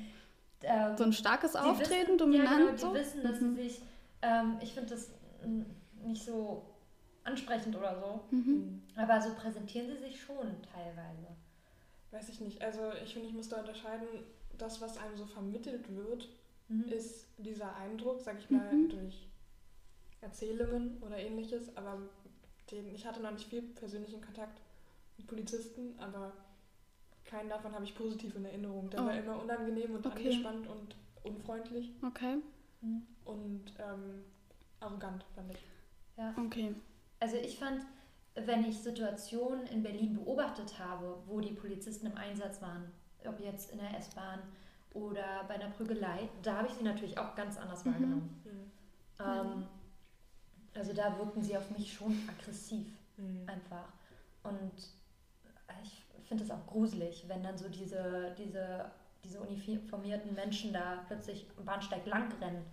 Ähm, 0.62 0.96
So 0.96 1.04
ein 1.04 1.12
starkes 1.12 1.54
Auftreten, 1.54 2.02
wissen, 2.14 2.18
dominant. 2.18 2.50
Ja, 2.50 2.56
genau, 2.58 2.72
die 2.72 2.80
so. 2.80 2.94
wissen, 2.94 3.22
dass 3.22 3.40
Mhm. 3.40 3.56
sie 3.56 3.62
sich, 3.62 3.82
ähm, 4.22 4.56
ich 4.60 4.74
finde 4.74 4.90
das 4.90 5.10
nicht 6.02 6.24
so 6.24 6.62
ansprechend 7.24 7.74
oder 7.76 7.98
so, 7.98 8.20
Mhm. 8.30 8.82
aber 8.96 9.20
so 9.20 9.34
präsentieren 9.34 9.88
sie 9.88 9.98
sich 9.98 10.20
schon 10.20 10.46
teilweise. 10.72 11.26
Weiß 12.10 12.28
ich 12.28 12.40
nicht. 12.40 12.62
Also 12.62 12.92
ich 13.02 13.12
finde, 13.12 13.28
ich 13.28 13.34
muss 13.34 13.48
da 13.48 13.58
unterscheiden, 13.60 14.06
das, 14.56 14.80
was 14.80 14.98
einem 14.98 15.16
so 15.16 15.26
vermittelt 15.26 15.94
wird, 15.94 16.28
Mhm. 16.68 16.84
ist 16.84 17.26
dieser 17.38 17.74
Eindruck, 17.76 18.20
sag 18.20 18.38
ich 18.38 18.48
mal, 18.50 18.74
Mhm. 18.74 18.88
durch 18.88 19.26
Erzählungen 20.20 21.02
oder 21.02 21.18
ähnliches, 21.18 21.76
aber 21.76 21.98
den, 22.70 22.94
ich 22.94 23.04
hatte 23.06 23.20
noch 23.20 23.32
nicht 23.32 23.48
viel 23.48 23.62
persönlichen 23.62 24.20
Kontakt 24.20 24.60
mit 25.18 25.26
Polizisten, 25.26 25.98
aber 25.98 26.32
keinen 27.24 27.48
davon 27.50 27.72
habe 27.74 27.84
ich 27.84 27.94
positiv 27.94 28.34
in 28.36 28.44
Erinnerung. 28.44 28.88
Der 28.90 29.00
Oh. 29.02 29.06
war 29.06 29.14
immer 29.14 29.42
unangenehm 29.42 29.94
und 29.94 30.06
Okay. 30.06 30.28
angespannt 30.28 30.66
und 30.66 30.94
unfreundlich 31.22 31.90
Okay, 32.02 32.36
Mhm. 32.80 33.06
und 33.24 33.64
ähm, 33.78 34.24
arrogant, 34.80 35.24
fand 35.34 35.50
ich. 35.52 35.58
Ja. 36.16 36.34
okay. 36.38 36.74
Also 37.24 37.36
ich 37.38 37.58
fand, 37.58 37.80
wenn 38.34 38.64
ich 38.68 38.78
Situationen 38.80 39.66
in 39.68 39.82
Berlin 39.82 40.12
beobachtet 40.14 40.78
habe, 40.78 41.16
wo 41.24 41.40
die 41.40 41.52
Polizisten 41.52 42.04
im 42.04 42.16
Einsatz 42.18 42.60
waren, 42.60 42.92
ob 43.24 43.40
jetzt 43.40 43.70
in 43.72 43.78
der 43.78 43.96
S-Bahn 43.96 44.40
oder 44.92 45.42
bei 45.48 45.54
einer 45.54 45.70
Prügelei, 45.70 46.28
da 46.42 46.58
habe 46.58 46.68
ich 46.68 46.74
sie 46.74 46.84
natürlich 46.84 47.16
auch 47.16 47.34
ganz 47.34 47.56
anders 47.56 47.82
Mhm. 47.86 47.90
wahrgenommen. 47.92 48.42
Mhm. 48.44 49.24
Ähm, 49.24 49.66
also 50.74 50.92
da 50.92 51.16
wirkten 51.16 51.42
sie 51.42 51.56
auf 51.56 51.70
mich 51.70 51.94
schon 51.94 52.14
aggressiv 52.28 52.88
Mhm. 53.16 53.48
einfach. 53.48 53.88
Und 54.42 54.72
ich 55.82 56.04
finde 56.28 56.44
es 56.44 56.50
auch 56.50 56.66
gruselig, 56.66 57.24
wenn 57.26 57.42
dann 57.42 57.56
so 57.56 57.70
diese, 57.70 58.34
diese, 58.36 58.90
diese 59.24 59.40
uniformierten 59.40 60.34
Menschen 60.34 60.74
da 60.74 61.04
plötzlich 61.06 61.46
am 61.56 61.64
Bahnsteig 61.64 62.04
lang 62.04 62.30
rennen. 62.42 62.66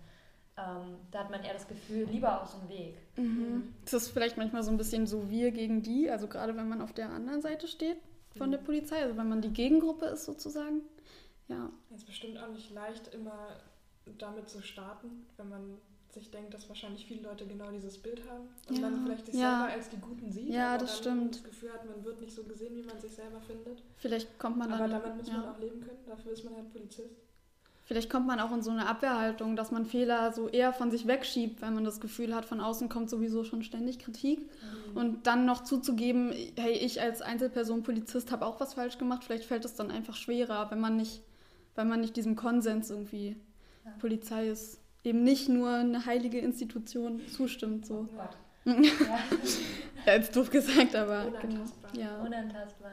Ähm, 0.58 0.96
da 1.10 1.20
hat 1.20 1.30
man 1.30 1.42
eher 1.42 1.54
das 1.54 1.66
Gefühl, 1.66 2.04
lieber 2.04 2.42
aus 2.42 2.54
dem 2.58 2.68
Weg. 2.68 2.94
Mhm. 3.16 3.72
Es 3.86 3.94
ist 3.94 4.08
vielleicht 4.08 4.36
manchmal 4.36 4.62
so 4.62 4.70
ein 4.70 4.76
bisschen 4.76 5.06
so 5.06 5.30
wir 5.30 5.50
gegen 5.50 5.82
die, 5.82 6.10
also 6.10 6.26
gerade 6.28 6.54
wenn 6.56 6.68
man 6.68 6.82
auf 6.82 6.92
der 6.92 7.08
anderen 7.10 7.40
Seite 7.40 7.66
steht 7.68 7.96
von 8.36 8.48
Mhm. 8.48 8.52
der 8.52 8.58
Polizei, 8.58 9.02
also 9.02 9.16
wenn 9.16 9.28
man 9.30 9.40
die 9.40 9.48
Gegengruppe 9.52 10.06
ist 10.06 10.24
sozusagen. 10.26 10.82
Ja, 11.48 11.70
Es 11.90 11.98
ist 11.98 12.06
bestimmt 12.06 12.38
auch 12.38 12.48
nicht 12.48 12.70
leicht, 12.70 13.08
immer 13.14 13.48
damit 14.18 14.48
zu 14.50 14.62
starten, 14.62 15.26
wenn 15.38 15.48
man 15.48 15.78
sich 16.10 16.30
denkt, 16.30 16.52
dass 16.52 16.68
wahrscheinlich 16.68 17.06
viele 17.06 17.22
Leute 17.22 17.46
genau 17.46 17.70
dieses 17.70 17.96
Bild 17.96 18.20
haben 18.28 18.48
und 18.68 18.76
Ja. 18.78 18.90
man 18.90 19.04
vielleicht 19.06 19.26
sich 19.26 19.34
Ja. 19.34 19.60
selber 19.60 19.72
als 19.72 19.88
die 19.88 19.96
Guten 19.96 20.30
sieht, 20.32 20.48
Ja, 20.50 20.74
aber 20.74 20.78
das 20.84 21.00
dann 21.00 21.18
stimmt. 21.30 21.34
das 21.36 21.44
Gefühl 21.44 21.72
hat, 21.72 21.86
man 21.86 22.04
wird 22.04 22.20
nicht 22.20 22.34
so 22.34 22.44
gesehen, 22.44 22.76
wie 22.76 22.82
man 22.82 23.00
sich 23.00 23.12
selber 23.12 23.40
findet. 23.40 23.82
vielleicht 23.96 24.38
kommt 24.38 24.58
man 24.58 24.70
aber 24.70 24.86
dann. 24.88 25.00
damit 25.02 25.16
muss 25.16 25.28
man 25.28 25.42
ja. 25.44 25.50
auch 25.52 25.58
leben 25.58 25.80
können, 25.80 25.98
dafür 26.06 26.32
ist 26.32 26.44
man 26.44 26.54
halt 26.56 26.70
Polizist. 26.70 27.16
Vielleicht 27.84 28.10
kommt 28.10 28.26
man 28.26 28.38
auch 28.38 28.52
in 28.52 28.62
so 28.62 28.70
eine 28.70 28.86
Abwehrhaltung, 28.86 29.56
dass 29.56 29.72
man 29.72 29.84
Fehler 29.84 30.32
so 30.32 30.48
eher 30.48 30.72
von 30.72 30.90
sich 30.90 31.06
wegschiebt, 31.06 31.60
weil 31.62 31.72
man 31.72 31.84
das 31.84 32.00
Gefühl 32.00 32.34
hat, 32.34 32.44
von 32.44 32.60
außen 32.60 32.88
kommt 32.88 33.10
sowieso 33.10 33.42
schon 33.42 33.64
ständig 33.64 33.98
Kritik. 33.98 34.38
Mhm. 34.38 34.96
Und 34.96 35.26
dann 35.26 35.44
noch 35.46 35.64
zuzugeben, 35.64 36.32
hey, 36.56 36.72
ich 36.72 37.00
als 37.00 37.22
Einzelperson 37.22 37.82
Polizist 37.82 38.30
habe 38.30 38.46
auch 38.46 38.60
was 38.60 38.74
falsch 38.74 38.98
gemacht, 38.98 39.24
vielleicht 39.24 39.44
fällt 39.44 39.64
es 39.64 39.74
dann 39.74 39.90
einfach 39.90 40.14
schwerer, 40.14 40.70
wenn 40.70 40.80
man 40.80 40.96
nicht, 40.96 41.22
weil 41.74 41.84
man 41.84 42.00
nicht 42.00 42.16
diesem 42.16 42.36
Konsens 42.36 42.90
irgendwie 42.90 43.36
ja. 43.84 43.90
Polizei 43.98 44.48
ist 44.48 44.80
eben 45.02 45.24
nicht 45.24 45.48
nur 45.48 45.74
eine 45.74 46.06
heilige 46.06 46.38
Institution 46.38 47.20
zustimmt. 47.28 47.84
So. 47.84 48.06
Oh 48.08 48.16
Gott. 48.16 48.36
ja. 48.64 49.18
ja, 50.06 50.12
jetzt 50.14 50.36
doof 50.36 50.50
gesagt, 50.50 50.94
aber 50.94 51.26
Unantastbar. 51.26 51.92
Genau. 51.92 52.04
Ja. 52.04 52.22
Unantastbar. 52.22 52.92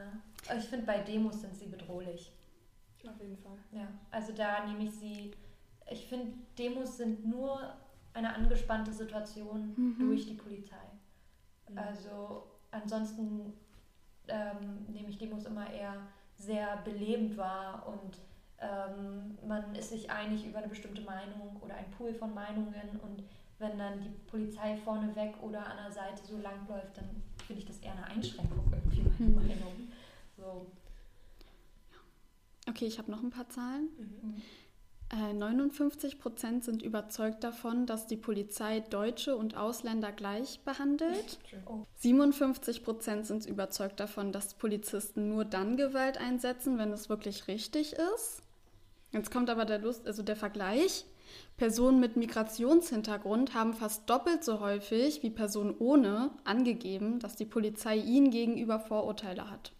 Ich 0.58 0.64
finde, 0.64 0.86
bei 0.86 0.98
Demos 0.98 1.40
sind 1.40 1.56
sie 1.56 1.66
bedrohlich. 1.66 2.32
Auf 3.06 3.20
jeden 3.20 3.36
Fall. 3.36 3.56
Ja, 3.72 3.88
also 4.10 4.32
da 4.32 4.66
nehme 4.66 4.84
ich 4.84 4.92
sie. 4.92 5.32
Ich 5.90 6.06
finde, 6.06 6.32
Demos 6.58 6.96
sind 6.96 7.26
nur 7.26 7.74
eine 8.12 8.34
angespannte 8.34 8.92
Situation 8.92 9.72
mhm. 9.76 9.96
durch 9.98 10.26
die 10.26 10.34
Polizei. 10.34 10.76
Mhm. 11.68 11.78
Also 11.78 12.44
ansonsten 12.70 13.52
ähm, 14.28 14.86
nehme 14.88 15.08
ich 15.08 15.18
Demos 15.18 15.44
immer 15.44 15.70
eher 15.70 15.96
sehr 16.36 16.78
belebend 16.78 17.36
wahr 17.36 17.86
und 17.86 18.18
ähm, 18.58 19.38
man 19.46 19.74
ist 19.74 19.90
sich 19.90 20.10
einig 20.10 20.46
über 20.46 20.58
eine 20.58 20.68
bestimmte 20.68 21.02
Meinung 21.02 21.56
oder 21.60 21.74
ein 21.74 21.90
Pool 21.90 22.14
von 22.14 22.34
Meinungen 22.34 23.00
und 23.02 23.24
wenn 23.58 23.78
dann 23.78 24.00
die 24.00 24.08
Polizei 24.30 24.76
vorneweg 24.76 25.34
oder 25.42 25.66
an 25.66 25.76
der 25.84 25.92
Seite 25.92 26.24
so 26.24 26.38
lang 26.38 26.66
läuft, 26.66 26.96
dann 26.96 27.22
finde 27.46 27.60
ich 27.60 27.66
das 27.66 27.78
eher 27.78 27.92
eine 27.92 28.06
Einschränkung 28.06 28.64
irgendwie 28.72 29.02
meine 29.18 29.30
mhm. 29.30 29.34
Meinung. 29.34 29.92
So. 30.36 30.66
Okay, 32.70 32.86
ich 32.86 32.98
habe 32.98 33.10
noch 33.10 33.22
ein 33.22 33.30
paar 33.30 33.48
Zahlen. 33.48 33.88
Mhm. 33.98 34.42
Äh, 35.12 35.32
59 35.32 36.20
Prozent 36.20 36.62
sind 36.62 36.82
überzeugt 36.82 37.42
davon, 37.42 37.84
dass 37.84 38.06
die 38.06 38.16
Polizei 38.16 38.78
Deutsche 38.78 39.36
und 39.36 39.56
Ausländer 39.56 40.12
gleich 40.12 40.60
behandelt. 40.60 41.38
Oh. 41.66 41.84
57 41.96 42.84
Prozent 42.84 43.26
sind 43.26 43.44
überzeugt 43.44 44.00
davon, 44.00 44.32
dass 44.32 44.54
Polizisten 44.54 45.28
nur 45.28 45.44
dann 45.44 45.76
Gewalt 45.76 46.18
einsetzen, 46.18 46.78
wenn 46.78 46.92
es 46.92 47.08
wirklich 47.08 47.48
richtig 47.48 47.94
ist. 48.14 48.42
Jetzt 49.12 49.30
kommt 49.30 49.50
aber 49.50 49.64
der, 49.64 49.78
Lust, 49.78 50.06
also 50.06 50.22
der 50.22 50.36
Vergleich. 50.36 51.04
Personen 51.56 52.00
mit 52.00 52.16
Migrationshintergrund 52.16 53.54
haben 53.54 53.74
fast 53.74 54.08
doppelt 54.08 54.44
so 54.44 54.60
häufig 54.60 55.22
wie 55.22 55.30
Personen 55.30 55.74
ohne 55.78 56.30
angegeben, 56.44 57.18
dass 57.18 57.36
die 57.36 57.44
Polizei 57.44 57.96
ihnen 57.96 58.30
gegenüber 58.30 58.80
Vorurteile 58.80 59.50
hat. 59.50 59.72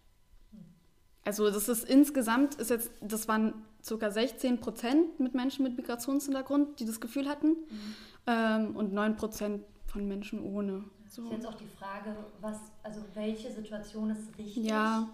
Also 1.31 1.49
das 1.49 1.69
ist 1.69 1.85
insgesamt, 1.85 2.57
ist 2.57 2.71
jetzt, 2.71 2.91
das 3.01 3.29
waren 3.29 3.55
ca. 3.87 4.11
16 4.11 4.59
Prozent 4.59 5.21
mit 5.21 5.33
Menschen 5.33 5.63
mit 5.63 5.77
Migrationshintergrund, 5.77 6.81
die 6.81 6.87
das 6.87 7.01
Gefühl 7.01 7.29
hatten. 7.29 7.51
Mhm. 7.51 7.95
Ähm, 8.27 8.77
und 8.77 8.93
9 8.93 9.15
Prozent 9.15 9.63
von 9.87 10.09
Menschen 10.09 10.43
ohne. 10.43 10.83
So. 11.09 11.23
Ist 11.27 11.31
jetzt 11.31 11.47
auch 11.47 11.55
die 11.55 11.69
Frage, 11.69 12.17
was, 12.41 12.57
also 12.83 13.03
welche 13.15 13.53
Situation 13.53 14.11
ist 14.11 14.37
richtig, 14.37 14.65
ja. 14.65 15.09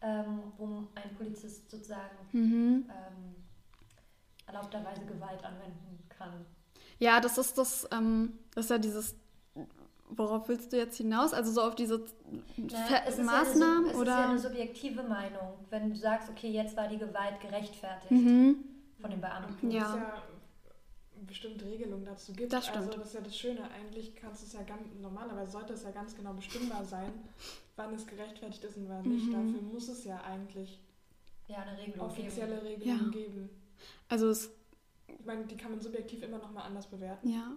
ähm, 0.00 0.44
wo 0.56 0.88
ein 0.94 1.14
Polizist 1.18 1.70
sozusagen 1.70 2.16
mhm. 2.32 2.86
ähm, 2.88 3.34
erlaubterweise 4.46 5.04
Gewalt 5.04 5.44
anwenden 5.44 5.98
kann. 6.08 6.46
Ja, 6.98 7.20
das 7.20 7.36
ist 7.36 7.58
das, 7.58 7.86
ähm, 7.92 8.38
das 8.54 8.64
ist 8.64 8.70
ja 8.70 8.78
dieses 8.78 9.14
worauf 10.16 10.48
willst 10.48 10.72
du 10.72 10.76
jetzt 10.76 10.96
hinaus? 10.96 11.32
Also 11.32 11.52
so 11.52 11.62
auf 11.62 11.74
diese 11.74 12.04
es 12.56 13.18
Maßnahmen? 13.18 13.58
Ja 13.58 13.76
eine, 13.76 13.90
es 13.90 13.94
oder? 13.96 14.00
ist 14.00 14.18
ja 14.18 14.28
eine 14.28 14.38
subjektive 14.38 15.02
Meinung. 15.02 15.54
Wenn 15.70 15.90
du 15.90 15.96
sagst, 15.96 16.30
okay, 16.30 16.50
jetzt 16.50 16.76
war 16.76 16.88
die 16.88 16.98
Gewalt 16.98 17.40
gerechtfertigt 17.40 18.10
mhm. 18.10 18.56
von 19.00 19.10
den 19.10 19.20
Beamten. 19.20 19.70
Ja. 19.70 19.88
Es 19.88 19.94
ja 19.94 20.22
bestimmte 21.26 21.64
Regelungen 21.64 22.04
dazu 22.04 22.32
gibt. 22.32 22.52
Das 22.52 22.66
stimmt. 22.66 22.86
Also 22.86 22.98
das 22.98 23.08
ist 23.08 23.14
ja 23.14 23.20
das 23.20 23.36
Schöne. 23.36 23.60
Eigentlich 23.70 24.16
kannst 24.16 24.42
du 24.42 24.46
es 24.46 24.52
ja 24.52 24.62
ganz, 24.62 24.82
normalerweise 25.00 25.52
sollte 25.52 25.74
es 25.74 25.84
ja 25.84 25.90
ganz 25.90 26.16
genau 26.16 26.32
bestimmbar 26.32 26.84
sein, 26.84 27.12
wann 27.76 27.94
es 27.94 28.06
gerechtfertigt 28.06 28.64
ist 28.64 28.76
und 28.76 28.88
wann 28.88 29.02
nicht. 29.02 29.26
Mhm. 29.26 29.32
Dafür 29.32 29.62
muss 29.62 29.88
es 29.88 30.04
ja 30.04 30.20
eigentlich 30.22 30.80
ja, 31.46 31.58
eine 31.58 31.78
Regelung 31.78 32.06
offizielle 32.06 32.56
geben. 32.56 32.66
Regelungen 32.66 33.12
ja. 33.12 33.18
geben. 33.18 33.50
Also 34.08 34.28
es 34.28 34.50
ich 35.06 35.26
meine, 35.26 35.44
die 35.44 35.56
kann 35.56 35.72
man 35.72 35.80
subjektiv 35.80 36.22
immer 36.22 36.38
noch 36.38 36.52
mal 36.52 36.62
anders 36.62 36.86
bewerten. 36.86 37.28
Ja. 37.28 37.52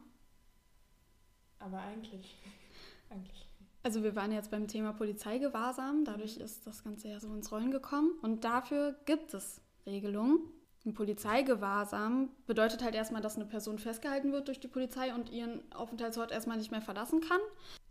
Aber 1.63 1.79
eigentlich, 1.79 2.35
eigentlich. 3.09 3.47
Also 3.83 4.03
wir 4.03 4.15
waren 4.15 4.31
jetzt 4.31 4.51
beim 4.51 4.67
Thema 4.67 4.93
Polizeigewahrsam, 4.93 6.05
dadurch 6.05 6.37
ist 6.37 6.65
das 6.65 6.83
Ganze 6.83 7.09
ja 7.09 7.19
so 7.19 7.33
ins 7.33 7.51
Rollen 7.51 7.71
gekommen 7.71 8.11
und 8.21 8.43
dafür 8.43 8.95
gibt 9.05 9.33
es 9.33 9.61
Regelungen. 9.85 10.39
Ein 10.85 10.93
Polizeigewahrsam 10.93 12.29
bedeutet 12.45 12.83
halt 12.83 12.93
erstmal, 12.93 13.21
dass 13.21 13.35
eine 13.35 13.45
Person 13.45 13.79
festgehalten 13.79 14.33
wird 14.33 14.49
durch 14.49 14.59
die 14.59 14.67
Polizei 14.67 15.13
und 15.13 15.29
ihren 15.29 15.61
Aufenthaltsort 15.73 16.31
erstmal 16.31 16.57
nicht 16.57 16.71
mehr 16.71 16.81
verlassen 16.81 17.21
kann. 17.21 17.39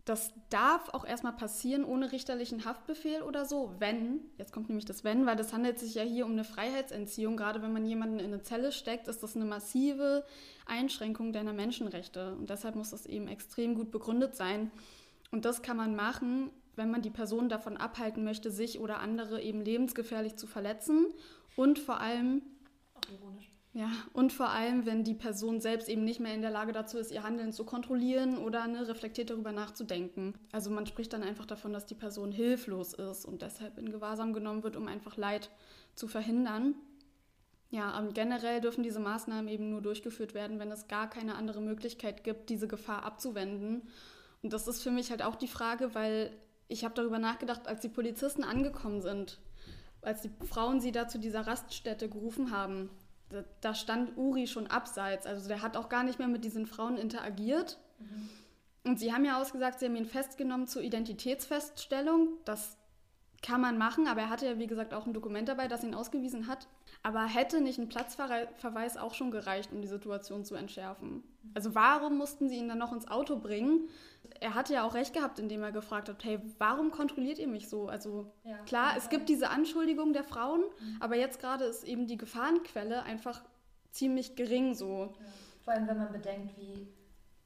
Das 0.05 0.31
darf 0.49 0.89
auch 0.89 1.05
erstmal 1.05 1.33
passieren 1.33 1.85
ohne 1.85 2.11
richterlichen 2.11 2.65
Haftbefehl 2.65 3.21
oder 3.23 3.45
so, 3.45 3.73
wenn, 3.79 4.19
jetzt 4.37 4.51
kommt 4.51 4.69
nämlich 4.69 4.85
das 4.85 5.03
Wenn, 5.03 5.25
weil 5.25 5.35
das 5.35 5.53
handelt 5.53 5.79
sich 5.79 5.95
ja 5.95 6.03
hier 6.03 6.25
um 6.25 6.33
eine 6.33 6.43
Freiheitsentziehung. 6.43 7.37
Gerade 7.37 7.61
wenn 7.61 7.73
man 7.73 7.85
jemanden 7.85 8.19
in 8.19 8.25
eine 8.27 8.43
Zelle 8.43 8.71
steckt, 8.71 9.07
ist 9.07 9.23
das 9.23 9.35
eine 9.35 9.45
massive 9.45 10.23
Einschränkung 10.65 11.33
deiner 11.33 11.53
Menschenrechte. 11.53 12.35
Und 12.35 12.49
deshalb 12.49 12.75
muss 12.75 12.91
das 12.91 13.05
eben 13.05 13.27
extrem 13.27 13.75
gut 13.75 13.91
begründet 13.91 14.35
sein. 14.35 14.71
Und 15.31 15.45
das 15.45 15.61
kann 15.61 15.77
man 15.77 15.95
machen, 15.95 16.49
wenn 16.75 16.91
man 16.91 17.01
die 17.01 17.09
Person 17.09 17.49
davon 17.49 17.77
abhalten 17.77 18.23
möchte, 18.23 18.51
sich 18.51 18.79
oder 18.79 18.99
andere 18.99 19.41
eben 19.41 19.61
lebensgefährlich 19.61 20.35
zu 20.35 20.47
verletzen 20.47 21.07
und 21.55 21.79
vor 21.79 21.99
allem 21.99 22.41
ironisch. 23.11 23.53
Ja, 23.75 23.89
und 24.13 24.31
vor 24.31 24.49
allem, 24.49 24.85
wenn 24.85 25.03
die 25.03 25.15
Person 25.15 25.59
selbst 25.59 25.89
eben 25.89 26.03
nicht 26.03 26.19
mehr 26.19 26.35
in 26.35 26.43
der 26.43 26.51
Lage 26.51 26.73
dazu 26.73 26.99
ist, 26.99 27.11
ihr 27.11 27.23
Handeln 27.23 27.51
zu 27.51 27.63
kontrollieren 27.63 28.37
oder 28.37 28.67
ne, 28.67 28.87
reflektiert 28.87 29.31
darüber 29.31 29.51
nachzudenken. 29.51 30.35
Also 30.51 30.69
man 30.69 30.85
spricht 30.85 31.11
dann 31.11 31.23
einfach 31.23 31.47
davon, 31.47 31.73
dass 31.73 31.87
die 31.87 31.95
Person 31.95 32.31
hilflos 32.31 32.93
ist 32.93 33.25
und 33.25 33.41
deshalb 33.41 33.79
in 33.79 33.91
Gewahrsam 33.91 34.31
genommen 34.31 34.61
wird, 34.61 34.75
um 34.75 34.87
einfach 34.87 35.17
Leid 35.17 35.49
zu 35.95 36.07
verhindern. 36.07 36.75
Ja, 37.73 37.97
und 37.97 38.13
generell 38.13 38.61
dürfen 38.61 38.83
diese 38.83 38.99
Maßnahmen 38.99 39.47
eben 39.47 39.69
nur 39.69 39.81
durchgeführt 39.81 40.33
werden, 40.33 40.59
wenn 40.59 40.71
es 40.71 40.87
gar 40.87 41.09
keine 41.09 41.35
andere 41.35 41.59
Möglichkeit 41.59 42.23
gibt, 42.23 42.49
diese 42.49 42.67
Gefahr 42.67 43.03
abzuwenden. 43.03 43.89
Und 44.43 44.53
das 44.53 44.67
ist 44.67 44.83
für 44.83 44.91
mich 44.91 45.09
halt 45.09 45.23
auch 45.23 45.35
die 45.35 45.47
Frage, 45.47 45.95
weil 45.95 46.31
ich 46.67 46.83
habe 46.83 46.93
darüber 46.93 47.19
nachgedacht, 47.19 47.67
als 47.67 47.81
die 47.81 47.89
Polizisten 47.89 48.43
angekommen 48.43 49.01
sind 49.01 49.39
als 50.05 50.21
die 50.21 50.31
Frauen 50.45 50.79
sie 50.79 50.91
da 50.91 51.07
zu 51.07 51.17
dieser 51.17 51.47
Raststätte 51.47 52.09
gerufen 52.09 52.51
haben, 52.51 52.89
da, 53.29 53.43
da 53.61 53.73
stand 53.73 54.17
Uri 54.17 54.47
schon 54.47 54.67
abseits. 54.67 55.25
Also 55.25 55.47
der 55.47 55.61
hat 55.61 55.77
auch 55.77 55.89
gar 55.89 56.03
nicht 56.03 56.19
mehr 56.19 56.27
mit 56.27 56.43
diesen 56.43 56.67
Frauen 56.67 56.97
interagiert. 56.97 57.79
Mhm. 57.99 58.29
Und 58.85 58.99
sie 58.99 59.13
haben 59.13 59.25
ja 59.25 59.39
ausgesagt, 59.41 59.79
sie 59.79 59.85
haben 59.85 59.95
ihn 59.95 60.05
festgenommen 60.05 60.67
zur 60.67 60.81
Identitätsfeststellung. 60.81 62.29
Das 62.45 62.77
kann 63.41 63.61
man 63.61 63.77
machen, 63.77 64.07
aber 64.07 64.21
er 64.21 64.29
hatte 64.29 64.45
ja, 64.45 64.59
wie 64.59 64.67
gesagt, 64.67 64.93
auch 64.93 65.05
ein 65.05 65.13
Dokument 65.13 65.47
dabei, 65.47 65.67
das 65.67 65.83
ihn 65.83 65.95
ausgewiesen 65.95 66.47
hat. 66.47 66.67
Aber 67.03 67.25
hätte 67.25 67.59
nicht 67.59 67.77
ein 67.79 67.89
Platzverweis 67.89 68.95
auch 68.97 69.13
schon 69.13 69.29
gereicht, 69.29 69.73
um 69.73 69.81
die 69.81 69.87
Situation 69.87 70.45
zu 70.45 70.55
entschärfen? 70.55 71.23
Also 71.53 71.75
warum 71.75 72.17
mussten 72.17 72.47
sie 72.47 72.55
ihn 72.55 72.69
dann 72.69 72.77
noch 72.77 72.93
ins 72.93 73.09
Auto 73.09 73.37
bringen? 73.37 73.89
er 74.39 74.55
hatte 74.55 74.73
ja 74.73 74.85
auch 74.85 74.93
recht 74.93 75.13
gehabt, 75.13 75.39
indem 75.39 75.63
er 75.63 75.71
gefragt 75.71 76.09
hat, 76.09 76.23
hey, 76.23 76.39
warum 76.57 76.91
kontrolliert 76.91 77.39
ihr 77.39 77.47
mich 77.47 77.69
so? 77.69 77.87
Also 77.87 78.31
ja, 78.43 78.57
klar, 78.65 78.93
es 78.97 79.09
gibt 79.09 79.29
diese 79.29 79.49
Anschuldigung 79.49 80.13
der 80.13 80.23
Frauen, 80.23 80.61
mhm. 80.61 80.97
aber 80.99 81.15
jetzt 81.15 81.39
gerade 81.39 81.65
ist 81.65 81.83
eben 81.83 82.07
die 82.07 82.17
Gefahrenquelle 82.17 83.03
einfach 83.03 83.41
ziemlich 83.91 84.35
gering 84.35 84.73
so. 84.73 85.13
Ja. 85.19 85.25
Vor 85.63 85.73
allem, 85.73 85.87
wenn 85.87 85.97
man 85.97 86.11
bedenkt, 86.11 86.57
wie 86.57 86.87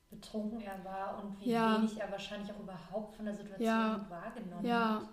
betrunken 0.09 0.61
er 0.61 0.83
war 0.83 1.23
und 1.23 1.39
wie 1.39 1.51
ja. 1.51 1.77
wenig 1.77 1.99
er 1.99 2.09
wahrscheinlich 2.11 2.51
auch 2.51 2.59
überhaupt 2.59 3.15
von 3.15 3.25
der 3.25 3.35
Situation 3.35 4.09
wahrgenommen 4.09 4.65
ja. 4.65 5.01
hat. 5.01 5.09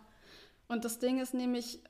Und 0.68 0.84
das 0.84 0.98
Ding 0.98 1.20
ist 1.20 1.34
nämlich, 1.34 1.82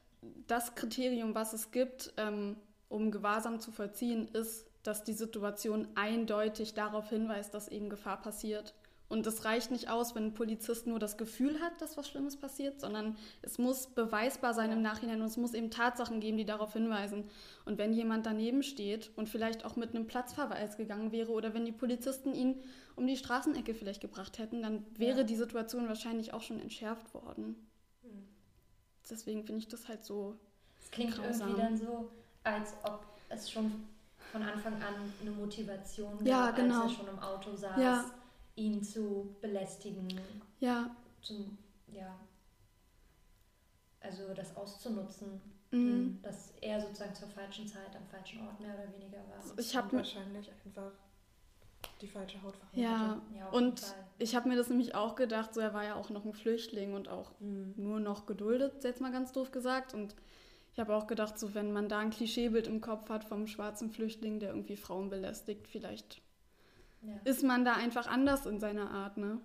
das 0.47 0.75
Kriterium, 0.75 1.35
was 1.35 1.53
es 1.53 1.70
gibt, 1.70 2.12
ähm, 2.16 2.57
um 2.89 3.11
Gewahrsam 3.11 3.61
zu 3.61 3.72
vollziehen, 3.72 4.29
ist, 4.29 4.66
dass 4.83 5.03
die 5.03 5.14
Situation 5.14 5.89
eindeutig 5.95 6.75
darauf 6.75 7.09
hinweist, 7.09 7.55
dass 7.55 7.68
eben 7.68 7.89
Gefahr 7.89 8.20
passiert. 8.20 8.75
Und 9.09 9.27
es 9.27 9.45
reicht 9.45 9.70
nicht 9.70 9.91
aus, 9.91 10.14
wenn 10.14 10.25
ein 10.25 10.35
Polizist 10.35 10.87
nur 10.87 10.99
das 10.99 11.16
Gefühl 11.16 11.61
hat, 11.61 11.81
dass 11.81 11.97
was 11.97 12.09
Schlimmes 12.09 12.37
passiert, 12.37 12.81
sondern 12.81 13.16
es 13.43 13.59
muss 13.59 13.87
beweisbar 13.87 14.55
sein 14.55 14.72
im 14.72 14.83
Nachhinein 14.83 15.20
und 15.20 15.27
es 15.27 15.37
muss 15.37 15.55
eben 15.55 15.70
Tatsachen 15.70 16.20
geben, 16.20 16.39
die 16.39 16.47
darauf 16.47 16.72
hinweisen. 16.72 17.25
Und 17.64 17.79
wenn 17.79 17.93
jemand 17.93 18.25
daneben 18.27 18.62
steht 18.62 19.11
und 19.16 19.29
vielleicht 19.29 19.64
auch 19.64 19.77
mit 19.77 19.95
einem 19.95 20.07
Platzverweis 20.07 20.77
gegangen 20.77 21.12
wäre 21.12 21.33
oder 21.33 21.53
wenn 21.55 21.66
die 21.66 21.72
Polizisten 21.72 22.35
ihn 22.35 22.61
um 22.97 23.07
die 23.07 23.16
Straßenecke 23.16 23.75
vielleicht 23.75 24.01
gebracht 24.01 24.39
hätten, 24.39 24.62
dann 24.62 24.85
wäre 24.97 25.18
ja. 25.18 25.25
die 25.25 25.37
Situation 25.37 25.87
wahrscheinlich 25.87 26.33
auch 26.33 26.43
schon 26.43 26.59
entschärft 26.59 27.12
worden. 27.12 27.57
Deswegen 29.11 29.45
finde 29.45 29.61
ich 29.61 29.69
das 29.69 29.89
halt 29.89 30.05
so. 30.05 30.37
Es 30.83 30.91
klingt 30.91 31.15
grausam. 31.15 31.49
irgendwie 31.49 31.61
dann 31.61 31.77
so, 31.77 32.11
als 32.43 32.73
ob 32.83 33.05
es 33.29 33.51
schon 33.51 33.85
von 34.33 34.43
Anfang 34.43 34.75
an 34.75 34.95
eine 35.21 35.31
Motivation 35.31 36.25
ja, 36.25 36.47
gab, 36.47 36.57
genau. 36.57 36.83
als 36.83 36.93
er 36.93 36.97
schon 36.97 37.09
im 37.09 37.19
Auto 37.19 37.55
saß. 37.55 37.81
Ja 37.81 38.05
ihn 38.57 38.83
zu 38.83 39.35
belästigen. 39.41 40.09
Ja. 40.61 40.95
Zum, 41.23 41.59
ja. 41.89 42.19
Also 44.01 44.35
das 44.35 44.57
auszunutzen. 44.57 45.41
Mhm. 45.71 46.21
Dass 46.23 46.53
er 46.61 46.81
sozusagen 46.81 47.15
zur 47.15 47.29
falschen 47.29 47.67
Zeit 47.67 47.97
am 47.97 48.07
falschen 48.07 48.47
Ort 48.47 48.61
mehr 48.61 48.75
oder 48.75 48.93
weniger 48.93 49.19
war. 49.19 49.59
Ich 49.59 49.75
habe 49.75 49.97
wahrscheinlich 49.97 50.49
einfach 50.65 50.93
die 52.01 52.09
falsche 52.09 52.43
Hautfarbe. 52.43 52.81
Ja, 52.81 53.21
ja 53.37 53.49
und 53.51 53.83
ich 54.19 54.35
habe 54.35 54.49
mir 54.49 54.57
das 54.57 54.69
nämlich 54.69 54.95
auch 54.95 55.17
gedacht, 55.17 55.55
so 55.55 55.61
er 55.61 55.75
war 55.75 55.85
ja 55.85 55.95
auch 55.95 56.11
noch 56.11 56.25
ein 56.25 56.33
Flüchtling 56.33 56.95
und 56.95 57.09
auch 57.09 57.33
mhm. 57.41 57.75
nur 57.77 58.01
noch 58.01 58.27
geduldet, 58.27 58.85
jetzt 58.85 59.01
mal 59.01 59.13
ganz 59.13 59.33
doof 59.33 59.51
gesagt. 59.51 59.95
Und 59.95 60.15
ich 60.73 60.79
habe 60.79 60.95
auch 60.95 61.07
gedacht, 61.07 61.39
so 61.39 61.55
wenn 61.55 61.73
man 61.73 61.89
da 61.89 61.99
ein 61.99 62.11
Klischeebild 62.11 62.67
im 62.67 62.81
Kopf 62.81 63.09
hat 63.09 63.25
vom 63.25 63.47
schwarzen 63.47 63.91
Flüchtling, 63.91 64.41
der 64.41 64.51
irgendwie 64.51 64.77
Frauen 64.77 65.11
belästigt, 65.11 65.69
vielleicht 65.69 66.21
ja. 67.03 67.15
ist 67.25 67.43
man 67.43 67.65
da 67.65 67.75
einfach 67.75 68.07
anders 68.09 68.47
in 68.47 68.61
seiner 68.61 68.91
Art, 68.91 69.17
ne? 69.17 69.41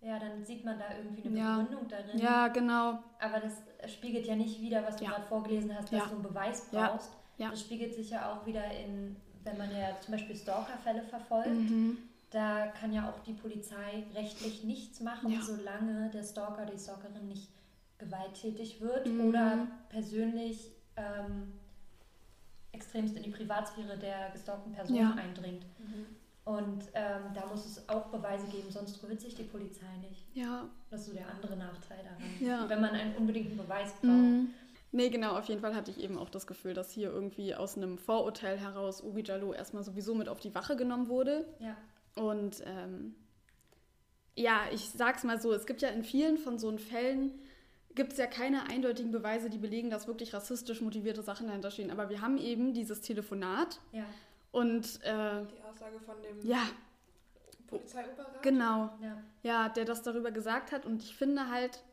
Ja, 0.00 0.18
dann 0.18 0.44
sieht 0.44 0.64
man 0.64 0.78
da 0.78 0.84
irgendwie 0.96 1.24
eine 1.26 1.38
ja. 1.38 1.58
Begründung 1.58 1.88
darin. 1.88 2.18
Ja, 2.18 2.48
genau. 2.48 3.02
Aber 3.18 3.40
das 3.40 3.92
spiegelt 3.92 4.26
ja 4.26 4.36
nicht 4.36 4.60
wieder, 4.60 4.84
was 4.84 4.96
du 4.96 5.04
ja. 5.04 5.10
gerade 5.10 5.24
vorgelesen 5.24 5.74
hast, 5.74 5.92
dass 5.92 6.04
du 6.04 6.14
einen 6.14 6.22
Beweis 6.22 6.68
brauchst. 6.70 7.12
Das 7.38 7.60
spiegelt 7.60 7.94
sich 7.94 8.10
ja 8.10 8.32
auch 8.32 8.46
wieder 8.46 8.64
in 8.70 9.16
wenn 9.46 9.56
man 9.56 9.70
ja 9.70 9.98
zum 10.00 10.12
Beispiel 10.12 10.36
Stalkerfälle 10.36 11.02
verfolgt, 11.02 11.48
mhm. 11.48 11.98
da 12.30 12.66
kann 12.66 12.92
ja 12.92 13.08
auch 13.08 13.20
die 13.20 13.32
Polizei 13.32 14.04
rechtlich 14.14 14.64
nichts 14.64 15.00
machen, 15.00 15.32
ja. 15.32 15.40
solange 15.40 16.10
der 16.10 16.24
Stalker, 16.24 16.66
die 16.66 16.78
Stalkerin 16.78 17.28
nicht 17.28 17.48
gewalttätig 17.98 18.80
wird 18.80 19.06
mhm. 19.06 19.28
oder 19.28 19.66
persönlich 19.88 20.72
ähm, 20.96 21.52
extremst 22.72 23.16
in 23.16 23.22
die 23.22 23.30
Privatsphäre 23.30 23.96
der 23.96 24.30
gestalkten 24.32 24.72
Person 24.72 24.96
ja. 24.96 25.14
eindringt. 25.14 25.64
Mhm. 25.78 26.06
Und 26.44 26.84
ähm, 26.94 27.22
da 27.34 27.44
muss 27.46 27.66
es 27.66 27.88
auch 27.88 28.06
Beweise 28.06 28.46
geben, 28.46 28.70
sonst 28.70 29.02
rührt 29.02 29.20
sich 29.20 29.34
die 29.34 29.42
Polizei 29.42 29.96
nicht. 30.08 30.26
Ja. 30.34 30.68
Das 30.90 31.00
ist 31.00 31.06
so 31.08 31.12
der 31.12 31.28
andere 31.28 31.56
Nachteil 31.56 31.98
daran. 32.04 32.22
Ja. 32.40 32.68
Wenn 32.68 32.80
man 32.80 32.90
einen 32.90 33.16
unbedingten 33.16 33.56
Beweis 33.56 33.92
braucht. 33.94 34.46
Nee, 34.96 35.10
genau, 35.10 35.36
auf 35.36 35.44
jeden 35.44 35.60
Fall 35.60 35.74
hatte 35.74 35.90
ich 35.90 36.00
eben 36.00 36.16
auch 36.16 36.30
das 36.30 36.46
Gefühl, 36.46 36.72
dass 36.72 36.90
hier 36.90 37.10
irgendwie 37.10 37.54
aus 37.54 37.76
einem 37.76 37.98
Vorurteil 37.98 38.56
heraus 38.56 39.02
Uri 39.02 39.22
Jallo 39.22 39.52
erstmal 39.52 39.84
sowieso 39.84 40.14
mit 40.14 40.26
auf 40.26 40.40
die 40.40 40.54
Wache 40.54 40.74
genommen 40.74 41.08
wurde. 41.08 41.46
Ja. 41.58 41.76
Und 42.14 42.62
ähm, 42.64 43.14
ja, 44.36 44.62
ich 44.72 44.88
sag's 44.88 45.22
mal 45.22 45.38
so, 45.38 45.52
es 45.52 45.66
gibt 45.66 45.82
ja 45.82 45.90
in 45.90 46.02
vielen 46.02 46.38
von 46.38 46.58
so 46.58 46.74
Fällen 46.78 47.38
gibt 47.94 48.12
es 48.12 48.18
ja 48.18 48.26
keine 48.26 48.70
eindeutigen 48.70 49.12
Beweise, 49.12 49.50
die 49.50 49.58
belegen, 49.58 49.90
dass 49.90 50.06
wirklich 50.06 50.32
rassistisch 50.32 50.80
motivierte 50.80 51.20
Sachen 51.20 51.46
dahinter 51.48 51.70
stehen. 51.70 51.90
Aber 51.90 52.08
wir 52.08 52.22
haben 52.22 52.38
eben 52.38 52.72
dieses 52.72 53.02
Telefonat. 53.02 53.78
Ja. 53.92 54.06
Und 54.50 54.98
äh, 55.02 55.44
die 55.44 55.62
Aussage 55.62 56.00
von 56.00 56.14
dem 56.22 56.48
ja. 56.48 56.62
Polizeioberrat. 57.66 58.42
Genau. 58.42 58.96
Ja. 59.02 59.22
ja, 59.42 59.68
der 59.68 59.84
das 59.84 60.00
darüber 60.00 60.30
gesagt 60.30 60.72
hat. 60.72 60.86
Und 60.86 61.02
ich 61.02 61.14
finde 61.14 61.50
halt. 61.50 61.84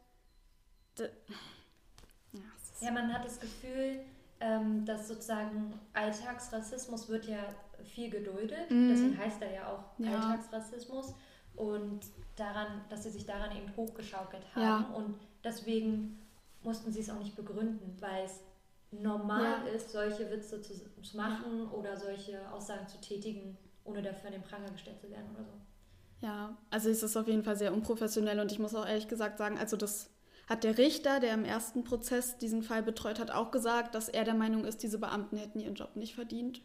Ja, 2.83 2.91
man 2.91 3.13
hat 3.13 3.25
das 3.25 3.39
Gefühl, 3.39 4.01
ähm, 4.39 4.85
dass 4.85 5.07
sozusagen 5.07 5.73
Alltagsrassismus 5.93 7.09
wird 7.09 7.25
ja 7.25 7.39
viel 7.83 8.09
geduldet. 8.09 8.69
Mhm. 8.69 8.89
Deswegen 8.89 9.17
heißt 9.17 9.41
er 9.41 9.53
ja 9.53 9.67
auch 9.67 9.99
ja. 9.99 10.15
Alltagsrassismus. 10.15 11.13
Und 11.55 12.01
daran, 12.35 12.81
dass 12.89 13.03
sie 13.03 13.11
sich 13.11 13.25
daran 13.25 13.55
eben 13.55 13.75
hochgeschaukelt 13.77 14.43
haben. 14.55 14.61
Ja. 14.61 14.95
Und 14.95 15.15
deswegen 15.43 16.19
mussten 16.63 16.91
sie 16.91 17.01
es 17.01 17.09
auch 17.09 17.19
nicht 17.19 17.35
begründen, 17.35 17.95
weil 17.99 18.25
es 18.25 18.39
normal 18.91 19.65
ja. 19.65 19.73
ist, 19.73 19.91
solche 19.91 20.29
Witze 20.31 20.61
zu, 20.61 20.73
zu 21.01 21.17
machen 21.17 21.69
oder 21.71 21.97
solche 21.97 22.39
Aussagen 22.51 22.87
zu 22.87 22.99
tätigen, 23.01 23.57
ohne 23.83 24.01
dafür 24.01 24.27
an 24.27 24.33
den 24.33 24.43
Pranger 24.43 24.69
gestellt 24.71 24.99
zu 24.99 25.09
werden 25.09 25.29
oder 25.33 25.45
so. 25.45 25.53
Ja, 26.21 26.57
also 26.69 26.89
es 26.89 27.03
ist 27.03 27.17
auf 27.17 27.27
jeden 27.27 27.43
Fall 27.43 27.57
sehr 27.57 27.73
unprofessionell 27.73 28.39
und 28.39 28.51
ich 28.51 28.59
muss 28.59 28.73
auch 28.75 28.87
ehrlich 28.87 29.07
gesagt 29.07 29.37
sagen, 29.37 29.57
also 29.57 29.75
das 29.75 30.09
hat 30.47 30.63
der 30.63 30.77
Richter, 30.77 31.19
der 31.19 31.33
im 31.33 31.45
ersten 31.45 31.83
Prozess 31.83 32.37
diesen 32.37 32.63
Fall 32.63 32.83
betreut 32.83 33.19
hat, 33.19 33.31
auch 33.31 33.51
gesagt, 33.51 33.95
dass 33.95 34.09
er 34.09 34.23
der 34.23 34.33
Meinung 34.33 34.65
ist, 34.65 34.83
diese 34.83 34.99
Beamten 34.99 35.37
hätten 35.37 35.59
ihren 35.59 35.75
Job 35.75 35.95
nicht 35.95 36.15
verdient. 36.15 36.61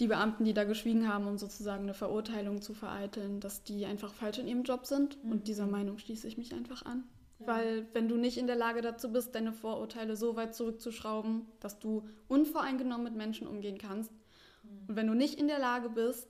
Die 0.00 0.06
Beamten, 0.06 0.44
die 0.44 0.54
da 0.54 0.64
geschwiegen 0.64 1.08
haben, 1.08 1.26
um 1.26 1.36
sozusagen 1.36 1.84
eine 1.84 1.94
Verurteilung 1.94 2.62
zu 2.62 2.74
vereiteln, 2.74 3.40
dass 3.40 3.62
die 3.64 3.86
einfach 3.86 4.12
falsch 4.12 4.38
in 4.38 4.48
ihrem 4.48 4.62
Job 4.62 4.86
sind. 4.86 5.22
Mhm. 5.22 5.32
Und 5.32 5.48
dieser 5.48 5.66
Meinung 5.66 5.98
schließe 5.98 6.26
ich 6.26 6.38
mich 6.38 6.54
einfach 6.54 6.84
an. 6.84 7.04
Ja. 7.40 7.48
Weil 7.48 7.86
wenn 7.92 8.08
du 8.08 8.16
nicht 8.16 8.38
in 8.38 8.46
der 8.46 8.56
Lage 8.56 8.82
dazu 8.82 9.12
bist, 9.12 9.34
deine 9.34 9.52
Vorurteile 9.52 10.16
so 10.16 10.36
weit 10.36 10.54
zurückzuschrauben, 10.54 11.46
dass 11.60 11.78
du 11.78 12.08
unvoreingenommen 12.28 13.04
mit 13.04 13.16
Menschen 13.16 13.46
umgehen 13.46 13.78
kannst, 13.78 14.12
mhm. 14.12 14.88
und 14.88 14.96
wenn 14.96 15.06
du 15.08 15.14
nicht 15.14 15.38
in 15.38 15.48
der 15.48 15.58
Lage 15.58 15.88
bist, 15.88 16.28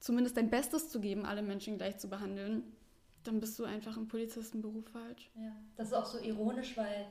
zumindest 0.00 0.36
dein 0.36 0.50
Bestes 0.50 0.88
zu 0.88 1.00
geben, 1.00 1.24
alle 1.24 1.42
Menschen 1.42 1.76
gleich 1.76 1.98
zu 1.98 2.08
behandeln, 2.08 2.62
dann 3.24 3.40
bist 3.40 3.58
du 3.58 3.64
einfach 3.64 3.96
im 3.96 4.08
Polizistenberuf 4.08 4.86
falsch. 4.88 5.30
Ja, 5.34 5.52
das 5.76 5.88
ist 5.88 5.94
auch 5.94 6.06
so 6.06 6.18
ironisch, 6.18 6.76
weil 6.76 7.06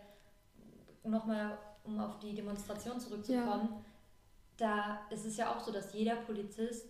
nochmal, 1.04 1.58
um 1.84 2.00
auf 2.00 2.20
die 2.20 2.34
Demonstration 2.34 3.00
zurückzukommen, 3.00 3.70
ja. 3.70 3.82
da 4.58 5.00
ist 5.10 5.26
es 5.26 5.38
ja 5.38 5.54
auch 5.54 5.60
so, 5.60 5.72
dass 5.72 5.94
jeder 5.94 6.16
Polizist 6.18 6.88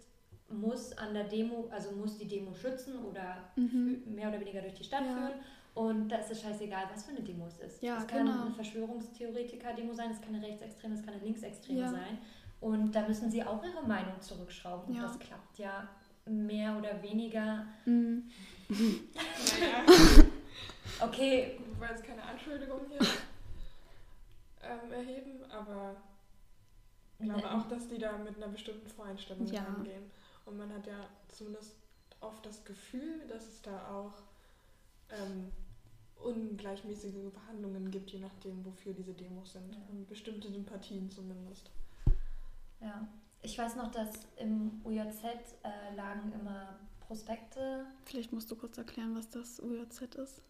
muss 0.50 0.98
an 0.98 1.14
der 1.14 1.26
Demo, 1.26 1.68
also 1.72 1.92
muss 1.92 2.18
die 2.18 2.28
Demo 2.28 2.54
schützen 2.54 3.04
oder 3.04 3.50
mhm. 3.56 4.04
mehr 4.08 4.30
oder 4.30 4.40
weniger 4.40 4.62
durch 4.62 4.76
die 4.76 4.84
Stadt 4.84 5.06
ja. 5.06 5.14
führen. 5.14 5.34
Und 5.74 6.10
da 6.10 6.18
ist 6.18 6.32
es 6.32 6.42
scheißegal, 6.42 6.86
was 6.92 7.04
für 7.04 7.12
eine 7.12 7.22
Demo 7.22 7.46
es 7.46 7.60
ist. 7.60 7.84
Ja, 7.84 7.98
es 7.98 8.08
kann 8.08 8.26
genau. 8.26 8.46
eine 8.46 8.52
Verschwörungstheoretiker-Demo 8.52 9.94
sein, 9.94 10.10
es 10.10 10.20
kann 10.20 10.34
eine 10.34 10.44
rechtsextreme, 10.44 10.96
es 10.96 11.04
kann 11.04 11.14
eine 11.14 11.24
linksextreme 11.24 11.82
ja. 11.82 11.92
sein. 11.92 12.18
Und 12.60 12.96
da 12.96 13.08
müssen 13.08 13.30
sie 13.30 13.44
auch 13.44 13.64
ihre 13.64 13.86
Meinung 13.86 14.20
zurückschrauben. 14.20 14.96
Und 14.96 15.04
das 15.04 15.20
klappt 15.20 15.60
ja 15.60 15.88
mehr 16.26 16.76
oder 16.78 17.04
weniger. 17.04 17.68
Mhm. 17.86 18.24
okay. 21.00 21.58
Ich 21.60 21.80
wollte 21.80 21.94
jetzt 21.94 22.06
keine 22.06 22.24
Anschuldigung 22.24 22.82
hier 22.90 23.00
ähm, 24.64 24.92
erheben, 24.92 25.44
aber 25.50 25.96
ich 27.20 27.26
glaube 27.26 27.42
ne. 27.42 27.56
auch, 27.56 27.68
dass 27.70 27.88
die 27.88 27.98
da 27.98 28.18
mit 28.18 28.36
einer 28.38 28.50
bestimmten 28.50 28.90
Voreinstellung 28.90 29.48
ja. 29.48 29.64
rangehen. 29.64 30.12
Und 30.46 30.58
man 30.58 30.74
hat 30.74 30.86
ja 30.88 31.08
zumindest 31.30 31.78
oft 32.20 32.46
das 32.46 32.66
Gefühl, 32.66 33.26
dass 33.28 33.48
es 33.48 33.62
da 33.62 33.88
auch 33.90 34.14
ähm, 35.10 35.52
ungleichmäßige 36.24 37.32
Behandlungen 37.34 37.92
gibt, 37.92 38.12
je 38.12 38.20
nachdem, 38.20 38.66
wofür 38.66 38.94
diese 38.94 39.14
Demos 39.14 39.54
sind. 39.54 39.76
Ja. 39.76 39.82
Und 39.90 40.08
bestimmte 40.08 40.50
Sympathien 40.50 41.10
zumindest. 41.10 41.70
Ja. 42.82 43.08
Ich 43.42 43.58
weiß 43.58 43.76
noch, 43.76 43.92
dass 43.92 44.28
im 44.38 44.82
UJZ 44.84 45.24
äh, 45.64 45.96
lagen 45.96 46.34
immer 46.34 46.80
Prospekte. 47.08 47.86
Vielleicht 48.06 48.34
musst 48.34 48.52
du 48.52 48.56
kurz 48.56 48.78
erklären, 48.78 49.16
was 49.16 49.30
das 49.30 49.60
UJZ 49.62 50.16
ist. 50.16 50.42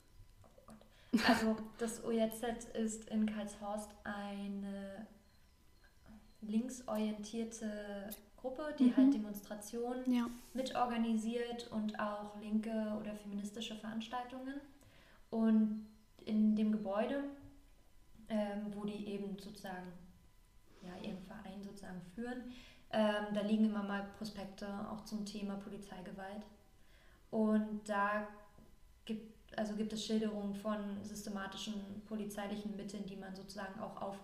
Oh 0.67 1.19
also 1.27 1.55
das 1.77 2.03
UJZ 2.03 2.65
ist 2.73 3.09
in 3.09 3.25
Karlshorst 3.25 3.91
eine 4.03 5.07
linksorientierte 6.41 8.09
Gruppe, 8.37 8.75
die 8.77 8.85
mhm. 8.85 8.97
halt 8.97 9.13
Demonstrationen 9.13 10.11
ja. 10.11 10.27
mitorganisiert 10.53 11.67
und 11.71 11.99
auch 11.99 12.39
linke 12.39 12.97
oder 12.99 13.15
feministische 13.15 13.75
Veranstaltungen. 13.75 14.59
Und 15.29 15.87
in 16.25 16.55
dem 16.55 16.71
Gebäude, 16.71 17.23
ähm, 18.29 18.73
wo 18.73 18.85
die 18.85 19.07
eben 19.07 19.37
sozusagen 19.39 19.91
ja, 20.81 20.95
ihren 21.03 21.21
Verein 21.21 21.63
sozusagen 21.63 22.01
führen, 22.15 22.53
ähm, 22.91 23.33
da 23.33 23.41
liegen 23.41 23.65
immer 23.65 23.83
mal 23.83 24.07
Prospekte 24.17 24.67
auch 24.91 25.03
zum 25.03 25.25
Thema 25.25 25.55
Polizeigewalt. 25.55 26.45
Und 27.31 27.81
da 27.85 28.27
gibt, 29.05 29.57
also 29.57 29.75
gibt 29.75 29.91
es 29.93 30.05
Schilderungen 30.05 30.55
von 30.55 31.03
systematischen 31.03 31.73
polizeilichen 32.07 32.75
Mitteln, 32.77 33.05
die 33.05 33.17
man 33.17 33.35
sozusagen 33.35 33.79
auch 33.81 34.01
auf 34.01 34.17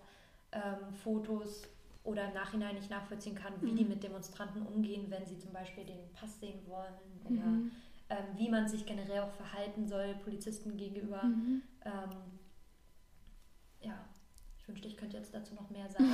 ähm, 0.52 0.94
Fotos 0.94 1.62
oder 2.04 2.28
im 2.28 2.34
Nachhinein 2.34 2.74
nicht 2.74 2.90
nachvollziehen 2.90 3.34
kann, 3.34 3.52
wie 3.60 3.72
mhm. 3.72 3.76
die 3.76 3.84
mit 3.84 4.02
Demonstranten 4.02 4.66
umgehen, 4.66 5.06
wenn 5.08 5.26
sie 5.26 5.38
zum 5.38 5.52
Beispiel 5.52 5.84
den 5.84 6.12
Pass 6.12 6.40
sehen 6.40 6.60
wollen 6.66 6.94
oder 7.24 7.46
mhm. 7.46 7.72
ähm, 8.10 8.24
wie 8.36 8.50
man 8.50 8.68
sich 8.68 8.86
generell 8.86 9.20
auch 9.20 9.32
verhalten 9.32 9.86
soll, 9.86 10.14
Polizisten 10.22 10.76
gegenüber. 10.76 11.22
Mhm. 11.24 11.62
Ähm, 11.84 12.10
ich 14.64 14.68
wünschte, 14.68 14.88
ich 14.88 14.96
könnte 14.96 15.18
jetzt 15.18 15.34
dazu 15.34 15.54
noch 15.54 15.68
mehr 15.68 15.88
sagen. 15.90 16.10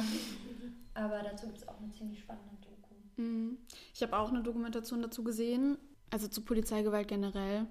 Aber 0.94 1.22
dazu 1.22 1.46
gibt 1.46 1.58
es 1.58 1.68
auch 1.68 1.78
eine 1.78 1.90
ziemlich 1.92 2.18
spannende 2.18 2.56
Doku. 2.60 2.94
Mhm. 3.16 3.58
Ich 3.94 4.02
habe 4.02 4.18
auch 4.18 4.28
eine 4.28 4.42
Dokumentation 4.42 5.02
dazu 5.02 5.22
gesehen, 5.22 5.78
also 6.10 6.26
zu 6.26 6.42
Polizeigewalt 6.42 7.06
generell. 7.06 7.66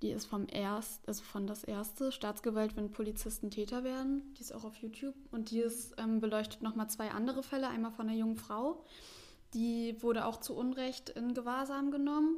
Die 0.00 0.10
ist 0.10 0.24
vom 0.24 0.46
erst, 0.50 1.06
also 1.06 1.22
von 1.22 1.46
das 1.46 1.62
erste 1.62 2.10
Staatsgewalt, 2.10 2.74
wenn 2.74 2.90
Polizisten 2.90 3.50
Täter 3.50 3.84
werden. 3.84 4.34
Die 4.34 4.40
ist 4.40 4.52
auch 4.52 4.64
auf 4.64 4.76
YouTube 4.76 5.14
und 5.30 5.50
die 5.50 5.60
ist, 5.60 5.94
ähm, 5.98 6.20
beleuchtet 6.20 6.62
nochmal 6.62 6.88
zwei 6.88 7.10
andere 7.10 7.42
Fälle. 7.42 7.68
Einmal 7.68 7.92
von 7.92 8.08
einer 8.08 8.18
jungen 8.18 8.36
Frau, 8.36 8.82
die 9.52 10.02
wurde 10.02 10.24
auch 10.24 10.40
zu 10.40 10.56
Unrecht 10.56 11.10
in 11.10 11.34
Gewahrsam 11.34 11.90
genommen 11.90 12.36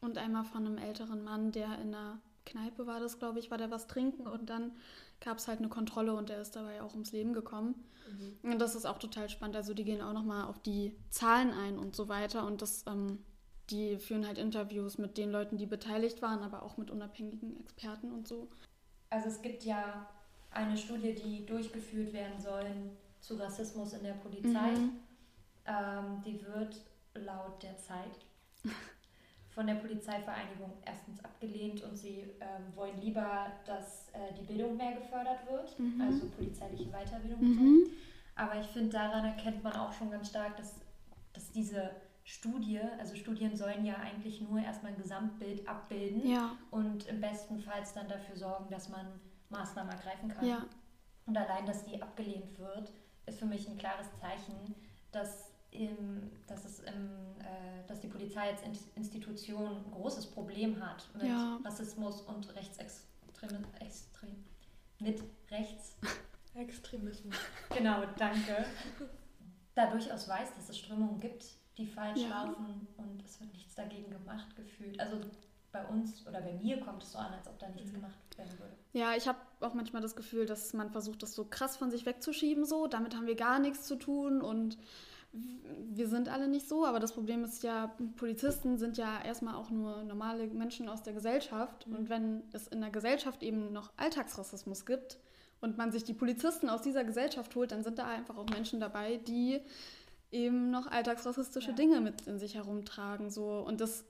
und 0.00 0.16
einmal 0.16 0.44
von 0.44 0.66
einem 0.66 0.78
älteren 0.78 1.22
Mann, 1.22 1.52
der 1.52 1.78
in 1.78 1.94
einer 1.94 2.20
Kneipe 2.46 2.86
war 2.86 3.00
das, 3.00 3.18
glaube 3.18 3.38
ich, 3.38 3.50
war 3.50 3.58
der 3.58 3.70
was 3.70 3.86
trinken 3.86 4.26
und 4.26 4.48
dann 4.48 4.72
gab 5.20 5.38
es 5.38 5.48
halt 5.48 5.58
eine 5.58 5.68
Kontrolle 5.68 6.14
und 6.14 6.28
der 6.28 6.40
ist 6.40 6.56
dabei 6.56 6.82
auch 6.82 6.92
ums 6.92 7.12
Leben 7.12 7.32
gekommen. 7.32 7.74
Mhm. 8.42 8.52
Und 8.52 8.58
das 8.58 8.74
ist 8.74 8.86
auch 8.86 8.98
total 8.98 9.28
spannend. 9.28 9.56
Also 9.56 9.74
die 9.74 9.84
gehen 9.84 10.02
auch 10.02 10.12
nochmal 10.12 10.44
auf 10.44 10.58
die 10.60 10.96
Zahlen 11.10 11.52
ein 11.52 11.78
und 11.78 11.96
so 11.96 12.08
weiter. 12.08 12.46
Und 12.46 12.62
das, 12.62 12.84
ähm, 12.86 13.24
die 13.70 13.98
führen 13.98 14.26
halt 14.26 14.38
Interviews 14.38 14.98
mit 14.98 15.18
den 15.18 15.30
Leuten, 15.30 15.56
die 15.56 15.66
beteiligt 15.66 16.22
waren, 16.22 16.42
aber 16.42 16.62
auch 16.62 16.76
mit 16.76 16.90
unabhängigen 16.90 17.58
Experten 17.60 18.12
und 18.12 18.28
so. 18.28 18.48
Also 19.10 19.28
es 19.28 19.42
gibt 19.42 19.64
ja 19.64 20.08
eine 20.50 20.76
Studie, 20.76 21.14
die 21.14 21.44
durchgeführt 21.46 22.12
werden 22.12 22.40
soll 22.40 22.64
zu 23.20 23.34
Rassismus 23.34 23.92
in 23.92 24.04
der 24.04 24.14
Polizei. 24.14 24.70
Mhm. 24.72 24.92
Ähm, 25.66 26.22
die 26.24 26.40
wird 26.44 26.80
laut 27.14 27.62
der 27.62 27.76
Zeit 27.78 28.26
von 29.56 29.66
der 29.66 29.76
Polizeivereinigung 29.76 30.70
erstens 30.84 31.24
abgelehnt 31.24 31.82
und 31.82 31.96
sie 31.96 32.24
ähm, 32.40 32.76
wollen 32.76 33.00
lieber, 33.00 33.46
dass 33.64 34.10
äh, 34.10 34.34
die 34.38 34.44
Bildung 34.44 34.76
mehr 34.76 34.92
gefördert 34.92 35.50
wird, 35.50 35.78
mhm. 35.78 35.98
also 35.98 36.28
polizeiliche 36.28 36.90
Weiterbildung. 36.90 37.40
Mhm. 37.40 37.86
Aber 38.34 38.60
ich 38.60 38.66
finde, 38.66 38.90
daran 38.90 39.24
erkennt 39.24 39.64
man 39.64 39.72
auch 39.72 39.90
schon 39.94 40.10
ganz 40.10 40.28
stark, 40.28 40.58
dass, 40.58 40.74
dass 41.32 41.50
diese 41.52 41.90
Studie, 42.24 42.80
also 42.98 43.14
Studien 43.14 43.56
sollen 43.56 43.86
ja 43.86 43.94
eigentlich 43.94 44.42
nur 44.42 44.60
erstmal 44.60 44.92
ein 44.92 44.98
Gesamtbild 44.98 45.66
abbilden 45.66 46.28
ja. 46.28 46.54
und 46.70 47.06
im 47.06 47.22
besten 47.22 47.58
Fall 47.58 47.82
dann 47.94 48.08
dafür 48.08 48.36
sorgen, 48.36 48.68
dass 48.68 48.90
man 48.90 49.06
Maßnahmen 49.48 49.90
ergreifen 49.90 50.28
kann. 50.28 50.46
Ja. 50.46 50.66
Und 51.24 51.34
allein, 51.34 51.64
dass 51.64 51.82
die 51.86 52.02
abgelehnt 52.02 52.58
wird, 52.58 52.92
ist 53.24 53.38
für 53.38 53.46
mich 53.46 53.66
ein 53.66 53.78
klares 53.78 54.08
Zeichen, 54.20 54.74
dass, 55.12 55.45
im, 55.76 56.30
dass, 56.46 56.64
es 56.64 56.80
im, 56.80 57.10
äh, 57.40 57.86
dass 57.86 58.00
die 58.00 58.08
Polizei 58.08 58.50
als 58.50 58.62
Institution 58.94 59.84
ein 59.84 59.90
großes 59.92 60.26
Problem 60.26 60.80
hat 60.84 61.08
mit 61.14 61.24
ja. 61.24 61.58
Rassismus 61.64 62.22
und 62.22 62.54
Rechtsextremismus. 62.54 63.74
Extrem, 63.80 64.44
mit 65.00 65.22
Rechtsextremismus. 65.50 67.36
genau, 67.76 68.04
danke. 68.18 68.64
Da 69.74 69.90
durchaus 69.90 70.28
weiß, 70.28 70.54
dass 70.54 70.68
es 70.70 70.78
Strömungen 70.78 71.20
gibt, 71.20 71.44
die 71.76 71.86
falsch 71.86 72.20
ja. 72.20 72.44
laufen 72.44 72.88
und 72.96 73.22
es 73.24 73.40
wird 73.40 73.52
nichts 73.52 73.74
dagegen 73.74 74.10
gemacht 74.10 74.56
gefühlt. 74.56 74.98
Also 74.98 75.20
bei 75.76 75.84
uns 75.86 76.26
oder 76.26 76.40
bei 76.40 76.54
mir 76.54 76.80
kommt 76.80 77.02
es 77.02 77.12
so 77.12 77.18
an, 77.18 77.32
als 77.34 77.46
ob 77.46 77.58
da 77.58 77.68
nichts 77.68 77.90
mhm. 77.90 77.96
gemacht 77.96 78.38
werden 78.38 78.58
würde. 78.58 78.72
Ja, 78.92 79.14
ich 79.14 79.28
habe 79.28 79.38
auch 79.60 79.74
manchmal 79.74 80.00
das 80.00 80.16
Gefühl, 80.16 80.46
dass 80.46 80.72
man 80.72 80.90
versucht, 80.90 81.22
das 81.22 81.34
so 81.34 81.44
krass 81.44 81.76
von 81.76 81.90
sich 81.90 82.06
wegzuschieben, 82.06 82.64
so. 82.64 82.86
Damit 82.86 83.14
haben 83.14 83.26
wir 83.26 83.36
gar 83.36 83.58
nichts 83.58 83.86
zu 83.86 83.96
tun 83.96 84.40
und 84.40 84.78
wir 85.96 86.08
sind 86.08 86.28
alle 86.28 86.48
nicht 86.48 86.68
so, 86.68 86.84
aber 86.84 87.00
das 87.00 87.12
Problem 87.12 87.44
ist 87.44 87.62
ja, 87.62 87.94
Polizisten 88.16 88.78
sind 88.78 88.96
ja 88.98 89.22
erstmal 89.22 89.54
auch 89.54 89.70
nur 89.70 90.02
normale 90.04 90.46
Menschen 90.48 90.88
aus 90.88 91.02
der 91.02 91.14
Gesellschaft. 91.14 91.86
Mhm. 91.86 91.96
Und 91.96 92.08
wenn 92.08 92.42
es 92.52 92.66
in 92.66 92.80
der 92.80 92.90
Gesellschaft 92.90 93.42
eben 93.42 93.72
noch 93.72 93.90
Alltagsrassismus 93.96 94.84
gibt 94.84 95.18
und 95.60 95.78
man 95.78 95.92
sich 95.92 96.04
die 96.04 96.14
Polizisten 96.14 96.68
aus 96.68 96.82
dieser 96.82 97.04
Gesellschaft 97.04 97.54
holt, 97.54 97.72
dann 97.72 97.82
sind 97.82 97.98
da 97.98 98.06
einfach 98.06 98.36
auch 98.36 98.48
Menschen 98.50 98.80
dabei, 98.80 99.16
die 99.16 99.60
eben 100.30 100.70
noch 100.70 100.86
alltagsrassistische 100.86 101.70
ja. 101.70 101.76
Dinge 101.76 102.00
mit 102.00 102.26
in 102.26 102.38
sich 102.38 102.54
herumtragen. 102.54 103.30
So. 103.30 103.60
Und 103.60 103.80
das, 103.80 104.04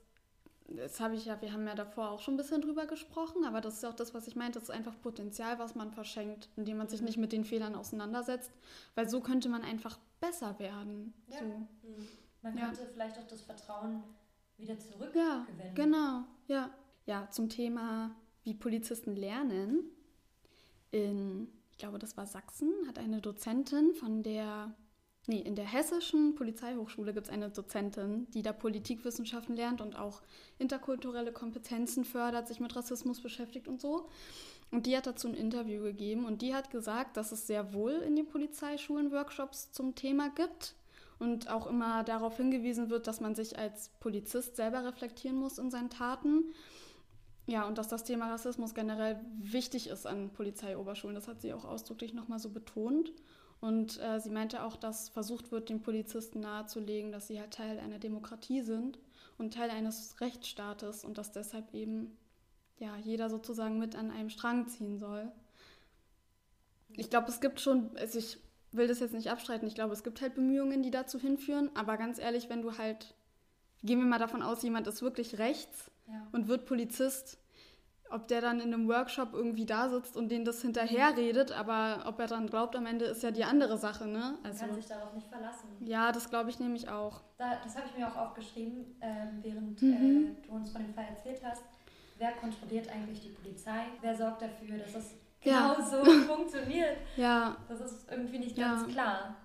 das 0.68 1.00
habe 1.00 1.14
ich 1.14 1.26
ja, 1.26 1.40
wir 1.40 1.52
haben 1.52 1.66
ja 1.66 1.74
davor 1.74 2.10
auch 2.10 2.20
schon 2.20 2.34
ein 2.34 2.36
bisschen 2.38 2.60
drüber 2.60 2.86
gesprochen, 2.86 3.44
aber 3.44 3.60
das 3.60 3.74
ist 3.74 3.84
auch 3.84 3.94
das, 3.94 4.14
was 4.14 4.26
ich 4.26 4.36
meinte, 4.36 4.58
das 4.58 4.68
ist 4.68 4.74
einfach 4.74 5.00
Potenzial, 5.00 5.58
was 5.58 5.74
man 5.74 5.92
verschenkt, 5.92 6.48
indem 6.56 6.78
man 6.78 6.88
sich 6.88 7.00
mhm. 7.00 7.06
nicht 7.06 7.18
mit 7.18 7.32
den 7.32 7.44
Fehlern 7.44 7.74
auseinandersetzt, 7.74 8.50
weil 8.94 9.08
so 9.08 9.20
könnte 9.20 9.48
man 9.48 9.62
einfach 9.62 9.98
besser 10.20 10.58
werden. 10.58 11.14
Ja. 11.28 11.38
So. 11.38 11.44
Mhm. 11.44 12.08
Man 12.42 12.56
könnte 12.56 12.82
ja. 12.82 12.88
vielleicht 12.92 13.18
auch 13.18 13.26
das 13.26 13.42
Vertrauen 13.42 14.02
wieder 14.56 14.78
zurückgewinnen. 14.78 15.46
Ja, 15.58 15.72
genau, 15.74 16.24
ja. 16.46 16.70
Ja, 17.06 17.28
zum 17.30 17.48
Thema, 17.48 18.16
wie 18.42 18.54
Polizisten 18.54 19.14
lernen. 19.14 19.84
In, 20.90 21.48
ich 21.70 21.78
glaube, 21.78 21.98
das 21.98 22.16
war 22.16 22.26
Sachsen, 22.26 22.72
hat 22.88 22.98
eine 22.98 23.20
Dozentin 23.20 23.94
von 23.94 24.22
der 24.22 24.74
Nee, 25.28 25.40
in 25.40 25.56
der 25.56 25.64
Hessischen 25.64 26.36
Polizeihochschule 26.36 27.12
gibt 27.12 27.26
es 27.26 27.32
eine 27.32 27.50
Dozentin, 27.50 28.28
die 28.30 28.42
da 28.42 28.52
Politikwissenschaften 28.52 29.56
lernt 29.56 29.80
und 29.80 29.98
auch 29.98 30.22
interkulturelle 30.58 31.32
Kompetenzen 31.32 32.04
fördert, 32.04 32.46
sich 32.46 32.60
mit 32.60 32.76
Rassismus 32.76 33.20
beschäftigt 33.20 33.66
und 33.66 33.80
so. 33.80 34.08
Und 34.70 34.86
die 34.86 34.96
hat 34.96 35.06
dazu 35.06 35.26
ein 35.28 35.34
Interview 35.34 35.82
gegeben 35.82 36.26
und 36.26 36.42
die 36.42 36.54
hat 36.54 36.70
gesagt, 36.70 37.16
dass 37.16 37.32
es 37.32 37.46
sehr 37.46 37.72
wohl 37.72 37.92
in 37.92 38.14
den 38.14 38.28
Polizeischulen 38.28 39.10
Workshops 39.10 39.72
zum 39.72 39.96
Thema 39.96 40.30
gibt 40.30 40.74
und 41.18 41.50
auch 41.50 41.66
immer 41.66 42.04
darauf 42.04 42.36
hingewiesen 42.36 42.90
wird, 42.90 43.06
dass 43.06 43.20
man 43.20 43.34
sich 43.34 43.58
als 43.58 43.90
Polizist 44.00 44.54
selber 44.54 44.84
reflektieren 44.84 45.36
muss 45.36 45.58
in 45.58 45.70
seinen 45.70 45.90
Taten. 45.90 46.52
Ja, 47.46 47.66
und 47.66 47.78
dass 47.78 47.88
das 47.88 48.04
Thema 48.04 48.30
Rassismus 48.30 48.74
generell 48.74 49.20
wichtig 49.38 49.88
ist 49.88 50.06
an 50.06 50.30
Polizeioberschulen. 50.30 51.14
Das 51.14 51.28
hat 51.28 51.40
sie 51.40 51.54
auch 51.54 51.64
ausdrücklich 51.64 52.12
nochmal 52.12 52.40
so 52.40 52.50
betont. 52.50 53.12
Und 53.61 54.00
äh, 54.00 54.20
sie 54.20 54.30
meinte 54.30 54.62
auch, 54.62 54.76
dass 54.76 55.09
versucht 55.09 55.50
wird, 55.50 55.68
den 55.70 55.82
Polizisten 55.82 56.40
nahezulegen, 56.40 57.11
dass 57.11 57.26
sie 57.26 57.40
halt 57.40 57.52
Teil 57.52 57.78
einer 57.78 57.98
Demokratie 57.98 58.62
sind 58.62 58.98
und 59.38 59.54
Teil 59.54 59.70
eines 59.70 60.20
Rechtsstaates 60.20 61.04
und 61.04 61.18
dass 61.18 61.32
deshalb 61.32 61.72
eben 61.74 62.16
ja, 62.78 62.96
jeder 62.96 63.30
sozusagen 63.30 63.78
mit 63.78 63.96
an 63.96 64.11
einem 64.11 64.30
Strang 64.30 64.68
ziehen 64.68 64.98
soll. 64.98 65.30
Ich 66.92 67.11
glaube, 67.11 67.28
es 67.28 67.40
gibt 67.40 67.61
schon, 67.61 67.96
also 67.96 68.18
ich 68.18 68.38
will 68.72 68.86
das 68.86 69.00
jetzt 69.00 69.14
nicht 69.14 69.30
abstreiten, 69.30 69.66
ich 69.66 69.74
glaube, 69.74 69.94
es 69.94 70.04
gibt 70.04 70.20
halt 70.20 70.34
Bemühungen, 70.34 70.82
die 70.82 70.90
dazu 70.90 71.18
hinführen, 71.18 71.70
aber 71.74 71.96
ganz 71.96 72.18
ehrlich, 72.18 72.48
wenn 72.48 72.62
du 72.62 72.76
halt, 72.78 73.14
gehen 73.82 73.98
wir 73.98 74.07
mal 74.07 74.18
davon 74.18 74.42
aus, 74.42 74.62
jemand 74.62 74.86
ist 74.86 75.02
wirklich 75.02 75.38
rechts 75.38 75.90
ja. 76.09 76.26
und 76.32 76.48
wird 76.48 76.66
Polizist, 76.66 77.38
ob 78.11 78.28
der 78.28 78.40
dann 78.40 78.61
in 78.61 78.72
einem 78.72 78.88
Workshop 78.88 79.32
irgendwie 79.32 79.66
da 79.66 79.88
sitzt 79.88 80.16
und 80.16 80.28
denen 80.30 80.44
das 80.44 80.62
hinterher 80.62 81.16
redet, 81.16 81.52
aber 81.52 82.04
ob 82.07 82.18
er 82.20 82.26
dann 82.26 82.48
glaubt 82.48 82.76
am 82.76 82.86
Ende, 82.86 83.07
ist 83.07 83.22
ja 83.22 83.30
die 83.30 83.44
andere 83.44 83.78
Sache, 83.78 84.07
ne? 84.07 84.38
Also, 84.42 84.61
Man 84.61 84.70
kann 84.70 84.74
sich 84.80 84.86
darauf 84.86 85.12
nicht 85.14 85.28
verlassen. 85.28 85.68
Ja, 85.80 86.12
das 86.12 86.30
glaube 86.30 86.50
ich 86.50 86.59
nämlich 86.61 86.88
auch. 86.88 87.20
Da, 87.36 87.57
das 87.62 87.76
habe 87.76 87.86
ich 87.90 87.98
mir 87.98 88.09
auch 88.09 88.16
aufgeschrieben, 88.16 88.96
äh, 89.00 89.26
während 89.42 89.80
mhm. 89.82 90.36
äh, 90.42 90.46
du 90.46 90.54
uns 90.54 90.70
von 90.70 90.82
dem 90.82 90.94
Fall 90.94 91.07
erzählt 91.09 91.40
hast. 91.44 91.62
Wer 92.18 92.32
kontrolliert 92.32 92.88
eigentlich 92.88 93.20
die 93.20 93.28
Polizei? 93.28 93.84
Wer 94.00 94.16
sorgt 94.16 94.42
dafür, 94.42 94.78
dass 94.78 94.94
es 94.94 95.14
genau 95.40 95.74
ja. 95.74 95.82
so 95.82 96.04
funktioniert? 96.26 96.96
Ja. 97.16 97.57
Das 97.68 97.80
ist 97.80 98.11
irgendwie 98.11 98.38
nicht 98.38 98.57
ganz 98.57 98.82
ja. 98.82 98.88
klar. 98.88 99.36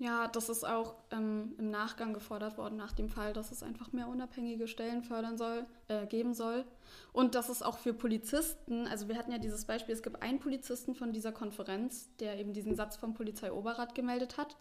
Ja, 0.00 0.28
das 0.28 0.48
ist 0.48 0.64
auch 0.64 0.94
ähm, 1.10 1.54
im 1.58 1.70
Nachgang 1.70 2.14
gefordert 2.14 2.56
worden 2.56 2.78
nach 2.78 2.92
dem 2.92 3.10
Fall, 3.10 3.34
dass 3.34 3.52
es 3.52 3.62
einfach 3.62 3.92
mehr 3.92 4.08
unabhängige 4.08 4.66
Stellen 4.66 5.02
fördern 5.02 5.36
soll, 5.36 5.66
äh, 5.88 6.06
geben 6.06 6.32
soll. 6.32 6.64
Und 7.12 7.34
dass 7.34 7.50
es 7.50 7.60
auch 7.60 7.76
für 7.76 7.92
Polizisten, 7.92 8.86
also 8.86 9.08
wir 9.08 9.18
hatten 9.18 9.30
ja 9.30 9.36
dieses 9.36 9.66
Beispiel, 9.66 9.94
es 9.94 10.02
gibt 10.02 10.22
einen 10.22 10.38
Polizisten 10.38 10.94
von 10.94 11.12
dieser 11.12 11.32
Konferenz, 11.32 12.08
der 12.18 12.38
eben 12.38 12.54
diesen 12.54 12.76
Satz 12.76 12.96
vom 12.96 13.12
Polizeioberrat 13.12 13.94
gemeldet 13.94 14.38
hat. 14.38 14.56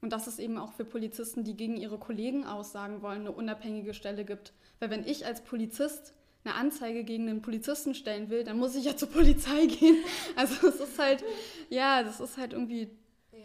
Und 0.00 0.10
dass 0.10 0.26
es 0.26 0.38
eben 0.38 0.56
auch 0.56 0.72
für 0.72 0.86
Polizisten, 0.86 1.44
die 1.44 1.54
gegen 1.54 1.76
ihre 1.76 1.98
Kollegen 1.98 2.46
aussagen 2.46 3.02
wollen, 3.02 3.20
eine 3.20 3.32
unabhängige 3.32 3.92
Stelle 3.92 4.24
gibt. 4.24 4.54
Weil 4.78 4.88
wenn 4.88 5.06
ich 5.06 5.26
als 5.26 5.42
Polizist 5.42 6.14
eine 6.44 6.54
Anzeige 6.54 7.04
gegen 7.04 7.28
einen 7.28 7.42
Polizisten 7.42 7.94
stellen 7.94 8.30
will, 8.30 8.42
dann 8.42 8.56
muss 8.56 8.74
ich 8.74 8.86
ja 8.86 8.96
zur 8.96 9.10
Polizei 9.10 9.66
gehen. 9.78 9.98
Also 10.34 10.66
es 10.68 10.80
ist 10.80 10.98
halt, 10.98 11.22
ja, 11.68 12.02
das 12.02 12.20
ist 12.20 12.38
halt 12.38 12.54
irgendwie 12.54 12.88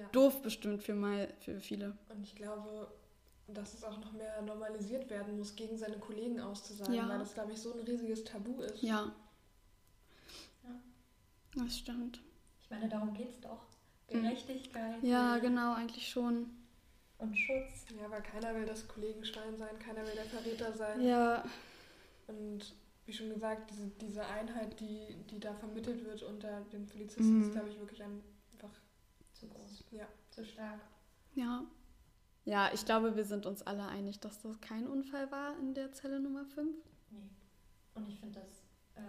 ja. 0.02 0.10
doof 0.12 0.42
bestimmt 0.42 0.84
für, 0.84 0.94
mal, 0.94 1.34
für 1.40 1.60
viele. 1.60 1.98
Und 2.10 2.24
ich 2.24 2.36
glaube, 2.36 2.92
dass 3.48 3.74
es 3.74 3.84
auch 3.84 4.00
noch 4.00 4.12
mehr 4.14 4.42
normalisiert 4.42 5.10
werden 5.10 5.38
muss, 5.38 5.56
gegen 5.56 5.78
seine 5.78 5.98
Kollegen 5.98 6.40
auszusagen, 6.40 6.94
ja. 6.94 7.08
weil 7.08 7.20
das, 7.20 7.34
glaube 7.34 7.52
ich, 7.52 7.60
so 7.60 7.74
ein 7.74 7.80
riesiges 7.82 8.24
Tabu 8.24 8.62
ist. 8.62 8.82
Ja. 8.82 9.12
ja. 10.64 11.64
Das 11.64 11.78
stimmt. 11.78 12.22
Ich 12.62 12.70
meine, 12.70 12.88
darum 12.88 13.14
geht 13.14 13.30
es 13.30 13.40
doch. 13.40 13.66
Hm. 14.08 14.22
Gerechtigkeit. 14.22 15.04
Ja, 15.04 15.38
genau, 15.40 15.74
eigentlich 15.74 16.08
schon. 16.08 16.50
Und 17.18 17.38
Schutz. 17.38 17.86
Ja, 18.02 18.10
weil 18.10 18.24
keiner 18.24 18.56
will 18.56 18.66
das 18.66 18.88
Kollegenstein 18.88 19.56
sein, 19.58 19.78
keiner 19.80 20.06
will 20.06 20.16
der 20.16 20.26
Verräter 20.26 20.74
sein. 20.74 21.02
Ja. 21.02 21.44
Und 22.28 22.76
wie 23.06 23.14
schon 23.14 23.30
gesagt, 23.30 23.70
diese, 23.70 23.88
diese 24.02 24.26
Einheit, 24.26 24.80
die, 24.80 25.16
die 25.30 25.40
da 25.40 25.54
vermittelt 25.54 26.04
wird 26.06 26.24
unter 26.24 26.62
den 26.72 26.88
Polizisten, 26.88 27.40
mhm. 27.40 27.44
ist, 27.44 27.52
glaube 27.52 27.70
ich, 27.70 27.80
wirklich 27.80 28.02
einfach 28.04 28.24
zu 29.42 29.48
groß. 29.48 29.84
Ja. 29.92 30.08
Zu 30.30 30.46
stark. 30.46 30.80
Ja. 31.34 31.66
Ja, 32.46 32.72
ich 32.74 32.86
glaube, 32.86 33.16
wir 33.16 33.26
sind 33.26 33.46
uns 33.46 33.62
alle 33.62 33.88
einig, 33.88 34.20
dass 34.20 34.42
das 34.42 34.60
kein 34.62 34.88
Unfall 34.88 35.32
war 35.32 35.58
in 35.60 35.74
der 35.74 35.92
Zelle 35.92 36.20
Nummer 36.20 36.46
5. 36.46 36.76
Nee. 37.12 37.30
Und 37.94 38.08
ich 38.08 38.20
finde 38.20 38.40
das 38.40 38.64
ähm, 38.96 39.04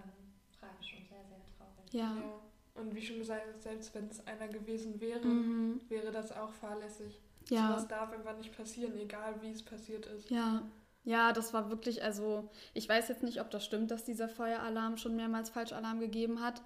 tragisch 0.59 0.95
und 0.99 1.09
sehr, 1.09 1.24
sehr 1.24 1.41
traurig. 1.57 1.93
Ja. 1.93 2.16
ja. 2.16 2.41
Und 2.74 2.95
wie 2.95 3.03
schon 3.03 3.18
gesagt, 3.18 3.62
selbst 3.62 3.95
wenn 3.95 4.09
es 4.09 4.26
einer 4.26 4.49
gewesen 4.49 5.01
wäre, 5.01 5.26
mhm. 5.26 5.80
wäre 5.89 6.11
das 6.11 6.33
auch 6.33 6.53
fahrlässig. 6.53 7.20
Ja. 7.49 7.68
So 7.68 7.74
was 7.74 7.89
darf 7.89 8.12
einfach 8.12 8.37
nicht 8.37 8.57
passieren, 8.57 8.97
egal 8.99 9.41
wie 9.43 9.51
es 9.51 9.62
passiert 9.62 10.07
ist. 10.07 10.30
Ja. 10.30 10.62
Ja, 11.05 11.33
das 11.33 11.53
war 11.53 11.68
wirklich, 11.68 12.05
also 12.05 12.49
ich 12.74 12.89
weiß 12.89 13.09
jetzt 13.09 13.24
nicht, 13.24 13.41
ob 13.41 13.51
das 13.51 13.64
stimmt, 13.64 13.91
dass 13.91 14.05
dieser 14.05 14.28
Feueralarm 14.28 14.97
schon 14.97 15.16
mehrmals 15.16 15.51
Falschalarm 15.51 15.99
gegeben 15.99 16.41
hat. 16.41 16.62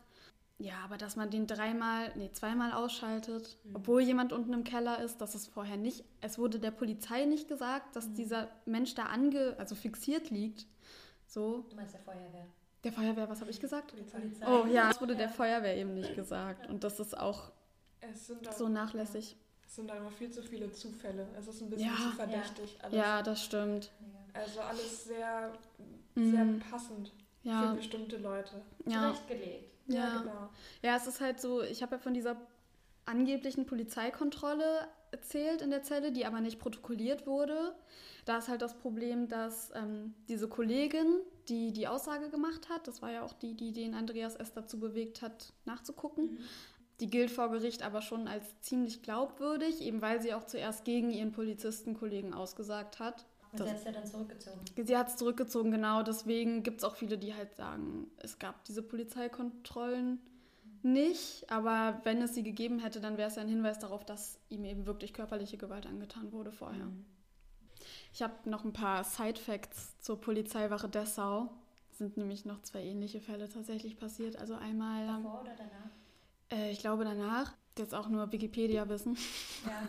Ja, 0.59 0.76
aber 0.84 0.96
dass 0.96 1.16
man 1.16 1.30
den 1.30 1.46
dreimal, 1.46 2.12
nee, 2.16 2.30
zweimal 2.32 2.72
ausschaltet, 2.72 3.59
mhm. 3.64 3.76
obwohl 3.76 4.00
jemand 4.00 4.32
unten 4.32 4.54
im 4.54 4.64
Keller 4.64 5.02
ist, 5.02 5.18
dass 5.20 5.34
es 5.34 5.46
vorher 5.46 5.76
nicht, 5.76 6.04
es 6.22 6.38
wurde 6.38 6.59
der 6.59 6.70
Polizei 6.70 7.26
nicht 7.26 7.46
gesagt, 7.46 7.94
dass 7.94 8.09
mhm. 8.09 8.14
dieser 8.14 8.48
Mensch 8.64 8.94
da 8.94 9.04
ange, 9.04 9.54
also 9.59 9.74
fixiert 9.74 10.30
liegt. 10.30 10.66
So. 11.26 11.66
Du 11.68 11.76
meinst 11.76 11.92
der 11.92 12.00
Feuerwehr? 12.00 12.46
Der 12.84 12.92
Feuerwehr, 12.92 13.28
was 13.28 13.40
habe 13.40 13.50
ich 13.50 13.61
gesagt? 13.61 13.92
Polizei. 13.92 14.46
Oh 14.46 14.66
ja, 14.66 14.88
das 14.88 15.00
wurde 15.00 15.12
ja. 15.12 15.18
der 15.18 15.28
Feuerwehr 15.28 15.76
eben 15.76 15.94
nicht 15.94 16.14
gesagt. 16.14 16.68
Und 16.68 16.84
das 16.84 17.00
ist 17.00 17.18
auch 17.18 17.50
so 18.57 18.68
nachlässig. 18.68 19.36
Es 19.66 19.74
sind 19.74 19.90
einfach 19.90 20.12
viel 20.12 20.30
zu 20.30 20.42
viele 20.42 20.70
Zufälle. 20.72 21.26
Es 21.38 21.48
ist 21.48 21.61
ein 21.61 21.68
bisschen 21.68 21.88
ja. 21.88 21.96
zu 21.96 22.16
verdächtig. 22.16 22.78
Alles. 22.80 22.96
Ja, 22.96 23.22
das 23.22 23.44
stimmt. 23.44 23.90
Also 24.32 24.61
alles 24.61 25.04
sehr, 25.04 25.52
sehr 26.14 26.44
mhm. 26.44 26.61
passend. 26.61 27.12
ja. 27.42 27.70
für 27.70 27.76
bestimmte 27.76 28.16
Leute. 28.18 28.62
Ja. 28.86 29.12
Zurechtgelegt. 29.12 29.75
Ja. 29.87 29.97
ja, 29.97 30.18
genau. 30.20 30.49
Ja, 30.82 30.97
es 30.97 31.07
ist 31.07 31.20
halt 31.20 31.41
so, 31.41 31.62
ich 31.62 31.82
habe 31.82 31.97
ja 31.97 31.99
von 31.99 32.14
dieser 32.14 32.37
angeblichen 33.05 33.66
Polizeikontrolle 33.66 34.89
erzählt 35.12 35.62
in 35.62 35.70
der 35.70 35.82
Zelle, 35.82 36.12
die 36.12 36.26
aber 36.26 36.41
nicht 36.41 36.59
protokolliert 36.59 37.26
wurde. 37.26 37.74
Da 38.24 38.39
ist 38.39 38.49
halt 38.49 38.62
das 38.62 38.74
Problem, 38.74 39.28
dass 39.28 39.70
ähm, 39.74 40.14
diese 40.28 40.49
Kollegin, 40.49 41.20
die 41.49 41.72
die 41.72 41.87
Aussage 41.87 42.28
gemacht 42.28 42.68
hat, 42.68 42.89
das 42.89 43.01
war 43.01 43.12
ja 43.12 43.22
auch 43.22 43.32
die, 43.32 43.55
die 43.55 43.72
den 43.72 43.95
Andreas 43.95 44.34
S. 44.34 44.53
dazu 44.53 44.80
bewegt 44.80 45.22
hat, 45.22 45.53
nachzugucken, 45.64 46.32
mhm. 46.32 46.39
die 46.99 47.09
gilt 47.09 47.30
vor 47.30 47.51
Gericht 47.51 47.84
aber 47.84 48.03
schon 48.03 48.26
als 48.26 48.61
ziemlich 48.61 49.03
glaubwürdig, 49.03 49.80
eben 49.80 50.03
weil 50.03 50.20
sie 50.20 50.34
auch 50.34 50.45
zuerst 50.45 50.84
gegen 50.84 51.11
ihren 51.11 51.30
Polizistenkollegen 51.30 52.34
ausgesagt 52.34 52.99
hat. 52.99 53.24
Und 53.64 53.68
sie 53.68 53.70
hat 53.70 53.78
es 53.78 53.84
ja 53.84 53.92
dann 53.92 54.07
zurückgezogen. 54.07 54.61
Sie 54.84 54.96
hat 54.96 55.09
es 55.09 55.16
zurückgezogen, 55.16 55.70
genau. 55.70 56.02
Deswegen 56.02 56.62
gibt 56.62 56.78
es 56.78 56.84
auch 56.84 56.96
viele, 56.96 57.18
die 57.18 57.34
halt 57.34 57.54
sagen, 57.54 58.11
es 58.18 58.38
gab 58.38 58.64
diese 58.64 58.82
Polizeikontrollen 58.82 60.20
nicht, 60.82 61.50
aber 61.50 62.00
wenn 62.04 62.22
es 62.22 62.34
sie 62.34 62.42
gegeben 62.42 62.78
hätte, 62.78 63.00
dann 63.00 63.16
wäre 63.16 63.28
es 63.28 63.36
ja 63.36 63.42
ein 63.42 63.48
Hinweis 63.48 63.78
darauf, 63.78 64.04
dass 64.04 64.38
ihm 64.48 64.64
eben 64.64 64.86
wirklich 64.86 65.12
körperliche 65.12 65.57
Gewalt 65.57 65.86
angetan 65.86 66.30
wurde 66.32 66.52
vorher. 66.52 66.84
Mhm. 66.84 67.04
Ich 68.12 68.22
habe 68.22 68.48
noch 68.48 68.64
ein 68.64 68.72
paar 68.72 69.04
Side-Facts 69.04 69.98
zur 70.00 70.20
Polizeiwache 70.20 70.88
Dessau. 70.88 71.50
Sind 71.90 72.16
nämlich 72.16 72.44
noch 72.44 72.62
zwei 72.62 72.82
ähnliche 72.82 73.20
Fälle 73.20 73.48
tatsächlich 73.48 73.98
passiert. 73.98 74.36
Also 74.36 74.54
einmal. 74.54 75.07
Davor 75.07 75.40
oder 75.42 75.54
danach? 75.57 75.90
Äh, 76.52 76.70
ich 76.70 76.78
glaube 76.78 77.04
danach. 77.04 77.52
Jetzt 77.78 77.94
auch 77.94 78.08
nur 78.08 78.32
Wikipedia-Wissen. 78.32 79.16
Ja. 79.66 79.88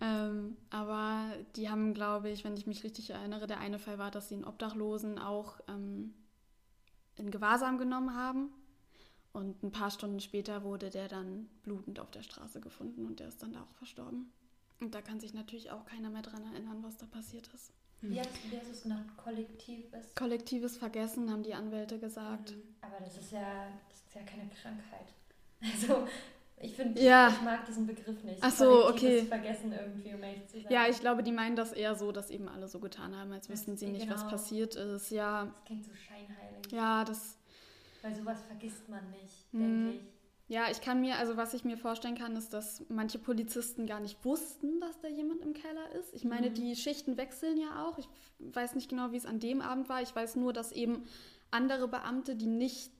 ähm, 0.26 0.56
aber 0.70 1.32
die 1.54 1.70
haben, 1.70 1.94
glaube 1.94 2.30
ich, 2.30 2.44
wenn 2.44 2.56
ich 2.56 2.66
mich 2.66 2.82
richtig 2.82 3.10
erinnere, 3.10 3.46
der 3.46 3.60
eine 3.60 3.78
Fall 3.78 3.98
war, 3.98 4.10
dass 4.10 4.28
sie 4.28 4.34
einen 4.34 4.44
Obdachlosen 4.44 5.18
auch 5.18 5.60
ähm, 5.68 6.14
in 7.16 7.30
Gewahrsam 7.30 7.78
genommen 7.78 8.14
haben 8.14 8.50
und 9.32 9.62
ein 9.62 9.70
paar 9.70 9.90
Stunden 9.90 10.20
später 10.20 10.64
wurde 10.64 10.90
der 10.90 11.08
dann 11.08 11.48
blutend 11.62 12.00
auf 12.00 12.10
der 12.10 12.22
Straße 12.22 12.60
gefunden 12.60 13.06
und 13.06 13.20
der 13.20 13.28
ist 13.28 13.42
dann 13.42 13.52
da 13.52 13.62
auch 13.62 13.72
verstorben. 13.74 14.32
Und 14.80 14.94
da 14.94 15.02
kann 15.02 15.20
sich 15.20 15.32
natürlich 15.32 15.70
auch 15.70 15.84
keiner 15.84 16.10
mehr 16.10 16.22
dran 16.22 16.42
erinnern, 16.52 16.82
was 16.82 16.96
da 16.96 17.06
passiert 17.06 17.46
ist. 17.54 17.72
Wie 18.02 18.20
hast, 18.20 18.30
wie 18.50 18.56
hast 18.56 18.68
du 18.68 18.72
es 18.72 18.82
genannt? 18.82 19.10
Kollektives? 19.16 20.14
Kollektives 20.14 20.76
Vergessen, 20.76 21.30
haben 21.30 21.42
die 21.42 21.54
Anwälte 21.54 21.98
gesagt. 21.98 22.52
Mhm. 22.52 22.62
Aber 22.82 22.98
das 23.00 23.16
ist 23.16 23.32
ja, 23.32 23.68
das 23.88 23.98
ist 23.98 24.14
ja 24.14 24.22
keine 24.22 24.48
Krankheit. 24.48 25.12
Also, 25.62 26.06
ich 26.60 26.74
finde, 26.74 27.02
ja. 27.02 27.28
ich 27.28 27.42
mag 27.42 27.64
diesen 27.66 27.86
Begriff 27.86 28.22
nicht. 28.24 28.38
Ach 28.40 28.50
so, 28.50 28.88
okay. 28.88 29.22
Vergessen 29.22 29.72
irgendwie, 29.72 30.14
um 30.14 30.22
ehrlich 30.22 30.46
zu 30.46 30.60
sein. 30.60 30.72
Ja, 30.72 30.88
ich 30.88 31.00
glaube, 31.00 31.22
die 31.22 31.32
meinen 31.32 31.56
das 31.56 31.72
eher 31.72 31.94
so, 31.94 32.12
dass 32.12 32.30
eben 32.30 32.48
alle 32.48 32.68
so 32.68 32.80
getan 32.80 33.14
haben, 33.14 33.32
als 33.32 33.48
wüssten 33.48 33.76
sie 33.76 33.86
nicht, 33.86 34.04
genau. 34.04 34.14
was 34.14 34.28
passiert 34.28 34.74
ist. 34.74 35.10
Ja. 35.10 35.44
Das 35.44 35.64
klingt 35.66 35.84
so 35.84 35.90
scheinheilig. 35.94 36.72
Ja, 36.72 37.04
das 37.04 37.38
weil 38.06 38.14
sowas 38.14 38.42
vergisst 38.44 38.88
man 38.88 39.02
nicht, 39.10 39.52
mhm. 39.52 39.60
denke 39.60 39.96
ich. 39.96 40.00
Ja, 40.48 40.70
ich 40.70 40.80
kann 40.80 41.00
mir, 41.00 41.16
also 41.16 41.36
was 41.36 41.54
ich 41.54 41.64
mir 41.64 41.76
vorstellen 41.76 42.16
kann, 42.16 42.36
ist, 42.36 42.52
dass 42.52 42.84
manche 42.88 43.18
Polizisten 43.18 43.84
gar 43.84 43.98
nicht 43.98 44.24
wussten, 44.24 44.80
dass 44.80 45.00
da 45.00 45.08
jemand 45.08 45.42
im 45.42 45.54
Keller 45.54 45.90
ist. 45.98 46.14
Ich 46.14 46.24
meine, 46.24 46.50
mhm. 46.50 46.54
die 46.54 46.76
Schichten 46.76 47.16
wechseln 47.16 47.58
ja 47.58 47.84
auch. 47.84 47.98
Ich 47.98 48.08
weiß 48.38 48.76
nicht 48.76 48.88
genau, 48.88 49.10
wie 49.10 49.16
es 49.16 49.26
an 49.26 49.40
dem 49.40 49.60
Abend 49.60 49.88
war. 49.88 50.02
Ich 50.02 50.14
weiß 50.14 50.36
nur, 50.36 50.52
dass 50.52 50.70
eben 50.70 51.02
andere 51.50 51.88
Beamte, 51.88 52.36
die 52.36 52.46
nicht 52.46 52.92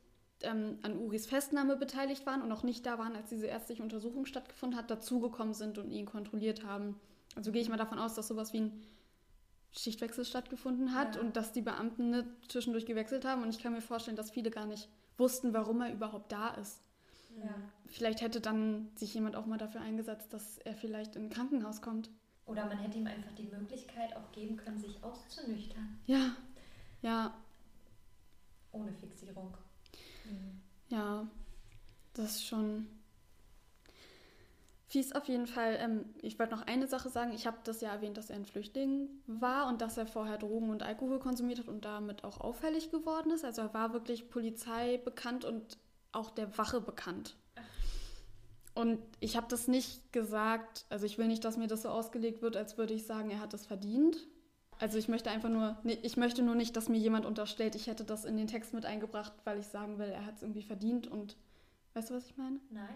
ähm, 0.43 0.79
an 0.83 0.99
Uris 0.99 1.27
Festnahme 1.27 1.77
beteiligt 1.77 2.27
waren 2.27 2.43
und 2.43 2.53
auch 2.53 2.63
nicht 2.63 2.85
da 2.87 2.99
waren, 2.99 3.17
als 3.17 3.29
diese 3.29 3.47
ärztliche 3.47 3.83
Untersuchung 3.83 4.27
stattgefunden 4.27 4.79
hat, 4.79 4.91
dazugekommen 4.91 5.55
sind 5.55 5.79
und 5.79 5.91
ihn 5.91 6.07
kontrolliert 6.07 6.65
haben. 6.65 6.99
Also 7.35 7.53
gehe 7.53 7.63
ich 7.63 7.69
mal 7.69 7.77
davon 7.77 7.99
aus, 7.99 8.15
dass 8.15 8.29
sowas 8.29 8.53
wie 8.53 8.61
ein 8.61 8.83
Schichtwechsel 9.73 10.25
stattgefunden 10.25 10.95
hat 10.95 11.17
ja. 11.17 11.21
und 11.21 11.37
dass 11.37 11.53
die 11.53 11.61
Beamten 11.61 12.11
ne, 12.11 12.27
zwischendurch 12.49 12.87
gewechselt 12.87 13.25
haben. 13.25 13.43
Und 13.43 13.51
ich 13.51 13.63
kann 13.63 13.73
mir 13.73 13.83
vorstellen, 13.83 14.17
dass 14.17 14.31
viele 14.31 14.51
gar 14.51 14.67
nicht 14.67 14.89
wussten, 15.19 15.53
warum 15.53 15.81
er 15.81 15.93
überhaupt 15.93 16.33
da 16.33 16.49
ist. 16.55 16.81
Ja. 17.43 17.55
Vielleicht 17.87 18.23
hätte 18.23 18.41
dann 18.41 18.89
sich 18.97 19.13
jemand 19.15 19.37
auch 19.37 19.47
mal 19.47 19.59
dafür 19.59 19.83
eingesetzt, 19.83 20.33
dass 20.33 20.59
er 20.59 20.75
vielleicht 20.75 21.17
in 21.17 21.25
ein 21.25 21.31
Krankenhaus 21.31 21.83
kommt. 21.83 22.11
Oder 22.47 22.65
man 22.67 22.79
hätte 22.79 22.99
ihm 22.99 23.07
einfach 23.07 23.33
die 23.33 23.49
Möglichkeit 23.49 24.17
auch 24.17 24.33
geben 24.33 24.57
können, 24.57 24.79
sich 24.79 25.03
auszunüchtern. 25.03 25.99
Ja, 26.07 26.37
ja. 27.03 27.35
Ohne 28.73 28.93
Fixierung. 28.93 29.57
Mhm. 30.31 30.61
Ja, 30.89 31.27
das 32.15 32.37
ist 32.37 32.47
schon 32.47 32.87
fies 34.87 35.13
auf 35.13 35.29
jeden 35.29 35.47
Fall. 35.47 35.77
Ähm, 35.81 36.05
ich 36.23 36.39
wollte 36.39 36.55
noch 36.55 36.67
eine 36.67 36.87
Sache 36.87 37.09
sagen. 37.11 37.33
Ich 37.33 37.47
habe 37.47 37.59
das 37.65 37.81
ja 37.81 37.93
erwähnt, 37.93 38.17
dass 38.17 38.31
er 38.31 38.37
ein 38.37 38.47
Flüchtling 38.47 39.09
war 39.27 39.69
und 39.69 39.81
dass 39.81 39.97
er 39.97 40.07
vorher 40.07 40.39
Drogen 40.39 40.71
und 40.71 40.83
Alkohol 40.83 41.19
konsumiert 41.19 41.59
hat 41.59 41.69
und 41.69 41.85
damit 41.85 42.25
auch 42.25 42.41
auffällig 42.41 42.91
geworden 42.91 43.31
ist. 43.31 43.45
Also 43.45 43.63
er 43.63 43.75
war 43.75 43.93
wirklich 43.93 44.31
Polizei 44.31 44.99
bekannt 44.99 45.45
und 45.45 45.79
auch 46.13 46.31
der 46.31 46.57
Wache 46.57 46.81
bekannt. 46.81 47.37
Und 48.75 48.99
ich 49.21 49.37
habe 49.37 49.47
das 49.49 49.69
nicht 49.69 50.13
gesagt, 50.13 50.85
also 50.91 51.07
ich 51.07 51.19
will 51.19 51.27
nicht, 51.27 51.45
dass 51.45 51.57
mir 51.57 51.67
das 51.67 51.83
so 51.83 51.89
ausgelegt 51.89 52.43
wird, 52.43 52.57
als 52.57 52.77
würde 52.77 52.93
ich 52.95 53.07
sagen, 53.07 53.31
er 53.31 53.41
hat 53.41 53.55
es 53.55 53.67
verdient. 53.67 54.19
Also 54.79 54.99
ich 54.99 55.09
möchte 55.09 55.31
einfach 55.31 55.49
nur, 55.49 55.77
ich 55.85 56.17
möchte 56.17 56.43
nur 56.43 56.55
nicht, 56.55 56.77
dass 56.77 56.89
mir 56.89 56.99
jemand 56.99 57.25
unterstellt, 57.25 57.75
ich 57.75 57.87
hätte 57.87 58.05
das 58.05 58.25
in 58.25 58.37
den 58.37 58.47
Text 58.47 58.75
mit 58.75 58.85
eingebracht, 58.85 59.33
weil 59.45 59.59
ich 59.59 59.67
sagen 59.67 59.99
will, 59.99 60.09
er 60.09 60.27
hat 60.27 60.37
es 60.37 60.43
irgendwie 60.43 60.63
verdient 60.63 61.07
und 61.07 61.37
weißt 61.95 62.11
du, 62.11 62.15
was 62.15 62.27
ich 62.27 62.37
meine? 62.37 62.61
Nein. 62.71 62.95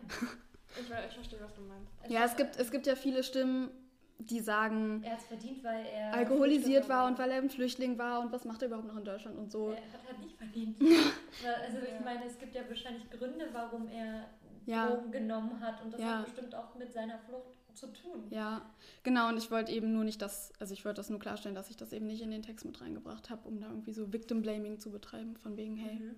Ich, 0.75 0.83
ich 0.83 1.15
verstehe, 1.15 1.41
was 1.41 1.55
du 1.55 1.63
meinst. 1.63 1.91
ja, 2.09 2.25
es 2.25 2.37
gibt, 2.37 2.57
es 2.57 2.71
gibt 2.71 2.87
ja 2.87 2.95
viele 2.95 3.25
Stimmen, 3.25 3.71
die 4.19 4.41
sagen, 4.41 5.03
er 5.03 5.13
hat 5.13 5.21
es 5.21 5.27
verdient, 5.27 5.65
weil 5.65 5.87
er 5.87 6.15
alkoholisiert 6.15 6.89
war 6.89 7.07
und 7.07 7.19
weil 7.19 7.31
er 7.31 7.39
ein 7.39 7.49
Flüchtling 7.49 7.99
war 7.99 8.21
und 8.21 8.31
was 8.33 8.45
macht 8.45 8.61
er 8.63 8.69
überhaupt 8.69 8.87
noch 8.87 8.97
in 8.97 9.05
Deutschland 9.05 9.39
und 9.39 9.51
so. 9.51 9.71
Er 9.71 9.77
hat 9.77 10.07
halt 10.07 10.21
nicht 10.21 10.37
verdient. 10.37 10.77
also 11.65 11.79
ich 11.79 12.05
meine, 12.05 12.27
es 12.27 12.39
gibt 12.39 12.55
ja 12.55 12.63
wahrscheinlich 12.69 13.09
Gründe, 13.11 13.49
warum 13.53 13.89
er 13.89 14.27
ja. 14.67 14.89
Drogen 14.89 15.13
genommen 15.13 15.61
hat 15.61 15.83
und 15.83 15.93
das 15.93 16.01
ja. 16.01 16.19
hat 16.19 16.25
bestimmt 16.27 16.55
auch 16.55 16.75
mit 16.75 16.93
seiner 16.93 17.19
Flucht 17.19 17.55
zu 17.75 17.87
tun. 17.89 18.25
Ja, 18.31 18.63
genau 19.03 19.29
und 19.29 19.37
ich 19.37 19.51
wollte 19.51 19.73
eben 19.73 19.93
nur 19.93 20.05
nicht 20.05 20.21
das, 20.21 20.53
also 20.59 20.75
ich 20.75 20.85
wollte 20.85 21.01
das 21.01 21.11
nur 21.11 21.19
klarstellen, 21.19 21.55
dass 21.55 21.71
ich 21.71 21.77
das 21.77 21.93
eben 21.93 22.07
nicht 22.07 22.23
in 22.23 22.31
den 22.31 22.43
Text 22.43 22.65
mit 22.65 22.81
reingebracht 22.81 23.31
habe, 23.31 23.47
um 23.49 23.61
da 23.61 23.69
irgendwie 23.69 23.93
so 23.93 24.13
Victim 24.13 24.43
Blaming 24.43 24.79
zu 24.79 24.91
betreiben, 24.91 25.37
von 25.37 25.57
wegen, 25.57 25.77
hey, 25.77 25.95
mhm. 25.95 26.17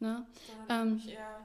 ne? 0.00 0.26
Ähm, 0.68 1.00
eher 1.06 1.40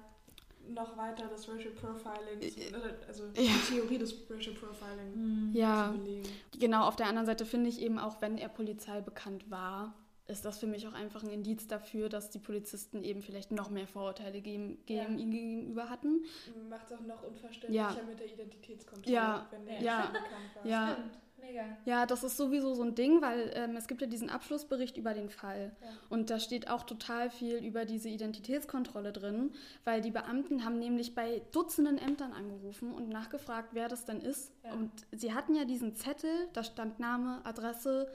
noch 0.70 0.98
weiter 0.98 1.28
das 1.28 1.48
Racial 1.48 1.74
Profiling, 1.74 2.74
also 3.08 3.24
ja. 3.36 3.42
die 3.42 3.74
Theorie 3.74 3.98
des 3.98 4.30
Racial 4.30 4.56
Profiling 4.56 5.52
ja. 5.54 5.92
zu 5.92 6.00
belegen. 6.00 6.30
Genau, 6.60 6.88
auf 6.88 6.96
der 6.96 7.08
anderen 7.08 7.26
Seite 7.26 7.46
finde 7.46 7.70
ich 7.70 7.82
eben 7.82 8.00
auch, 8.00 8.22
wenn 8.22 8.38
er 8.38 8.50
Polizei 8.50 9.02
bekannt 9.02 9.50
war, 9.50 9.94
ist 10.28 10.44
das 10.44 10.58
für 10.58 10.68
mich 10.68 10.88
auch 10.88 10.94
einfach 10.94 11.24
ein 11.24 11.30
Indiz 11.30 11.68
dafür, 11.68 12.10
dass 12.10 12.30
die 12.30 12.40
Polizisten 12.40 13.04
eben 13.04 13.22
vielleicht 13.22 13.52
noch 13.52 13.70
mehr 13.70 13.88
Vorurteile 13.88 14.42
gegen, 14.42 14.80
ja. 14.88 15.06
ihn 15.06 15.32
gegenüber 15.32 15.90
hatten. 15.90 16.26
Macht 16.70 16.88
es 16.88 16.94
auch 16.94 17.02
noch 17.02 17.24
unverständlicher 17.24 17.96
ja. 17.96 18.04
mit 18.08 18.20
der 18.20 18.32
Identitätskontrolle, 18.32 19.16
ja. 19.16 19.48
wenn 19.52 19.68
er 19.68 19.82
ja. 19.82 20.02
bekannt 20.08 20.56
war. 20.56 20.66
Ja. 20.66 20.94
Stimmt. 20.94 21.20
Mega. 21.46 21.78
Ja, 21.86 22.06
das 22.06 22.24
ist 22.24 22.38
sowieso 22.38 22.74
so 22.74 22.84
ein 22.84 22.96
Ding, 22.96 23.22
weil 23.22 23.52
ähm, 23.56 23.76
es 23.76 23.88
gibt 23.88 24.02
ja 24.02 24.08
diesen 24.08 24.30
Abschlussbericht 24.30 24.98
über 24.98 25.14
den 25.14 25.30
Fall. 25.30 25.76
Ja. 25.82 25.88
Und 26.10 26.30
da 26.30 26.40
steht 26.40 26.70
auch 26.70 26.84
total 26.84 27.30
viel 27.30 27.58
über 27.58 27.86
diese 27.86 28.10
Identitätskontrolle 28.10 29.12
drin, 29.12 29.54
weil 29.84 30.02
die 30.02 30.12
Beamten 30.12 30.66
haben 30.66 30.80
nämlich 30.80 31.14
bei 31.14 31.42
Dutzenden 31.52 31.98
Ämtern 31.98 32.34
angerufen 32.34 32.94
und 32.94 33.10
nachgefragt, 33.10 33.70
wer 33.74 33.90
das 33.90 34.06
denn 34.06 34.22
ist. 34.22 34.54
Ja. 34.64 34.74
Und 34.74 34.92
sie 35.12 35.34
hatten 35.34 35.56
ja 35.56 35.66
diesen 35.66 35.96
Zettel, 35.96 36.32
da 36.54 36.64
stand 36.64 37.00
Name, 37.00 37.42
Adresse, 37.44 38.10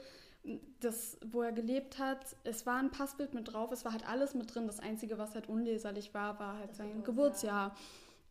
das, 0.79 1.17
wo 1.25 1.41
er 1.41 1.51
gelebt 1.51 1.99
hat. 1.99 2.35
Es 2.43 2.65
war 2.65 2.77
ein 2.77 2.91
Passbild 2.91 3.33
mit 3.33 3.53
drauf, 3.53 3.71
es 3.71 3.85
war 3.85 3.91
halt 3.91 4.07
alles 4.07 4.33
mit 4.33 4.53
drin. 4.53 4.67
Das 4.67 4.79
Einzige, 4.79 5.17
was 5.17 5.35
halt 5.35 5.49
unleserlich 5.49 6.13
war, 6.13 6.39
war 6.39 6.57
halt 6.57 6.71
das 6.71 6.77
sein 6.77 7.03
Geburtsjahr. 7.03 7.75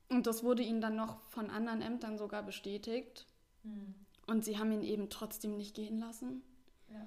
Und 0.08 0.26
das 0.26 0.42
wurde 0.42 0.62
ihnen 0.62 0.80
dann 0.80 0.96
noch 0.96 1.20
von 1.28 1.50
anderen 1.50 1.82
Ämtern 1.82 2.18
sogar 2.18 2.42
bestätigt. 2.42 3.26
Mhm. 3.62 3.94
Und 4.26 4.44
sie 4.44 4.58
haben 4.58 4.72
ihn 4.72 4.82
eben 4.82 5.08
trotzdem 5.08 5.56
nicht 5.56 5.74
gehen 5.74 5.98
lassen. 5.98 6.42
Ja. 6.88 7.06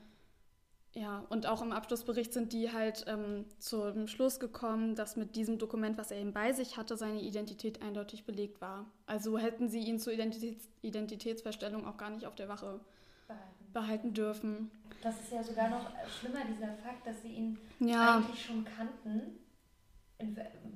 Ja, 0.96 1.26
und 1.30 1.48
auch 1.48 1.64
im 1.64 1.72
Abschlussbericht 1.72 2.34
sind 2.34 2.54
die 2.54 2.72
halt 2.72 3.06
ähm, 3.08 3.46
zum 3.58 4.08
Schluss 4.08 4.40
gekommen, 4.40 4.94
dass 4.94 5.16
mit 5.16 5.36
diesem 5.36 5.58
Dokument, 5.58 5.98
was 5.98 6.12
er 6.12 6.20
eben 6.20 6.34
bei 6.34 6.54
sich 6.54 6.78
hatte, 6.78 6.98
seine 6.98 7.20
Identität 7.20 7.82
eindeutig 7.82 8.26
belegt 8.26 8.62
war. 8.62 8.86
Also 9.08 9.40
hätten 9.40 9.70
sie 9.70 9.80
ihn 9.80 10.00
zur 10.00 10.14
Identitäts 10.14 10.70
Identitätsfeststellung 10.84 11.88
auch 11.88 11.98
gar 11.98 12.12
nicht 12.12 12.28
auf 12.28 12.36
der 12.36 12.48
Wache 12.48 12.80
behalten, 13.28 13.63
behalten 13.74 14.14
dürfen. 14.14 14.72
Das 15.02 15.20
ist 15.20 15.32
ja 15.32 15.44
sogar 15.44 15.70
noch 15.70 15.92
schlimmer, 16.08 16.46
dieser 16.46 16.74
Fakt, 16.74 17.06
dass 17.06 17.22
sie 17.22 17.34
ihn 17.34 17.58
ja. 17.80 18.18
eigentlich 18.18 18.46
schon 18.46 18.64
kannten. 18.64 19.40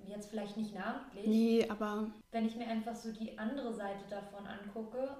Jetzt 0.07 0.29
vielleicht 0.29 0.57
nicht 0.57 0.75
namentlich. 0.75 1.25
Nee, 1.25 1.69
aber. 1.69 2.09
Wenn 2.31 2.45
ich 2.45 2.55
mir 2.55 2.67
einfach 2.67 2.95
so 2.95 3.11
die 3.13 3.37
andere 3.37 3.73
Seite 3.73 4.03
davon 4.09 4.45
angucke, 4.45 5.15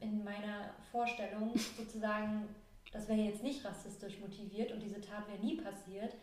in 0.00 0.24
meiner 0.24 0.70
Vorstellung 0.90 1.52
sozusagen, 1.76 2.48
das 2.92 3.08
wäre 3.08 3.18
jetzt 3.18 3.42
nicht 3.42 3.64
rassistisch 3.64 4.18
motiviert 4.20 4.72
und 4.72 4.82
diese 4.82 5.00
Tat 5.00 5.28
wäre 5.28 5.44
nie 5.44 5.56
passiert, 5.56 6.14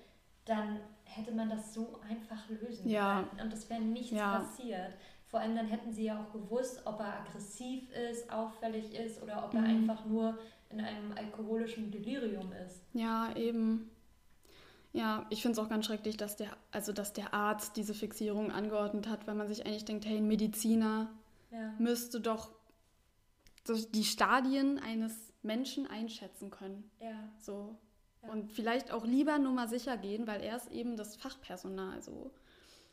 dann 0.45 0.79
hätte 1.03 1.31
man 1.31 1.49
das 1.49 1.73
so 1.73 1.99
einfach 2.07 2.49
lösen 2.49 2.89
ja. 2.89 3.23
können 3.29 3.47
und 3.47 3.53
es 3.53 3.69
wäre 3.69 3.81
nichts 3.81 4.11
ja. 4.11 4.39
passiert. 4.39 4.93
Vor 5.25 5.39
allem 5.39 5.55
dann 5.55 5.67
hätten 5.67 5.91
sie 5.91 6.05
ja 6.05 6.21
auch 6.21 6.31
gewusst, 6.31 6.81
ob 6.85 6.99
er 6.99 7.21
aggressiv 7.21 7.91
ist, 7.91 8.31
auffällig 8.31 8.93
ist 8.93 9.21
oder 9.21 9.43
ob 9.43 9.53
er 9.53 9.61
mhm. 9.61 9.67
einfach 9.67 10.05
nur 10.05 10.37
in 10.69 10.81
einem 10.81 11.11
alkoholischen 11.13 11.91
Delirium 11.91 12.51
ist. 12.53 12.81
Ja, 12.93 13.35
eben. 13.35 13.89
Ja, 14.93 15.25
ich 15.29 15.41
finde 15.41 15.59
es 15.59 15.65
auch 15.65 15.69
ganz 15.69 15.85
schrecklich, 15.85 16.15
dass 16.15 16.37
der, 16.37 16.55
also 16.71 16.93
dass 16.93 17.11
der 17.11 17.33
Arzt 17.33 17.75
diese 17.75 17.93
Fixierung 17.93 18.51
angeordnet 18.51 19.09
hat, 19.09 19.27
weil 19.27 19.35
man 19.35 19.49
sich 19.49 19.65
eigentlich 19.65 19.83
denkt, 19.83 20.05
hey, 20.05 20.17
ein 20.17 20.27
Mediziner 20.27 21.11
ja. 21.51 21.73
müsste 21.79 22.21
doch 22.21 22.51
die 23.67 24.05
Stadien 24.05 24.79
eines 24.79 25.33
Menschen 25.41 25.87
einschätzen 25.87 26.49
können. 26.49 26.89
Ja. 26.99 27.29
So. 27.39 27.77
Ja. 28.23 28.31
Und 28.31 28.51
vielleicht 28.51 28.91
auch 28.91 29.05
lieber 29.05 29.37
nur 29.37 29.51
mal 29.51 29.67
sicher 29.67 29.97
gehen, 29.97 30.27
weil 30.27 30.41
er 30.41 30.55
ist 30.55 30.71
eben 30.71 30.95
das 30.95 31.15
Fachpersonal. 31.15 32.01
So. 32.01 32.31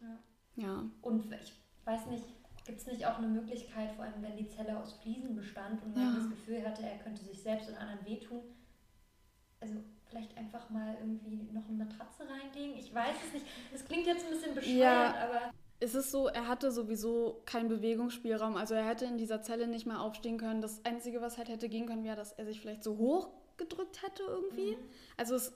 Ja. 0.00 0.18
ja. 0.56 0.90
Und 1.02 1.32
ich 1.32 1.52
weiß 1.84 2.06
nicht, 2.06 2.24
gibt 2.64 2.80
es 2.80 2.86
nicht 2.86 3.06
auch 3.06 3.18
eine 3.18 3.28
Möglichkeit, 3.28 3.92
vor 3.92 4.04
allem 4.04 4.22
wenn 4.22 4.36
die 4.36 4.48
Zelle 4.48 4.78
aus 4.78 4.92
Fliesen 4.94 5.34
bestand 5.34 5.82
und 5.82 5.94
man 5.94 6.14
ja. 6.14 6.18
das 6.18 6.30
Gefühl 6.30 6.64
hatte, 6.64 6.82
er 6.82 6.98
könnte 6.98 7.24
sich 7.24 7.42
selbst 7.42 7.68
und 7.68 7.76
anderen 7.76 8.04
wehtun, 8.06 8.42
also 9.60 9.74
vielleicht 10.08 10.36
einfach 10.36 10.68
mal 10.70 10.96
irgendwie 11.00 11.48
noch 11.52 11.66
eine 11.68 11.84
Matratze 11.84 12.24
reinlegen? 12.28 12.76
Ich 12.76 12.94
weiß 12.94 13.16
es 13.26 13.32
nicht. 13.34 13.46
Das 13.72 13.84
klingt 13.84 14.06
jetzt 14.06 14.24
ein 14.24 14.30
bisschen 14.30 14.54
bescheuert, 14.54 14.76
ja. 14.76 15.14
aber 15.14 15.52
es 15.80 15.96
ist 15.96 16.12
so, 16.12 16.28
er 16.28 16.46
hatte 16.46 16.70
sowieso 16.70 17.42
keinen 17.44 17.68
Bewegungsspielraum. 17.68 18.56
Also 18.56 18.74
er 18.74 18.86
hätte 18.86 19.04
in 19.04 19.18
dieser 19.18 19.42
Zelle 19.42 19.66
nicht 19.66 19.84
mal 19.84 19.98
aufstehen 19.98 20.38
können. 20.38 20.60
Das 20.60 20.84
Einzige, 20.84 21.20
was 21.20 21.38
halt 21.38 21.48
hätte 21.48 21.68
gehen 21.68 21.86
können, 21.86 22.04
wäre, 22.04 22.14
dass 22.14 22.32
er 22.32 22.46
sich 22.46 22.60
vielleicht 22.60 22.84
so 22.84 22.98
hoch 22.98 23.30
gedrückt 23.56 24.00
hätte 24.02 24.22
irgendwie. 24.22 24.76
Mhm. 24.76 24.88
Also 25.16 25.34
es, 25.34 25.52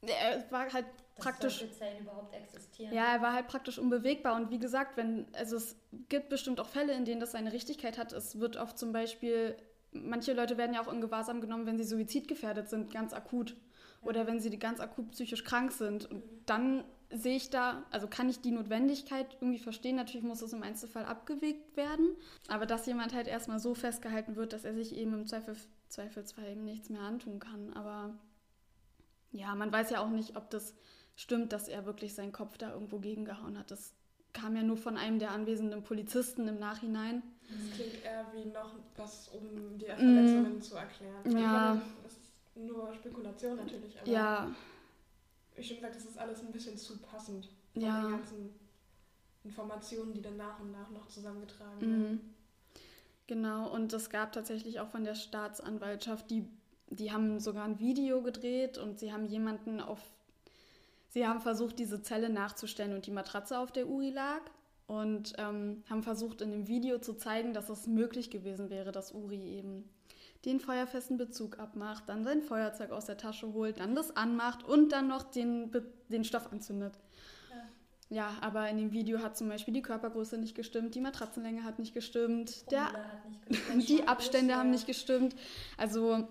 er 0.00 0.50
war 0.50 0.72
halt 0.72 0.86
praktisch. 1.18 1.64
Zellen 1.78 2.00
überhaupt 2.00 2.34
existieren. 2.34 2.92
Ja, 2.92 3.14
er 3.14 3.22
war 3.22 3.32
halt 3.32 3.48
praktisch 3.48 3.78
unbewegbar. 3.78 4.36
Und 4.36 4.50
wie 4.50 4.58
gesagt, 4.58 4.96
wenn, 4.96 5.26
also 5.34 5.56
es 5.56 5.76
gibt 6.08 6.28
bestimmt 6.28 6.60
auch 6.60 6.68
Fälle, 6.68 6.92
in 6.94 7.04
denen 7.04 7.20
das 7.20 7.32
seine 7.32 7.52
Richtigkeit 7.52 7.98
hat. 7.98 8.12
Es 8.12 8.38
wird 8.40 8.56
oft 8.56 8.78
zum 8.78 8.92
Beispiel, 8.92 9.56
manche 9.92 10.32
Leute 10.32 10.58
werden 10.58 10.74
ja 10.74 10.82
auch 10.82 10.92
in 10.92 11.00
Gewahrsam 11.00 11.40
genommen, 11.40 11.66
wenn 11.66 11.78
sie 11.78 11.84
suizidgefährdet 11.84 12.68
sind, 12.68 12.92
ganz 12.92 13.12
akut. 13.12 13.50
Ja. 13.50 14.08
Oder 14.08 14.26
wenn 14.26 14.40
sie 14.40 14.56
ganz 14.58 14.80
akut 14.80 15.10
psychisch 15.10 15.44
krank 15.44 15.72
sind. 15.72 16.10
Und 16.10 16.24
mhm. 16.24 16.40
dann 16.46 16.84
sehe 17.10 17.36
ich 17.36 17.50
da, 17.50 17.84
also 17.90 18.06
kann 18.06 18.28
ich 18.28 18.40
die 18.40 18.50
Notwendigkeit 18.50 19.36
irgendwie 19.40 19.58
verstehen. 19.58 19.96
Natürlich 19.96 20.26
muss 20.26 20.42
es 20.42 20.52
im 20.52 20.62
Einzelfall 20.62 21.04
abgewegt 21.04 21.76
werden. 21.76 22.16
Aber 22.48 22.66
dass 22.66 22.86
jemand 22.86 23.14
halt 23.14 23.26
erstmal 23.26 23.58
so 23.58 23.74
festgehalten 23.74 24.36
wird, 24.36 24.52
dass 24.52 24.64
er 24.64 24.74
sich 24.74 24.94
eben 24.94 25.14
im 25.14 25.26
Zweifel, 25.26 25.56
Zweifelsfall 25.88 26.48
eben 26.50 26.64
nichts 26.64 26.90
mehr 26.90 27.00
antun 27.00 27.38
kann. 27.38 27.72
Aber 27.72 28.14
ja, 29.30 29.54
man 29.54 29.72
weiß 29.72 29.90
ja 29.90 30.00
auch 30.00 30.10
nicht, 30.10 30.36
ob 30.36 30.50
das 30.50 30.74
stimmt, 31.18 31.52
dass 31.52 31.68
er 31.68 31.84
wirklich 31.84 32.14
seinen 32.14 32.32
Kopf 32.32 32.56
da 32.56 32.72
irgendwo 32.72 32.98
gegengehauen 32.98 33.58
hat. 33.58 33.70
Das 33.70 33.92
kam 34.32 34.56
ja 34.56 34.62
nur 34.62 34.76
von 34.76 34.96
einem 34.96 35.18
der 35.18 35.32
anwesenden 35.32 35.82
Polizisten 35.82 36.48
im 36.48 36.58
Nachhinein. 36.58 37.22
Das 37.50 37.76
klingt 37.76 38.04
eher 38.04 38.26
wie 38.34 38.46
noch 38.46 38.74
was, 38.96 39.28
um 39.28 39.78
die 39.78 39.86
Verletzungen 39.86 40.58
mm. 40.58 40.62
zu 40.62 40.76
erklären. 40.76 41.38
Ja. 41.38 41.80
Das 42.02 42.12
ist 42.12 42.20
nur 42.54 42.94
Spekulation 42.94 43.56
natürlich. 43.56 44.00
Aber 44.00 44.10
ja 44.10 44.54
schon 45.62 45.76
gesagt, 45.76 45.96
das 45.96 46.04
ist 46.04 46.18
alles 46.18 46.40
ein 46.40 46.52
bisschen 46.52 46.76
zu 46.76 46.98
passend. 46.98 47.48
Ja. 47.74 48.02
den 48.02 48.10
ganzen 48.10 48.54
Informationen, 49.44 50.12
die 50.14 50.22
dann 50.22 50.36
nach 50.36 50.58
und 50.58 50.72
nach 50.72 50.90
noch 50.90 51.06
zusammengetragen 51.06 51.78
mhm. 51.80 52.02
werden. 52.02 52.34
Genau, 53.26 53.72
und 53.72 53.92
es 53.92 54.10
gab 54.10 54.32
tatsächlich 54.32 54.80
auch 54.80 54.88
von 54.88 55.04
der 55.04 55.14
Staatsanwaltschaft, 55.14 56.30
die, 56.30 56.48
die 56.88 57.12
haben 57.12 57.38
sogar 57.40 57.64
ein 57.64 57.78
Video 57.78 58.22
gedreht 58.22 58.78
und 58.78 58.98
sie 58.98 59.12
haben 59.12 59.26
jemanden 59.26 59.80
auf, 59.80 60.00
sie 61.08 61.26
haben 61.26 61.40
versucht, 61.40 61.78
diese 61.78 62.02
Zelle 62.02 62.30
nachzustellen 62.30 62.94
und 62.94 63.06
die 63.06 63.10
Matratze 63.10 63.58
auf 63.58 63.72
der 63.72 63.88
Uri 63.88 64.10
lag 64.10 64.40
und 64.86 65.34
ähm, 65.38 65.82
haben 65.88 66.02
versucht, 66.02 66.40
in 66.40 66.50
dem 66.50 66.66
Video 66.66 66.98
zu 66.98 67.14
zeigen, 67.14 67.52
dass 67.52 67.68
es 67.68 67.86
möglich 67.86 68.30
gewesen 68.30 68.70
wäre, 68.70 68.92
dass 68.92 69.12
Uri 69.12 69.58
eben 69.58 69.88
den 70.44 70.60
feuerfesten 70.60 71.16
Bezug 71.16 71.58
abmacht, 71.58 72.08
dann 72.08 72.24
sein 72.24 72.42
Feuerzeug 72.42 72.90
aus 72.90 73.06
der 73.06 73.16
Tasche 73.16 73.52
holt, 73.52 73.80
dann 73.80 73.94
das 73.94 74.16
anmacht 74.16 74.64
und 74.64 74.92
dann 74.92 75.08
noch 75.08 75.24
den, 75.24 75.70
den 76.08 76.24
Stoff 76.24 76.52
anzündet. 76.52 76.94
Ja. 78.08 78.16
ja, 78.16 78.36
aber 78.40 78.68
in 78.68 78.78
dem 78.78 78.92
Video 78.92 79.20
hat 79.20 79.36
zum 79.36 79.48
Beispiel 79.48 79.74
die 79.74 79.82
Körpergröße 79.82 80.38
nicht 80.38 80.54
gestimmt, 80.54 80.94
die 80.94 81.00
Matratzenlänge 81.00 81.64
hat 81.64 81.78
nicht 81.78 81.92
gestimmt, 81.92 82.70
der, 82.70 82.88
nicht 83.28 83.48
gestimmt. 83.48 83.88
die 83.88 84.06
Abstände 84.06 84.54
haben 84.54 84.70
nicht 84.70 84.86
gestimmt. 84.86 85.34
Also 85.76 86.28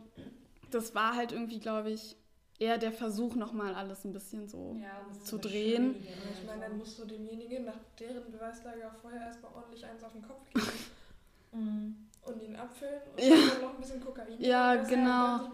das 0.72 0.96
war 0.96 1.16
halt 1.16 1.32
irgendwie, 1.32 1.60
glaube 1.60 1.92
ich, 1.92 2.16
eher 2.60 2.78
der 2.78 2.92
Versuch, 2.92 3.36
nochmal 3.36 3.76
alles 3.76 4.04
ein 4.06 4.14
bisschen 4.14 4.48
so 4.48 4.76
ja, 4.82 5.06
zu 5.24 5.38
drehen. 5.38 5.96
Ich 6.34 6.46
meine, 6.48 6.62
dann 6.62 6.78
musst 6.78 7.00
du 7.00 7.06
demjenigen 7.06 7.66
nach 7.66 7.80
deren 8.00 8.32
Beweislage 8.32 8.90
vorher 9.02 9.22
erstmal 9.22 9.54
ordentlich 9.54 9.86
eins 9.86 10.04
auf 10.04 10.14
den 10.14 10.22
Kopf 10.22 10.50
geben. 10.54 10.68
mhm 11.52 12.08
und 12.28 12.44
ihn 12.44 12.56
abfüllen 12.56 13.02
und 13.16 13.24
ja. 13.24 13.36
dann 13.36 13.62
noch 13.62 13.74
ein 13.74 13.80
bisschen 13.80 14.02
Kokain. 14.04 14.28
Ja, 14.40 14.76
genau. 14.76 15.50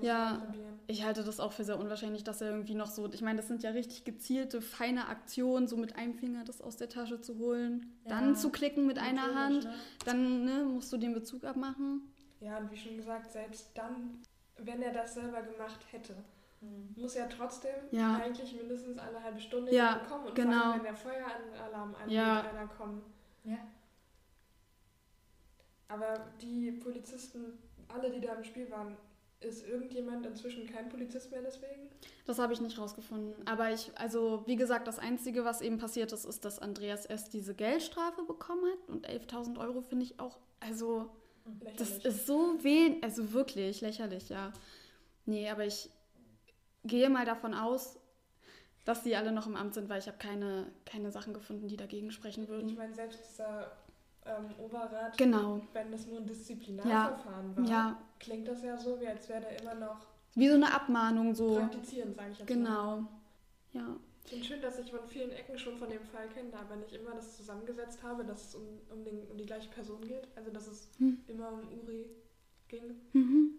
ja, 0.00 0.42
ich 0.86 1.04
halte 1.04 1.22
das 1.22 1.38
auch 1.38 1.52
für 1.52 1.64
sehr 1.64 1.78
unwahrscheinlich, 1.78 2.24
dass 2.24 2.40
er 2.40 2.50
irgendwie 2.50 2.74
noch 2.74 2.90
so, 2.90 3.10
ich 3.12 3.20
meine, 3.20 3.36
das 3.36 3.48
sind 3.48 3.62
ja 3.62 3.70
richtig 3.70 4.04
gezielte, 4.04 4.60
feine 4.60 5.08
Aktionen, 5.08 5.68
so 5.68 5.76
mit 5.76 5.96
einem 5.96 6.14
Finger 6.14 6.44
das 6.44 6.60
aus 6.60 6.76
der 6.76 6.88
Tasche 6.88 7.20
zu 7.20 7.38
holen, 7.38 7.92
ja. 8.04 8.10
dann 8.10 8.36
zu 8.36 8.50
klicken 8.50 8.86
mit 8.86 8.96
Natürlich, 8.96 9.20
einer 9.20 9.34
Hand, 9.34 9.64
ne? 9.64 9.74
dann 10.04 10.44
ne, 10.44 10.64
musst 10.64 10.92
du 10.92 10.96
den 10.96 11.12
Bezug 11.12 11.44
abmachen. 11.44 12.02
Ja, 12.40 12.58
und 12.58 12.70
wie 12.70 12.76
schon 12.76 12.96
gesagt, 12.96 13.30
selbst 13.32 13.70
dann, 13.74 14.22
wenn 14.58 14.82
er 14.82 14.92
das 14.92 15.14
selber 15.14 15.42
gemacht 15.42 15.80
hätte, 15.90 16.14
mhm. 16.60 16.94
muss 16.96 17.16
er 17.16 17.28
trotzdem 17.28 17.74
ja. 17.90 18.16
eigentlich 18.16 18.54
mindestens 18.54 18.98
alle 18.98 19.22
halbe 19.22 19.40
Stunde 19.40 19.74
ja, 19.74 20.00
kommen 20.08 20.26
und 20.26 20.34
genau. 20.34 20.52
vor 20.52 20.62
allem, 20.62 20.74
wenn 20.76 20.84
der 20.84 20.96
Feueralarm 20.96 21.94
angeht, 21.94 22.16
ja. 22.16 22.40
einer 22.42 22.66
kommen. 22.68 23.02
Ja. 23.44 23.58
Aber 25.88 26.26
die 26.40 26.72
Polizisten, 26.72 27.58
alle, 27.88 28.10
die 28.10 28.20
da 28.20 28.34
im 28.34 28.44
Spiel 28.44 28.70
waren, 28.70 28.96
ist 29.40 29.66
irgendjemand 29.66 30.26
inzwischen 30.26 30.66
kein 30.66 30.88
Polizist 30.88 31.30
mehr 31.30 31.42
deswegen? 31.42 31.88
Das 32.26 32.38
habe 32.38 32.52
ich 32.52 32.60
nicht 32.60 32.78
rausgefunden. 32.78 33.34
Aber 33.46 33.70
ich, 33.70 33.90
also 33.96 34.42
wie 34.46 34.56
gesagt, 34.56 34.88
das 34.88 34.98
Einzige, 34.98 35.44
was 35.44 35.60
eben 35.60 35.78
passiert 35.78 36.12
ist, 36.12 36.24
ist, 36.24 36.44
dass 36.44 36.58
Andreas 36.58 37.06
S. 37.06 37.30
diese 37.30 37.54
Geldstrafe 37.54 38.24
bekommen 38.24 38.64
hat. 38.70 38.88
Und 38.88 39.08
11.000 39.08 39.58
Euro 39.58 39.80
finde 39.80 40.04
ich 40.04 40.18
auch, 40.18 40.38
also 40.60 41.08
lächerlich. 41.60 42.02
das 42.02 42.14
ist 42.14 42.26
so 42.26 42.62
wenig, 42.62 43.02
also 43.02 43.32
wirklich 43.32 43.80
lächerlich, 43.80 44.28
ja. 44.28 44.52
Nee, 45.26 45.48
aber 45.50 45.64
ich 45.66 45.90
gehe 46.84 47.08
mal 47.10 47.24
davon 47.24 47.54
aus, 47.54 47.98
dass 48.84 49.02
die 49.02 49.16
alle 49.16 49.32
noch 49.32 49.46
im 49.46 49.56
Amt 49.56 49.74
sind, 49.74 49.88
weil 49.88 49.98
ich 49.98 50.06
habe 50.06 50.18
keine, 50.18 50.66
keine 50.86 51.10
Sachen 51.10 51.34
gefunden, 51.34 51.68
die 51.68 51.76
dagegen 51.76 52.10
sprechen 52.10 52.48
würden. 52.48 52.68
Ich 52.68 52.76
meine, 52.76 52.94
selbst 52.94 53.20
dieser 53.28 53.70
ähm, 54.24 54.46
Oberrat, 54.58 55.16
genau. 55.18 55.60
wenn 55.72 55.92
das 55.92 56.06
nur 56.06 56.18
ein 56.18 56.26
Disziplinarverfahren 56.26 57.50
ja. 57.50 57.62
war, 57.62 57.68
ja. 57.68 58.02
klingt 58.18 58.48
das 58.48 58.62
ja 58.62 58.78
so, 58.78 58.98
wie 59.00 59.06
als 59.06 59.28
wäre 59.28 59.42
der 59.42 59.60
immer 59.60 59.74
noch. 59.74 60.06
Wie 60.34 60.48
so 60.48 60.54
eine 60.54 60.72
Abmahnung 60.72 61.34
so. 61.34 61.56
Praktizieren, 61.56 62.14
sage 62.14 62.30
ich 62.32 62.38
jetzt 62.38 62.48
Genau. 62.48 63.00
Mal. 63.00 63.08
Ja. 63.72 63.96
Ich 64.28 64.34
finde 64.34 64.44
schön, 64.44 64.60
dass 64.60 64.78
ich 64.78 64.90
von 64.90 65.08
vielen 65.08 65.32
Ecken 65.32 65.58
schon 65.58 65.78
von 65.78 65.88
dem 65.88 66.04
Fall 66.04 66.28
kenne, 66.28 66.52
aber 66.52 66.76
nicht 66.76 66.92
immer 66.92 67.14
das 67.14 67.38
zusammengesetzt 67.38 68.02
habe, 68.02 68.24
dass 68.24 68.48
es 68.48 68.54
um, 68.56 68.62
um, 68.90 69.02
den, 69.02 69.26
um 69.30 69.38
die 69.38 69.46
gleiche 69.46 69.70
Person 69.70 70.02
geht. 70.02 70.28
Also, 70.36 70.50
dass 70.50 70.66
es 70.66 70.90
hm. 70.98 71.18
immer 71.28 71.50
um 71.50 71.62
Uri 71.80 72.04
ging. 72.68 73.00
Mhm. 73.14 73.54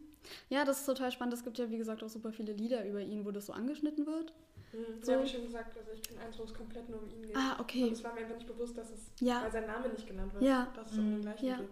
Ja, 0.48 0.66
das 0.66 0.82
ist 0.82 0.86
total 0.86 1.12
spannend. 1.12 1.34
Es 1.34 1.44
gibt 1.44 1.58
ja, 1.58 1.72
wie 1.72 1.78
gesagt, 1.80 2.04
auch 2.04 2.10
super 2.10 2.32
viele 2.32 2.54
Lieder 2.54 2.86
über 2.86 3.02
ihn, 3.02 3.26
wo 3.26 3.32
das 3.32 3.48
so 3.48 3.54
angeschnitten 3.54 4.06
wird. 4.06 4.32
Mhm, 4.72 5.02
so 5.02 5.14
habe 5.14 5.24
ich 5.24 5.32
schon 5.32 5.42
gesagt, 5.42 5.76
also 5.76 5.92
ich 5.92 6.04
kenne 6.04 6.22
eins, 6.22 6.38
wo 6.38 6.44
es 6.44 6.54
komplett 6.54 6.88
nur 6.88 7.02
um 7.02 7.10
ihn 7.10 7.24
geht. 7.24 7.36
Ah, 7.36 7.58
okay. 7.60 7.86
Und 7.86 7.94
es 7.94 8.04
war 8.04 8.14
mir 8.14 8.20
einfach 8.20 8.36
nicht 8.36 8.48
bewusst, 8.48 8.78
dass 8.78 8.92
es, 8.92 9.10
ja. 9.22 9.42
weil 9.42 9.52
sein 9.52 9.66
Name 9.66 9.90
nicht 9.90 10.06
genannt 10.06 10.32
wird, 10.36 10.44
ja. 10.44 10.72
dass 10.76 10.92
es 10.92 11.00
um 11.00 11.10
den 11.10 11.22
gleichen 11.22 11.48
ja. 11.48 11.58
geht. 11.58 11.70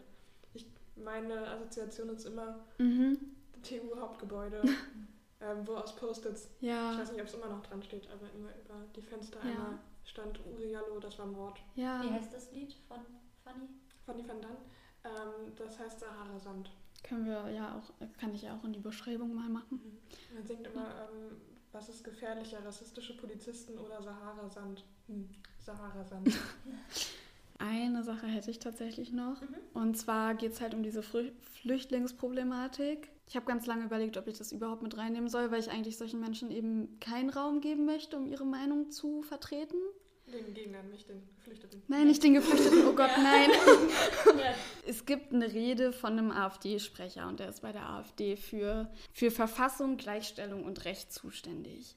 Ich, 0.55 0.65
meine 0.95 1.47
Assoziation 1.47 2.09
ist 2.09 2.25
immer 2.25 2.65
mhm. 2.79 3.19
TU-Hauptgebäude, 3.61 4.63
ähm, 5.41 5.67
wo 5.67 5.75
aus 5.75 5.95
Post-its, 5.95 6.49
ja. 6.59 6.93
ich 6.93 6.99
weiß 6.99 7.11
nicht, 7.11 7.21
ob 7.21 7.27
es 7.27 7.33
immer 7.33 7.47
noch 7.47 7.61
dran 7.61 7.83
steht, 7.83 8.07
aber 8.09 8.29
immer 8.33 8.49
über 8.49 8.85
die 8.95 9.01
Fenster 9.01 9.41
einmal 9.41 9.79
stand 10.03 10.39
Uriallo, 10.45 10.99
das 10.99 11.19
war 11.19 11.25
Mord. 11.25 11.59
Ja. 11.75 12.01
Wie 12.03 12.09
heißt 12.09 12.33
das 12.33 12.51
Lied 12.51 12.73
von 12.87 12.99
Fanny? 13.43 13.67
Fanny 14.05 14.27
van 14.27 14.41
Dan. 14.41 14.57
Ähm, 15.03 15.53
das 15.55 15.77
heißt 15.77 15.99
Sahara 15.99 16.39
Sand. 16.39 16.71
Können 17.03 17.25
wir 17.25 17.51
ja 17.51 17.77
auch, 17.77 18.17
kann 18.19 18.33
ich 18.33 18.41
ja 18.41 18.57
auch 18.57 18.63
in 18.63 18.73
die 18.73 18.79
Beschreibung 18.79 19.33
mal 19.33 19.49
machen. 19.49 19.81
Mhm. 19.83 20.35
Man 20.35 20.45
singt 20.45 20.65
immer 20.67 20.87
ähm, 20.87 21.37
was 21.71 21.89
ist 21.89 22.03
gefährlicher, 22.03 22.65
rassistische 22.65 23.15
Polizisten 23.17 23.77
oder 23.77 24.01
Sahara-Sand? 24.01 24.83
Hm, 25.07 25.29
Sahara-Sand. 25.59 26.27
Eine 27.59 28.03
Sache 28.03 28.27
hätte 28.27 28.51
ich 28.51 28.59
tatsächlich 28.59 29.11
noch. 29.11 29.41
Mhm. 29.41 29.55
Und 29.73 29.97
zwar 29.97 30.35
geht 30.35 30.53
es 30.53 30.61
halt 30.61 30.73
um 30.73 30.83
diese 30.83 31.01
Flü 31.01 31.31
Flüchtlingsproblematik. 31.61 33.09
Ich 33.27 33.35
habe 33.35 33.45
ganz 33.45 33.65
lange 33.65 33.85
überlegt, 33.85 34.15
ob 34.17 34.27
ich 34.27 34.37
das 34.37 34.51
überhaupt 34.51 34.83
mit 34.83 34.95
reinnehmen 34.97 35.27
soll, 35.27 35.51
weil 35.51 35.59
ich 35.59 35.69
eigentlich 35.69 35.97
solchen 35.97 36.19
Menschen 36.19 36.51
eben 36.51 36.99
keinen 36.99 37.29
Raum 37.29 37.59
geben 37.59 37.85
möchte, 37.85 38.15
um 38.15 38.27
ihre 38.27 38.45
Meinung 38.45 38.91
zu 38.91 39.21
vertreten. 39.23 39.77
Den 40.27 40.53
Gegnern, 40.53 40.89
nicht 40.89 41.07
den 41.09 41.21
Geflüchteten. 41.37 41.81
Nein, 41.87 42.07
nicht 42.07 42.21
den 42.21 42.33
Geflüchteten, 42.33 42.85
oh 42.85 42.93
Gott, 42.93 43.11
nein. 43.17 43.49
es 44.85 45.05
gibt 45.05 45.33
eine 45.33 45.51
Rede 45.51 45.93
von 45.93 46.13
einem 46.13 46.31
AfD-Sprecher 46.31 47.27
und 47.27 47.39
der 47.39 47.49
ist 47.49 47.61
bei 47.61 47.71
der 47.71 47.87
AfD 47.87 48.35
für, 48.35 48.91
für 49.13 49.31
Verfassung, 49.31 49.95
Gleichstellung 49.95 50.65
und 50.65 50.83
Recht 50.83 51.13
zuständig. 51.13 51.95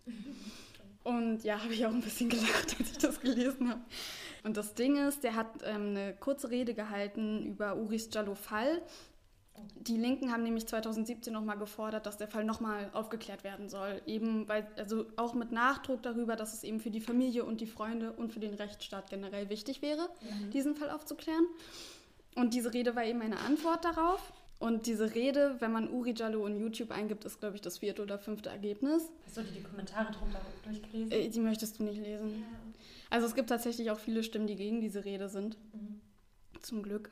Und 1.03 1.43
ja, 1.43 1.61
habe 1.63 1.75
ich 1.75 1.85
auch 1.87 1.91
ein 1.91 2.03
bisschen 2.03 2.29
gelacht, 2.29 2.77
als 2.79 2.93
ich 2.93 2.99
das 2.99 3.21
gelesen 3.21 3.71
habe. 3.71 3.81
Und 4.45 4.57
das 4.57 4.75
Ding 4.75 4.97
ist, 4.97 5.25
der 5.25 5.35
hat 5.35 5.63
ähm, 5.65 5.91
eine 5.91 6.15
kurze 6.15 6.51
Rede 6.51 6.75
gehalten 6.75 7.43
über 7.45 7.77
Uris 7.77 8.09
Jallo 8.13 8.35
Fall. 8.35 8.83
Die 9.75 9.97
Linken 9.97 10.33
haben 10.33 10.43
nämlich 10.43 10.67
2017 10.67 11.33
nochmal 11.33 11.59
gefordert, 11.59 12.07
dass 12.07 12.17
der 12.17 12.29
Fall 12.29 12.45
nochmal 12.45 12.89
aufgeklärt 12.93 13.45
werden 13.45 13.69
soll. 13.69 14.01
Eben 14.07 14.49
weil, 14.49 14.67
also 14.79 15.07
auch 15.17 15.35
mit 15.35 15.53
Nachdruck 15.53 16.03
darüber, 16.03 16.37
dass 16.37 16.55
es 16.55 16.65
eben 16.65 16.81
für 16.81 16.91
die 16.91 17.01
Familie 17.01 17.45
und 17.45 17.61
die 17.61 17.67
Freunde 17.67 18.13
und 18.13 18.33
für 18.33 18.41
den 18.41 18.55
Rechtsstaat 18.55 19.11
generell 19.11 19.51
wichtig 19.51 19.83
wäre, 19.83 20.09
mhm. 20.21 20.51
diesen 20.51 20.77
Fall 20.77 20.91
aufzuklären. 20.91 21.47
Und 22.37 22.55
diese 22.55 22.73
Rede 22.73 22.97
war 22.97 23.05
eben 23.05 23.21
eine 23.21 23.39
Antwort 23.41 23.85
darauf. 23.85 24.33
Und 24.61 24.87
diese 24.87 25.15
Rede, 25.15 25.57
wenn 25.61 25.73
man 25.73 25.91
Uri 25.91 26.13
Jallo 26.15 26.47
in 26.47 26.61
YouTube 26.61 26.91
eingibt, 26.91 27.25
ist, 27.25 27.41
glaube 27.41 27.57
ich, 27.57 27.63
das 27.63 27.79
vierte 27.79 28.03
oder 28.03 28.19
fünfte 28.19 28.51
Ergebnis. 28.51 29.11
Hast 29.25 29.39
du 29.39 29.43
dir 29.43 29.53
die 29.53 29.63
Kommentare 29.63 30.13
drunter 30.13 30.43
durchgelesen? 30.65 31.11
Äh, 31.11 31.31
die 31.31 31.41
möchtest 31.41 31.79
du 31.79 31.85
nicht 31.85 31.99
lesen. 31.99 32.41
Ja. 32.41 32.47
Also 33.09 33.27
es 33.27 33.35
gibt 33.35 33.49
tatsächlich 33.49 33.91
auch 33.91 33.99
viele 33.99 34.23
Stimmen, 34.23 34.47
die 34.47 34.57
gegen 34.57 34.83
diese 34.83 35.07
Rede 35.07 35.31
sind. 35.31 35.57
Mhm. 35.73 36.03
Zum 36.61 36.83
Glück. 36.83 37.11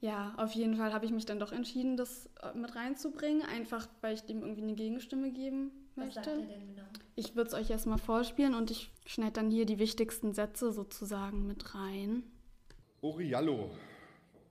Ja, 0.00 0.34
auf 0.38 0.52
jeden 0.52 0.74
Fall 0.76 0.94
habe 0.94 1.04
ich 1.04 1.12
mich 1.12 1.26
dann 1.26 1.38
doch 1.38 1.52
entschieden, 1.52 1.98
das 1.98 2.30
äh, 2.42 2.56
mit 2.56 2.74
reinzubringen, 2.74 3.42
einfach 3.42 3.86
weil 4.00 4.14
ich 4.14 4.22
dem 4.22 4.40
irgendwie 4.40 4.62
eine 4.62 4.74
Gegenstimme 4.74 5.30
geben 5.30 5.72
möchte. 5.96 6.20
Was 6.20 6.24
sagt 6.24 6.38
er 6.38 6.46
denn 6.46 6.66
genau? 6.66 6.88
Ich 7.14 7.36
würde 7.36 7.48
es 7.48 7.54
euch 7.54 7.68
erstmal 7.68 7.98
vorspielen 7.98 8.54
und 8.54 8.70
ich 8.70 8.90
schneide 9.04 9.32
dann 9.32 9.50
hier 9.50 9.66
die 9.66 9.78
wichtigsten 9.78 10.32
Sätze 10.32 10.72
sozusagen 10.72 11.46
mit 11.46 11.74
rein. 11.74 12.22
Uri 13.02 13.28
Jallo 13.28 13.70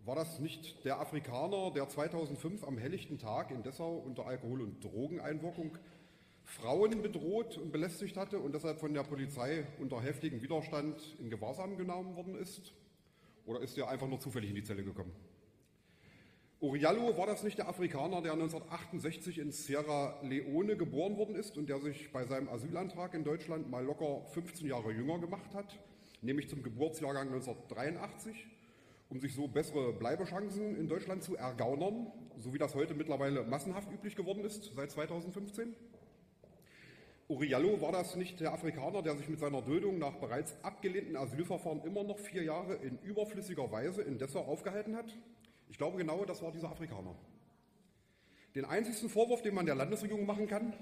war 0.05 0.15
das 0.15 0.39
nicht 0.39 0.85
der 0.85 0.99
Afrikaner, 0.99 1.71
der 1.71 1.89
2005 1.89 2.63
am 2.63 2.77
helllichten 2.77 3.17
Tag 3.17 3.49
in 3.49 3.63
Dessau 3.63 3.95
unter 3.97 4.27
Alkohol- 4.27 4.61
und 4.61 4.83
Drogeneinwirkung 4.83 5.77
Frauen 6.43 7.01
bedroht 7.01 7.57
und 7.57 7.71
belästigt 7.71 8.15
hatte 8.15 8.37
und 8.37 8.53
deshalb 8.53 8.79
von 8.79 8.93
der 8.93 9.01
Polizei 9.01 9.65
unter 9.79 9.99
heftigem 10.01 10.43
Widerstand 10.43 11.15
in 11.19 11.31
Gewahrsam 11.31 11.75
genommen 11.75 12.15
worden 12.15 12.35
ist? 12.35 12.73
Oder 13.47 13.61
ist 13.61 13.77
er 13.79 13.89
einfach 13.89 14.07
nur 14.07 14.19
zufällig 14.19 14.51
in 14.51 14.55
die 14.55 14.63
Zelle 14.63 14.83
gekommen? 14.83 15.11
Uriallo 16.59 17.17
war 17.17 17.25
das 17.25 17.43
nicht 17.43 17.57
der 17.57 17.67
Afrikaner, 17.67 18.21
der 18.21 18.33
1968 18.33 19.39
in 19.39 19.51
Sierra 19.51 20.19
Leone 20.21 20.77
geboren 20.77 21.17
worden 21.17 21.35
ist 21.35 21.57
und 21.57 21.67
der 21.67 21.79
sich 21.79 22.11
bei 22.11 22.25
seinem 22.25 22.47
Asylantrag 22.49 23.15
in 23.15 23.23
Deutschland 23.23 23.71
mal 23.71 23.83
locker 23.83 24.23
15 24.33 24.67
Jahre 24.67 24.91
jünger 24.91 25.17
gemacht 25.17 25.53
hat, 25.55 25.79
nämlich 26.21 26.47
zum 26.47 26.61
Geburtsjahrgang 26.61 27.27
1983 27.27 28.47
um 29.15 29.21
sich 29.21 29.33
so 29.33 29.47
bessere 29.47 29.93
Bleibechancen 29.93 30.75
in 30.75 30.89
Deutschland 30.89 31.23
zu 31.23 31.37
ergaunern, 31.37 32.11
so 32.35 32.53
wie 32.53 32.57
das 32.57 32.75
heute 32.75 32.93
mittlerweile 32.93 33.45
massenhaft 33.45 33.89
üblich 33.89 34.13
geworden 34.17 34.43
ist 34.43 34.75
seit 34.75 34.91
2015? 34.91 35.73
Uriallo 37.29 37.79
war 37.79 37.93
das 37.93 38.17
nicht 38.17 38.41
der 38.41 38.51
Afrikaner, 38.51 39.01
der 39.01 39.15
sich 39.15 39.29
mit 39.29 39.39
seiner 39.39 39.61
Duldung 39.61 39.99
nach 39.99 40.15
bereits 40.15 40.53
abgelehnten 40.63 41.15
Asylverfahren 41.15 41.81
immer 41.85 42.03
noch 42.03 42.19
vier 42.19 42.43
Jahre 42.43 42.75
in 42.75 42.99
überflüssiger 43.03 43.71
Weise 43.71 44.01
in 44.01 44.17
Dessau 44.17 44.41
aufgehalten 44.41 44.97
hat? 44.97 45.17
Ich 45.69 45.77
glaube 45.77 45.97
genau, 45.97 46.25
das 46.25 46.41
war 46.41 46.51
dieser 46.51 46.69
Afrikaner. 46.69 47.15
Den 48.53 48.65
einzigsten 48.65 49.07
Vorwurf, 49.07 49.41
den 49.41 49.55
man 49.55 49.65
der 49.65 49.75
Landesregierung 49.75 50.25
machen 50.25 50.47
kann, 50.47 50.73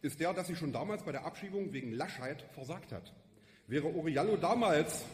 ist 0.00 0.18
der, 0.18 0.32
dass 0.32 0.46
sie 0.46 0.56
schon 0.56 0.72
damals 0.72 1.02
bei 1.02 1.12
der 1.12 1.26
Abschiebung 1.26 1.74
wegen 1.74 1.92
Laschheit 1.92 2.40
versagt 2.52 2.92
hat. 2.92 3.12
Wäre 3.66 3.88
Uriallo 3.88 4.38
damals 4.38 5.04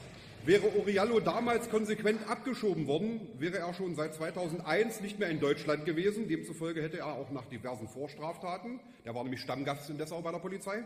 Wäre 0.45 0.77
Oriallo 0.77 1.21
damals 1.21 1.71
konsequent 1.71 2.29
abgeschoben 2.29 2.89
worden, 2.89 3.21
wäre 3.39 3.59
er 3.59 3.73
schon 3.75 3.95
seit 3.95 4.13
2001 4.13 5.01
nicht 5.01 5.21
mehr 5.21 5.29
in 5.29 5.39
Deutschland 5.39 5.85
gewesen. 5.85 6.27
Demzufolge 6.27 6.83
hätte 6.83 6.99
er 6.99 7.15
auch 7.15 7.31
nach 7.31 7.45
diversen 7.45 7.87
Vorstraftaten, 7.87 8.81
der 9.05 9.15
war 9.15 9.23
nämlich 9.23 9.41
Stammgast 9.41 9.89
in 9.89 9.99
Dessau 9.99 10.21
bei 10.21 10.33
der 10.33 10.41
Polizei, 10.41 10.83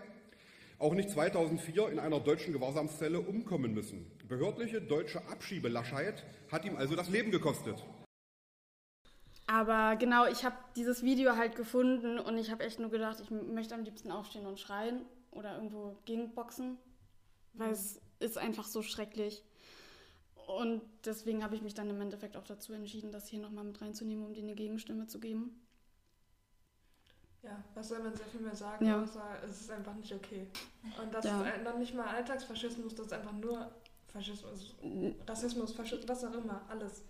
auch 0.79 0.93
nicht 0.93 1.09
2004 1.09 1.89
in 1.89 1.99
einer 1.99 2.21
deutschen 2.21 2.53
Gewahrsamszelle 2.53 3.19
umkommen 3.19 3.73
müssen. 3.73 4.05
Behördliche 4.29 4.83
deutsche 4.83 5.27
Abschiebelaschheit 5.31 6.23
hat 6.53 6.67
ihm 6.67 6.77
also 6.77 6.95
das 6.95 7.09
Leben 7.09 7.31
gekostet. 7.31 7.83
Aber 9.47 9.97
genau, 9.97 10.27
ich 10.27 10.45
habe 10.45 10.57
dieses 10.77 11.03
Video 11.03 11.37
halt 11.37 11.57
gefunden 11.57 12.19
und 12.19 12.37
ich 12.37 12.51
habe 12.51 12.63
echt 12.63 12.79
nur 12.79 12.91
gedacht, 12.91 13.21
ich 13.23 13.31
möchte 13.31 13.75
am 13.75 13.85
liebsten 13.85 14.11
aufstehen 14.11 14.45
und 14.45 14.61
schreien 14.61 15.07
oder 15.31 15.55
irgendwo 15.55 15.97
gegenboxen, 16.05 16.77
weil 17.55 17.71
es 17.71 18.03
ist 18.19 18.39
einfach 18.39 18.67
so 18.67 18.83
schrecklich. 18.83 19.43
Und 20.47 20.83
deswegen 21.05 21.43
habe 21.43 21.57
ich 21.57 21.63
mich 21.63 21.75
dann 21.75 21.91
im 21.91 22.01
Endeffekt 22.01 22.37
auch 22.37 22.45
dazu 22.45 22.73
entschieden, 22.73 23.11
das 23.11 23.27
hier 23.29 23.41
nochmal 23.41 23.65
mit 23.65 23.81
reinzunehmen, 23.81 24.25
um 24.25 24.33
dir 24.33 24.43
eine 24.43 24.55
Gegenstimme 24.55 25.07
zu 25.07 25.19
geben. 25.19 25.61
Ja, 27.43 27.63
was 27.75 27.89
soll 27.89 28.01
man 28.01 28.15
sehr 28.15 28.27
viel 28.27 28.41
mehr 28.41 28.55
sagen, 28.55 28.87
ja. 28.87 29.03
außer 29.03 29.23
es 29.45 29.61
ist 29.63 29.71
einfach 29.71 29.95
nicht 29.95 30.13
okay. 30.13 30.49
Und 31.01 31.15
das 31.15 31.25
ja. 31.25 31.43
ist 31.43 31.65
dann 31.65 31.79
nicht 31.79 31.95
mal 31.95 32.07
Alltagsfaschismus, 32.07 32.95
das 32.95 33.07
ist 33.07 33.13
einfach 33.13 33.33
nur 33.33 33.71
Faschismus, 34.09 34.75
Rassismus, 35.27 35.73
Faschismus, 35.73 36.09
was 36.09 36.25
auch 36.25 36.35
immer, 36.35 36.63
alles. 36.69 37.05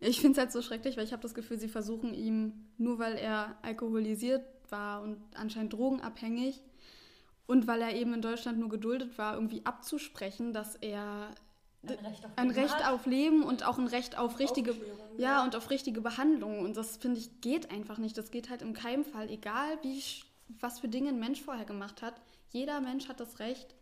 Ich 0.00 0.20
finde 0.20 0.32
es 0.32 0.38
halt 0.38 0.52
so 0.52 0.62
schrecklich, 0.62 0.96
weil 0.96 1.04
ich 1.04 1.12
habe 1.12 1.22
das 1.22 1.34
Gefühl, 1.34 1.58
sie 1.58 1.68
versuchen 1.68 2.14
ihm, 2.14 2.66
nur 2.78 2.98
weil 2.98 3.16
er 3.16 3.56
alkoholisiert 3.62 4.44
war 4.70 5.02
und 5.02 5.18
anscheinend 5.34 5.74
drogenabhängig, 5.74 6.62
und 7.46 7.66
weil 7.66 7.82
er 7.82 7.94
eben 7.94 8.14
in 8.14 8.22
Deutschland 8.22 8.58
nur 8.58 8.68
geduldet 8.68 9.18
war, 9.18 9.34
irgendwie 9.34 9.64
abzusprechen, 9.64 10.52
dass 10.52 10.76
er 10.76 11.30
ein 11.82 11.96
Recht 12.06 12.24
auf, 12.24 12.30
ein 12.36 12.50
Recht 12.50 12.86
auf 12.86 13.06
Leben 13.06 13.42
und 13.42 13.66
auch 13.66 13.78
ein 13.78 13.88
Recht 13.88 14.16
auf 14.16 14.38
richtige 14.38 14.72
ja, 15.16 15.38
ja, 15.38 15.44
und 15.44 15.56
auf 15.56 15.70
richtige 15.70 16.00
Behandlung. 16.00 16.60
Und 16.60 16.76
das 16.76 16.96
finde 16.96 17.18
ich 17.18 17.40
geht 17.40 17.72
einfach 17.72 17.98
nicht. 17.98 18.16
Das 18.16 18.30
geht 18.30 18.50
halt 18.50 18.62
in 18.62 18.72
keinem 18.72 19.04
Fall. 19.04 19.28
Egal 19.28 19.78
wie 19.82 20.00
was 20.60 20.80
für 20.80 20.88
Dinge 20.88 21.08
ein 21.08 21.18
Mensch 21.18 21.40
vorher 21.40 21.64
gemacht 21.64 22.02
hat 22.02 22.14
jeder 22.52 22.80
Mensch 22.80 23.08
hat 23.08 23.18
das 23.18 23.38
Recht 23.38 23.74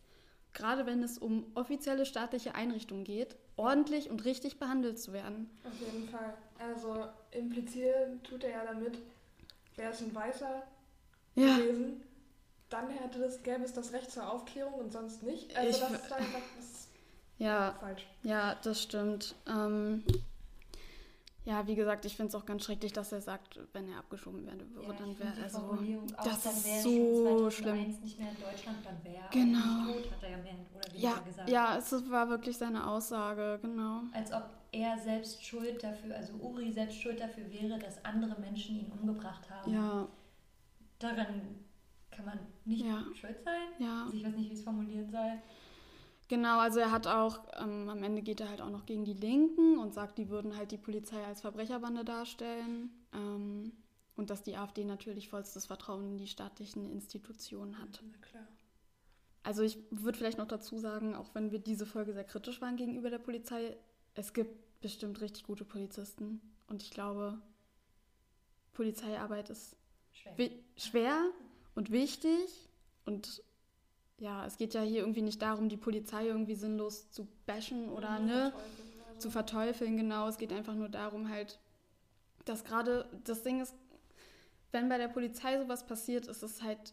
gerade 0.53 0.87
wenn 0.87 1.03
es 1.03 1.19
um 1.19 1.47
offizielle 1.55 2.07
staatliche 2.07 2.55
Einrichtungen 2.55 3.05
geht 3.05 3.37
ordentlich 3.57 4.09
und 4.11 4.25
richtig 4.25 4.59
behandelt 4.59 4.99
zu 4.99 5.13
werden. 5.13 5.51
Auf 5.65 5.79
jeden 5.81 6.09
Fall. 6.09 6.35
Also 6.59 7.07
implizieren 7.31 8.23
tut 8.23 8.45
er 8.45 8.51
ja 8.51 8.65
damit 8.65 8.99
wer 9.77 9.91
ist 9.91 10.03
ein 10.03 10.15
Weißer 10.15 10.63
ja. 11.35 11.57
gewesen 11.57 12.03
dann 12.71 12.89
hätte 12.89 13.19
das, 13.19 13.43
gäbe 13.43 13.63
es 13.65 13.73
das 13.73 13.93
Recht 13.93 14.11
zur 14.11 14.31
Aufklärung 14.31 14.75
und 14.75 14.93
sonst 14.93 15.23
nicht. 15.23 15.55
Also 15.57 15.71
ich, 15.71 15.79
das 15.79 15.91
ist 15.91 16.13
einfach 16.13 16.41
das 16.57 16.89
ja, 17.39 17.77
falsch. 17.81 18.07
Ja, 18.23 18.55
das 18.63 18.83
stimmt. 18.83 19.35
Ähm, 19.47 20.05
ja, 21.45 21.67
wie 21.67 21.75
gesagt, 21.75 22.05
ich 22.05 22.17
finde 22.17 22.29
es 22.29 22.35
auch 22.35 22.45
ganz 22.45 22.65
schrecklich, 22.65 22.93
dass 22.93 23.13
er 23.13 23.23
sagt, 23.23 23.59
wenn 23.73 23.91
er 23.91 23.99
abgeschoben 23.99 24.47
werden 24.47 24.73
würde, 24.75 24.89
ja, 24.89 24.93
dann 24.93 25.19
wäre 25.19 25.33
er 25.43 25.49
so. 25.49 25.79
Das 26.23 26.47
ist 26.47 26.83
so 26.83 27.51
schlimm. 27.51 27.99
nicht 28.03 28.19
mehr 28.19 28.31
in 28.31 28.37
Deutschland, 28.37 28.79
dann 28.85 29.03
wäre 29.03 29.25
genau. 29.33 29.93
tot, 29.93 30.11
hat 30.13 30.23
er 30.23 30.31
ja 30.31 30.37
mehr 30.37 30.53
oder 30.53 30.93
weniger 30.93 31.09
ja, 31.09 31.19
gesagt. 31.21 31.49
Ja, 31.49 31.79
es 31.79 32.11
war 32.11 32.29
wirklich 32.29 32.57
seine 32.57 32.87
Aussage, 32.87 33.59
genau. 33.63 34.03
Als 34.13 34.33
ob 34.33 34.45
er 34.71 34.99
selbst 34.99 35.45
schuld 35.45 35.83
dafür, 35.83 36.15
also 36.15 36.35
Uri 36.35 36.71
selbst 36.73 37.01
schuld 37.01 37.19
dafür 37.19 37.51
wäre, 37.51 37.79
dass 37.79 38.05
andere 38.05 38.39
Menschen 38.39 38.77
ihn 38.77 38.93
umgebracht 38.93 39.49
haben. 39.51 39.73
Ja. 39.73 40.09
Daran 40.99 41.65
kann 42.21 42.37
man 42.37 42.47
nicht 42.65 42.85
ja. 42.85 43.05
schuld 43.15 43.43
sein. 43.45 43.69
Ja. 43.79 44.05
Also 44.05 44.17
ich 44.17 44.25
weiß 44.25 44.37
nicht, 44.37 44.51
wie 44.51 44.55
es 44.55 44.63
formulieren 44.63 45.11
soll. 45.11 45.39
Genau, 46.29 46.61
also 46.61 46.79
er 46.79 46.93
hat 46.93 47.07
auch, 47.07 47.41
ähm, 47.61 47.89
am 47.89 48.03
Ende 48.05 48.23
geht 48.23 48.41
er 48.41 48.49
halt 48.49 48.61
auch 48.61 48.71
noch 48.71 48.87
gegen 48.87 49.05
die 49.05 49.15
Linken 49.15 49.79
und 49.79 49.95
sagt, 49.95 50.19
die 50.19 50.29
würden 50.29 50.57
halt 50.57 50.71
die 50.71 50.79
Polizei 50.79 51.25
als 51.25 51.41
Verbrecherbande 51.41 52.05
darstellen 52.05 52.91
ähm, 53.13 53.73
und 54.15 54.31
dass 54.31 54.43
die 54.43 54.57
AfD 54.57 54.85
natürlich 54.85 55.29
vollstes 55.29 55.67
Vertrauen 55.67 56.07
in 56.13 56.19
die 56.19 56.29
staatlichen 56.29 56.89
Institutionen 56.89 57.79
hat. 57.79 58.01
Na 58.05 58.19
klar. 58.19 58.47
Also 59.43 59.63
ich 59.63 59.79
würde 59.91 60.19
vielleicht 60.19 60.39
noch 60.39 60.47
dazu 60.47 60.79
sagen, 60.79 61.17
auch 61.17 61.35
wenn 61.35 61.51
wir 61.51 61.59
diese 61.59 61.87
Folge 61.87 62.13
sehr 62.13 62.25
kritisch 62.25 62.61
waren 62.61 62.77
gegenüber 62.77 63.11
der 63.11 63.19
Polizei, 63.19 63.77
es 64.15 64.33
gibt 64.33 64.81
bestimmt 64.81 65.21
richtig 65.21 65.45
gute 65.45 65.65
Polizisten 65.65 66.41
und 66.69 66.83
ich 66.83 66.91
glaube, 66.91 67.41
Polizeiarbeit 68.73 69.51
ist 69.51 69.77
schwer, 70.13 70.51
schwer 70.77 71.31
und 71.81 71.91
wichtig. 71.91 72.69
Und 73.07 73.43
ja, 74.19 74.45
es 74.45 74.59
geht 74.59 74.75
ja 74.75 74.83
hier 74.83 75.01
irgendwie 75.01 75.23
nicht 75.23 75.41
darum, 75.41 75.71
die 75.71 75.79
Polizei 75.79 76.27
irgendwie 76.27 76.55
sinnlos 76.55 77.11
zu 77.11 77.27
bashen 77.47 77.89
oder 77.89 78.19
ne, 78.19 78.53
also. 79.09 79.19
zu 79.19 79.31
verteufeln, 79.31 79.97
genau. 79.97 80.29
Es 80.29 80.37
geht 80.37 80.53
einfach 80.53 80.75
nur 80.75 80.91
darum, 80.91 81.31
halt, 81.31 81.59
dass 82.45 82.65
gerade 82.65 83.09
das 83.25 83.43
Ding 83.43 83.63
ist, 83.63 83.75
wenn 84.73 84.91
bei 84.91 84.99
der 84.99 85.09
Polizei 85.09 85.59
sowas 85.59 85.87
passiert, 85.87 86.27
ist 86.27 86.43
es 86.43 86.63
halt 86.63 86.93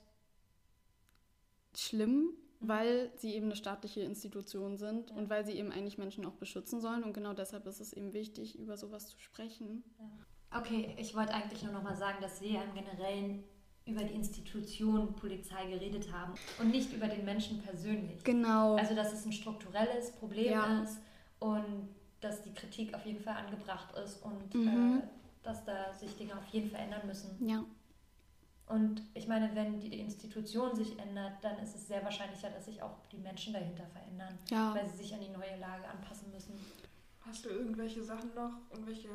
schlimm, 1.75 2.21
mhm. 2.21 2.33
weil 2.61 3.11
sie 3.17 3.35
eben 3.35 3.47
eine 3.47 3.57
staatliche 3.57 4.01
Institution 4.01 4.77
sind 4.77 5.09
ja. 5.09 5.17
und 5.17 5.29
weil 5.29 5.45
sie 5.45 5.51
eben 5.51 5.73
eigentlich 5.73 5.97
Menschen 5.97 6.25
auch 6.25 6.35
beschützen 6.35 6.79
sollen. 6.79 7.03
Und 7.03 7.11
genau 7.11 7.33
deshalb 7.33 7.67
ist 7.67 7.81
es 7.81 7.91
eben 7.91 8.13
wichtig, 8.13 8.57
über 8.57 8.77
sowas 8.77 9.09
zu 9.09 9.19
sprechen. 9.19 9.83
Ja. 9.99 10.59
Okay, 10.61 10.95
ich 10.97 11.13
wollte 11.13 11.33
eigentlich 11.33 11.61
nur 11.63 11.73
noch 11.73 11.83
mal 11.83 11.97
sagen, 11.97 12.19
dass 12.21 12.39
wir 12.39 12.63
im 12.63 12.73
Generellen 12.73 13.43
über 13.87 14.03
die 14.03 14.13
Institution 14.13 15.13
Polizei 15.15 15.65
geredet 15.65 16.11
haben 16.11 16.33
und 16.59 16.71
nicht 16.71 16.93
über 16.93 17.07
den 17.07 17.25
Menschen 17.25 17.61
persönlich. 17.61 18.23
Genau. 18.23 18.75
Also 18.75 18.95
dass 18.95 19.13
es 19.13 19.25
ein 19.25 19.31
strukturelles 19.31 20.11
Problem 20.11 20.51
ja. 20.51 20.83
ist 20.83 20.99
und 21.39 21.89
dass 22.19 22.41
die 22.41 22.53
Kritik 22.53 22.93
auf 22.93 23.05
jeden 23.05 23.21
Fall 23.21 23.35
angebracht 23.35 23.95
ist 24.03 24.23
und 24.23 24.53
mhm. 24.53 24.99
äh, 24.99 25.07
dass 25.43 25.63
da 25.65 25.93
sich 25.93 26.15
Dinge 26.17 26.37
auf 26.37 26.47
jeden 26.51 26.69
Fall 26.69 26.81
ändern 26.81 27.05
müssen. 27.05 27.47
Ja. 27.47 27.63
Und 28.67 29.01
ich 29.13 29.29
meine, 29.29 29.55
wenn 29.55 29.79
die 29.79 29.97
Institution 29.97 30.75
sich 30.75 30.99
ändert, 30.99 31.41
dann 31.41 31.57
ist 31.59 31.73
es 31.73 31.87
sehr 31.87 32.03
wahrscheinlicher, 32.03 32.49
dass 32.49 32.65
sich 32.65 32.81
auch 32.81 32.97
die 33.11 33.17
Menschen 33.17 33.53
dahinter 33.53 33.85
verändern, 33.85 34.37
ja. 34.49 34.75
weil 34.75 34.89
sie 34.89 34.97
sich 34.97 35.13
an 35.13 35.21
die 35.21 35.29
neue 35.29 35.57
Lage 35.57 35.87
anpassen 35.87 36.29
müssen. 36.33 36.53
Hast 37.21 37.45
du 37.45 37.49
irgendwelche 37.49 38.03
Sachen 38.03 38.33
noch, 38.35 38.51
irgendwelche 38.71 39.09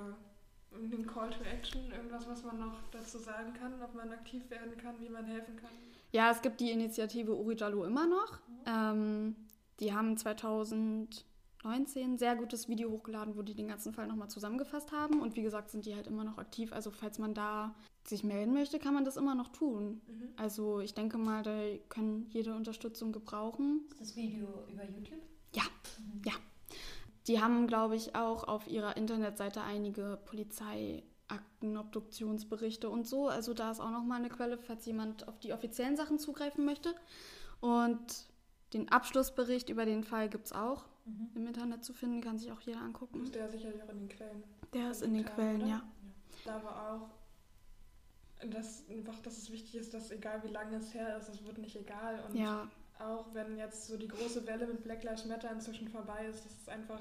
den 0.81 1.07
Call 1.07 1.31
to 1.31 1.43
Action, 1.45 1.91
irgendwas, 1.91 2.27
was 2.29 2.43
man 2.45 2.59
noch 2.59 2.75
dazu 2.91 3.19
sagen 3.19 3.53
kann, 3.55 3.73
ob 3.83 3.95
man 3.95 4.11
aktiv 4.11 4.49
werden 4.51 4.77
kann, 4.77 4.95
wie 5.01 5.09
man 5.09 5.25
helfen 5.25 5.57
kann? 5.57 5.71
Ja, 6.13 6.31
es 6.31 6.43
gibt 6.43 6.61
die 6.61 6.71
Initiative 6.71 7.35
Uri 7.35 7.57
Jallo 7.57 7.85
immer 7.85 8.07
noch. 8.07 8.39
Ähm, 8.67 9.35
die 9.81 9.93
haben 9.93 10.17
2019 10.17 11.25
ein 11.65 12.19
sehr 12.19 12.37
gutes 12.37 12.69
Video 12.69 12.91
hochgeladen, 12.91 13.37
wo 13.37 13.43
die 13.43 13.55
den 13.55 13.69
ganzen 13.69 13.93
Fall 13.95 14.07
nochmal 14.07 14.29
zusammengefasst 14.29 14.93
haben. 14.93 15.21
Und 15.21 15.37
wie 15.37 15.43
gesagt, 15.43 15.71
sind 15.71 15.87
die 15.87 15.95
halt 15.95 16.07
immer 16.07 16.25
noch 16.25 16.39
aktiv. 16.39 16.73
Also 16.73 16.91
falls 16.91 17.19
man 17.19 17.35
da 17.35 17.75
sich 18.05 18.25
melden 18.25 18.53
möchte, 18.53 18.79
kann 18.79 18.95
man 18.95 19.05
das 19.05 19.17
immer 19.17 19.35
noch 19.35 19.49
tun. 19.49 20.03
Mhm. 20.07 20.29
Also 20.37 20.81
ich 20.81 20.93
denke 20.95 21.19
mal, 21.19 21.43
da 21.43 21.59
können 21.89 22.27
jede 22.31 22.55
Unterstützung 22.55 23.13
gebrauchen. 23.13 23.87
Ist 23.91 24.01
das 24.01 24.17
Video 24.17 24.49
über 24.71 24.85
YouTube? 24.85 25.23
Ja, 25.55 25.63
mhm. 25.99 26.23
ja. 26.27 26.33
Die 27.29 27.41
haben, 27.41 27.67
glaube 27.67 27.97
ich, 27.97 28.17
auch 28.17 28.45
auf 28.45 28.67
ihrer 28.67 28.97
Internetseite 28.97 29.63
einige 29.63 30.19
Polizeiakten, 30.25 31.77
Obduktionsberichte 31.77 32.91
und 32.91 33.07
so. 33.07 33.29
Also 33.29 33.55
da 33.55 33.71
ist 33.71 33.81
auch 33.81 33.91
nochmal 33.91 34.19
eine 34.19 34.29
Quelle, 34.29 34.59
falls 34.59 34.87
jemand 34.87 35.29
auf 35.29 35.39
die 35.39 35.53
offiziellen 35.53 35.97
Sachen 35.97 36.19
zugreifen 36.19 36.65
möchte. 36.65 36.95
Und 37.61 38.27
den 38.73 38.89
Abschlussbericht 38.89 39.69
über 39.69 39.85
den 39.85 40.03
Fall 40.03 40.29
gibt 40.29 40.47
es 40.47 40.53
auch 40.53 40.85
mhm. 41.05 41.31
im 41.37 41.47
Internet 41.47 41.85
zu 41.85 41.93
finden, 41.93 42.21
kann 42.21 42.39
sich 42.39 42.51
auch 42.51 42.61
jeder 42.61 42.81
angucken. 42.81 43.23
Ist 43.23 43.35
der 43.35 43.49
sicherlich 43.49 43.83
auch 43.83 43.91
in 43.91 43.99
den 43.99 44.09
Quellen? 44.09 44.43
Der 44.75 44.91
ist 44.91 45.03
in 45.03 45.15
den 45.15 45.25
Quellen, 45.25 45.61
ja. 45.61 45.67
ja. 45.67 45.83
Da 46.45 46.65
war 46.65 46.95
auch, 46.95 48.49
dass, 48.49 48.89
einfach, 48.89 49.21
dass 49.21 49.39
es 49.39 49.53
wichtig 49.53 49.77
ist, 49.77 49.95
dass 49.95 50.11
egal 50.11 50.43
wie 50.43 50.49
lange 50.49 50.77
es 50.77 50.93
her 50.93 51.17
ist, 51.17 51.29
es 51.29 51.45
wird 51.45 51.59
nicht 51.59 51.77
egal. 51.77 52.25
Und 52.29 52.35
ja 52.35 52.69
auch 53.05 53.27
wenn 53.35 53.57
jetzt 53.57 53.87
so 53.87 53.97
die 53.97 54.09
große 54.09 54.47
Welle 54.47 54.67
mit 54.67 54.83
Black 54.83 55.03
Lives 55.03 55.27
Matter 55.27 55.51
inzwischen 55.51 55.89
vorbei 55.89 56.27
ist, 56.27 56.45
dass 56.45 56.53
es 56.53 56.69
einfach 56.69 57.01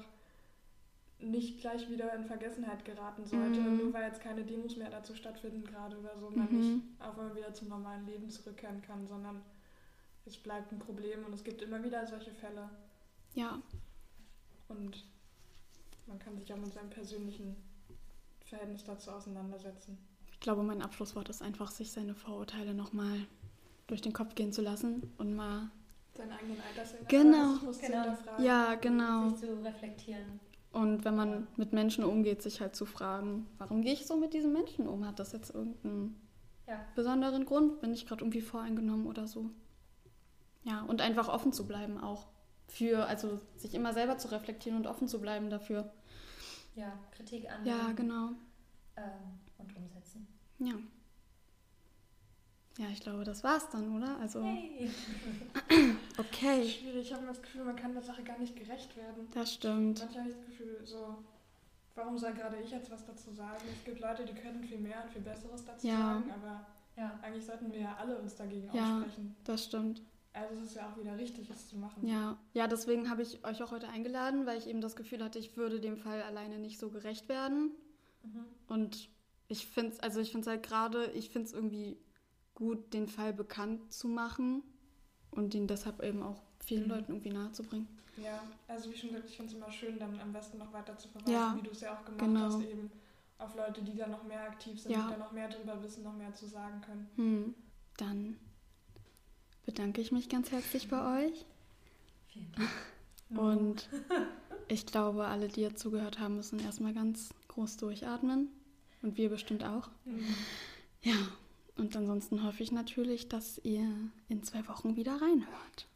nicht 1.18 1.60
gleich 1.60 1.88
wieder 1.88 2.12
in 2.14 2.24
Vergessenheit 2.24 2.84
geraten 2.84 3.24
sollte, 3.24 3.60
mhm. 3.60 3.76
nur 3.78 3.92
weil 3.92 4.08
jetzt 4.08 4.20
keine 4.20 4.44
Demos 4.44 4.76
mehr 4.76 4.90
dazu 4.90 5.14
stattfinden 5.14 5.64
gerade 5.64 5.96
oder 5.96 6.18
so, 6.18 6.30
man 6.30 6.50
mhm. 6.50 6.58
nicht 6.58 6.82
auch 7.00 7.16
mal 7.16 7.34
wieder 7.36 7.54
zum 7.54 7.68
normalen 7.68 8.06
Leben 8.06 8.28
zurückkehren 8.28 8.82
kann, 8.82 9.06
sondern 9.06 9.40
es 10.26 10.36
bleibt 10.36 10.72
ein 10.72 10.78
Problem 10.78 11.24
und 11.24 11.32
es 11.32 11.44
gibt 11.44 11.62
immer 11.62 11.82
wieder 11.82 12.06
solche 12.06 12.32
Fälle. 12.32 12.68
Ja. 13.34 13.60
Und 14.68 15.04
man 16.06 16.18
kann 16.18 16.36
sich 16.36 16.52
auch 16.52 16.58
mit 16.58 16.72
seinem 16.72 16.90
persönlichen 16.90 17.56
Verhältnis 18.44 18.84
dazu 18.84 19.10
auseinandersetzen. 19.10 19.98
Ich 20.32 20.40
glaube, 20.40 20.62
mein 20.62 20.82
Abschlusswort 20.82 21.28
ist 21.28 21.42
einfach, 21.42 21.70
sich 21.70 21.92
seine 21.92 22.14
Vorurteile 22.14 22.74
nochmal 22.74 23.26
durch 23.86 24.00
den 24.00 24.12
Kopf 24.12 24.34
gehen 24.34 24.52
zu 24.52 24.62
lassen 24.62 25.12
und 25.18 25.34
mal 25.34 25.70
seinen 26.14 26.32
eigenen 26.32 26.60
Alterswert 26.60 27.08
genau. 27.08 27.58
genau. 27.80 28.42
Ja, 28.42 28.74
genau. 28.74 29.30
Sich 29.30 29.40
zu 29.40 29.62
reflektieren. 29.62 30.40
Und 30.72 31.04
wenn 31.04 31.16
man 31.16 31.46
mit 31.56 31.72
Menschen 31.72 32.02
umgeht, 32.02 32.42
sich 32.42 32.60
halt 32.60 32.74
zu 32.74 32.86
fragen, 32.86 33.46
warum 33.58 33.82
gehe 33.82 33.92
ich 33.92 34.06
so 34.06 34.16
mit 34.16 34.32
diesen 34.32 34.52
Menschen 34.52 34.88
um? 34.88 35.06
Hat 35.06 35.18
das 35.18 35.32
jetzt 35.32 35.54
irgendeinen 35.54 36.18
ja. 36.66 36.80
besonderen 36.94 37.44
Grund? 37.44 37.80
Bin 37.80 37.92
ich 37.92 38.06
gerade 38.06 38.22
irgendwie 38.22 38.40
voreingenommen 38.40 39.06
oder 39.06 39.26
so? 39.26 39.50
Ja, 40.64 40.82
und 40.82 41.00
einfach 41.00 41.28
offen 41.28 41.52
zu 41.52 41.66
bleiben 41.66 41.98
auch. 41.98 42.28
Für, 42.68 43.06
also 43.06 43.38
sich 43.56 43.74
immer 43.74 43.92
selber 43.92 44.16
zu 44.16 44.28
reflektieren 44.28 44.78
und 44.78 44.86
offen 44.86 45.08
zu 45.08 45.20
bleiben 45.20 45.50
dafür. 45.50 45.92
Ja, 46.74 46.98
Kritik 47.10 47.50
annehmen. 47.50 47.66
Ja, 47.66 47.92
genau. 47.92 48.30
Ähm, 48.96 49.40
und 49.58 49.76
umsetzen. 49.76 50.26
Ja. 50.58 50.74
Ja, 52.78 52.86
ich 52.90 53.00
glaube, 53.00 53.24
das 53.24 53.44
war's 53.44 53.68
dann, 53.70 53.94
oder? 53.96 54.16
Also. 54.18 54.42
Hey. 54.42 54.90
okay. 56.18 56.68
Schwierig. 56.68 57.06
Ich 57.06 57.12
habe 57.12 57.26
das 57.26 57.42
Gefühl, 57.42 57.64
man 57.64 57.76
kann 57.76 57.92
der 57.92 58.02
Sache 58.02 58.22
gar 58.22 58.38
nicht 58.38 58.56
gerecht 58.56 58.96
werden. 58.96 59.28
Das 59.34 59.52
stimmt. 59.52 60.00
Manchmal 60.00 60.24
habe 60.24 60.30
ich 60.30 60.36
das 60.36 60.46
Gefühl, 60.46 60.80
so, 60.84 61.16
warum 61.94 62.16
soll 62.16 62.32
gerade 62.32 62.56
ich 62.62 62.70
jetzt 62.70 62.90
was 62.90 63.04
dazu 63.04 63.30
sagen? 63.32 63.62
Es 63.78 63.84
gibt 63.84 64.00
Leute, 64.00 64.24
die 64.24 64.34
können 64.34 64.62
viel 64.62 64.78
mehr 64.78 65.02
und 65.04 65.12
viel 65.12 65.22
Besseres 65.22 65.64
dazu 65.64 65.86
ja. 65.86 65.98
sagen, 65.98 66.30
aber 66.30 66.66
ja. 66.96 67.18
eigentlich 67.22 67.44
sollten 67.44 67.72
wir 67.72 67.80
ja 67.80 67.96
alle 68.00 68.18
uns 68.18 68.36
dagegen 68.36 68.70
ja, 68.72 68.98
aussprechen. 68.98 69.36
Das 69.44 69.64
stimmt. 69.64 70.02
Also 70.34 70.54
es 70.60 70.68
ist 70.68 70.76
ja 70.76 70.90
auch 70.90 70.98
wieder 70.98 71.18
richtig, 71.18 71.50
es 71.50 71.68
zu 71.68 71.76
machen. 71.76 72.06
Ja, 72.06 72.38
ja, 72.54 72.66
deswegen 72.66 73.10
habe 73.10 73.20
ich 73.20 73.44
euch 73.44 73.62
auch 73.62 73.70
heute 73.70 73.88
eingeladen, 73.88 74.46
weil 74.46 74.56
ich 74.56 74.66
eben 74.66 74.80
das 74.80 74.96
Gefühl 74.96 75.22
hatte, 75.22 75.38
ich 75.38 75.58
würde 75.58 75.78
dem 75.78 75.98
Fall 75.98 76.22
alleine 76.22 76.58
nicht 76.58 76.78
so 76.78 76.88
gerecht 76.88 77.28
werden. 77.28 77.72
Mhm. 78.22 78.44
Und 78.66 79.10
ich 79.48 79.66
finde 79.66 79.92
es, 79.92 80.00
also 80.00 80.20
ich 80.20 80.30
finde 80.30 80.42
es 80.42 80.46
halt 80.46 80.62
gerade, 80.62 81.10
ich 81.12 81.28
finde 81.28 81.48
es 81.48 81.52
irgendwie 81.52 81.98
gut, 82.54 82.92
den 82.92 83.08
Fall 83.08 83.32
bekannt 83.32 83.92
zu 83.92 84.08
machen 84.08 84.62
und 85.30 85.54
ihn 85.54 85.66
deshalb 85.66 86.02
eben 86.02 86.22
auch 86.22 86.42
vielen 86.64 86.84
mhm. 86.84 86.90
Leuten 86.90 87.12
irgendwie 87.12 87.32
nahezubringen. 87.32 87.88
Ja, 88.16 88.42
also 88.68 88.90
wie 88.90 88.96
schon 88.96 89.10
gesagt, 89.10 89.30
ich 89.30 89.36
finde 89.36 89.52
es 89.52 89.56
immer 89.56 89.72
schön, 89.72 89.98
dann 89.98 90.18
am 90.20 90.32
besten 90.32 90.58
noch 90.58 90.72
weiter 90.72 90.96
zu 90.98 91.08
verweisen, 91.08 91.32
ja, 91.32 91.56
wie 91.56 91.62
du 91.62 91.70
es 91.70 91.80
ja 91.80 91.94
auch 91.94 92.04
gemacht 92.04 92.20
genau. 92.20 92.40
hast, 92.40 92.62
eben 92.62 92.90
auf 93.38 93.56
Leute, 93.56 93.82
die 93.82 93.96
da 93.96 94.06
noch 94.06 94.22
mehr 94.24 94.42
aktiv 94.42 94.80
sind, 94.80 94.92
ja. 94.92 95.04
die 95.04 95.12
da 95.12 95.18
noch 95.18 95.32
mehr 95.32 95.48
drüber 95.48 95.82
wissen, 95.82 96.04
noch 96.04 96.14
mehr 96.14 96.32
zu 96.34 96.46
sagen 96.46 96.80
können. 96.82 97.08
Hm. 97.16 97.54
Dann 97.96 98.36
bedanke 99.64 100.00
ich 100.00 100.12
mich 100.12 100.28
ganz 100.28 100.50
herzlich 100.50 100.88
bei 100.88 101.26
euch. 101.26 101.46
Vielen 102.28 102.52
Dank. 102.52 102.70
Und 103.38 103.88
ich 104.68 104.84
glaube, 104.86 105.24
alle, 105.26 105.48
die 105.48 105.62
jetzt 105.62 105.80
zugehört 105.80 106.18
haben, 106.18 106.36
müssen 106.36 106.60
erstmal 106.60 106.92
ganz 106.92 107.30
groß 107.48 107.78
durchatmen. 107.78 108.48
Und 109.00 109.16
wir 109.16 109.30
bestimmt 109.30 109.64
auch. 109.64 109.88
Mhm. 110.04 110.34
Ja, 111.02 111.16
und 111.76 111.96
ansonsten 111.96 112.44
hoffe 112.44 112.62
ich 112.62 112.72
natürlich, 112.72 113.28
dass 113.28 113.58
ihr 113.64 113.88
in 114.28 114.42
zwei 114.42 114.66
Wochen 114.68 114.96
wieder 114.96 115.20
reinhört. 115.20 115.88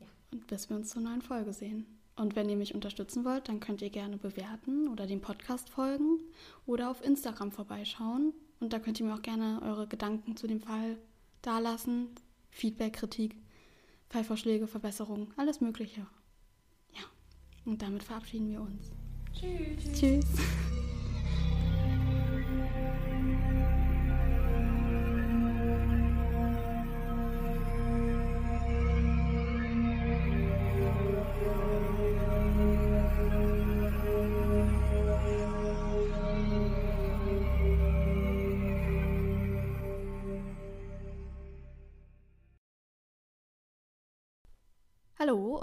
Ja. 0.00 0.06
Und 0.32 0.46
bis 0.46 0.70
wir 0.70 0.76
uns 0.76 0.90
zur 0.90 1.02
neuen 1.02 1.22
Folge 1.22 1.52
sehen. 1.52 1.86
Und 2.16 2.34
wenn 2.34 2.48
ihr 2.48 2.56
mich 2.56 2.74
unterstützen 2.74 3.24
wollt, 3.24 3.48
dann 3.48 3.60
könnt 3.60 3.82
ihr 3.82 3.90
gerne 3.90 4.16
bewerten 4.16 4.88
oder 4.88 5.06
dem 5.06 5.20
Podcast 5.20 5.68
folgen 5.68 6.20
oder 6.64 6.90
auf 6.90 7.04
Instagram 7.04 7.52
vorbeischauen. 7.52 8.32
Und 8.58 8.72
da 8.72 8.78
könnt 8.78 8.98
ihr 8.98 9.06
mir 9.06 9.14
auch 9.14 9.22
gerne 9.22 9.60
eure 9.62 9.86
Gedanken 9.86 10.34
zu 10.34 10.46
dem 10.46 10.60
Fall 10.60 10.96
dalassen. 11.42 12.08
Feedback, 12.50 12.94
Kritik, 12.94 13.36
Fallvorschläge, 14.08 14.66
Verbesserungen, 14.66 15.28
alles 15.36 15.60
Mögliche. 15.60 16.06
Ja. 16.94 17.02
Und 17.66 17.82
damit 17.82 18.02
verabschieden 18.02 18.50
wir 18.50 18.62
uns. 18.62 18.90
Tschüss. 19.34 20.00
Tschüss. 20.00 20.75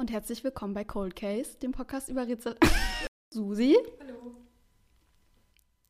Und 0.04 0.12
herzlich 0.12 0.44
willkommen 0.44 0.74
bei 0.74 0.84
Cold 0.84 1.16
Case, 1.16 1.58
dem 1.60 1.72
Podcast 1.72 2.10
über 2.10 2.28
Rätsel. 2.28 2.58
Susi. 3.34 3.78
Hallo. 4.02 4.36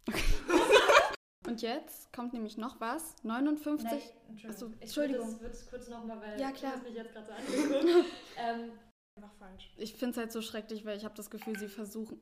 Okay. 0.08 0.22
Und 1.48 1.64
jetzt 1.64 2.14
kommt 2.14 2.32
nämlich 2.32 2.56
noch 2.56 2.80
was. 2.80 3.16
59. 3.24 3.84
Nein, 3.84 4.02
Entschuldigung. 4.30 4.52
Achso, 4.52 4.72
Entschuldigung. 4.82 5.32
Ich 5.32 5.42
würde 5.42 5.56
es 5.56 5.68
kurz 5.68 5.88
nochmal, 5.88 6.22
weil 6.22 6.40
ja, 6.40 6.52
klar. 6.52 6.78
du 6.78 6.84
mich 6.84 6.94
jetzt 6.94 7.12
gerade 7.12 7.26
so 7.26 7.32
angeguckt. 7.32 7.86
ähm, 8.38 8.74
Einfach 9.18 9.34
falsch. 9.40 9.74
Ich 9.78 9.96
finde 9.96 10.12
es 10.12 10.18
halt 10.18 10.32
so 10.32 10.44
schrecklich, 10.44 10.86
weil 10.86 10.96
ich 10.96 11.06
habe 11.06 11.16
das 11.16 11.32
Gefühl, 11.32 11.58
sie 11.58 11.68
versuchen. 11.68 12.22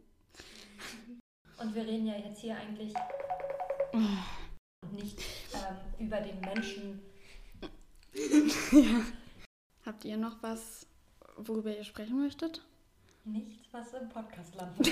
Und 1.58 1.76
wir 1.76 1.86
reden 1.86 2.08
ja 2.08 2.16
jetzt 2.16 2.40
hier 2.40 2.56
eigentlich 2.56 2.94
nicht 4.94 5.20
ähm, 5.54 6.08
über 6.08 6.22
den 6.22 6.40
Menschen. 6.40 7.02
ja. 8.72 9.02
Habt 9.84 10.06
ihr 10.06 10.16
noch 10.16 10.42
was 10.42 10.88
worüber 11.48 11.76
ihr 11.76 11.84
sprechen 11.84 12.22
möchtet? 12.22 12.62
Nichts, 13.24 13.68
was 13.72 13.94
im 13.94 14.10
Podcast 14.10 14.56
landet. 14.56 14.88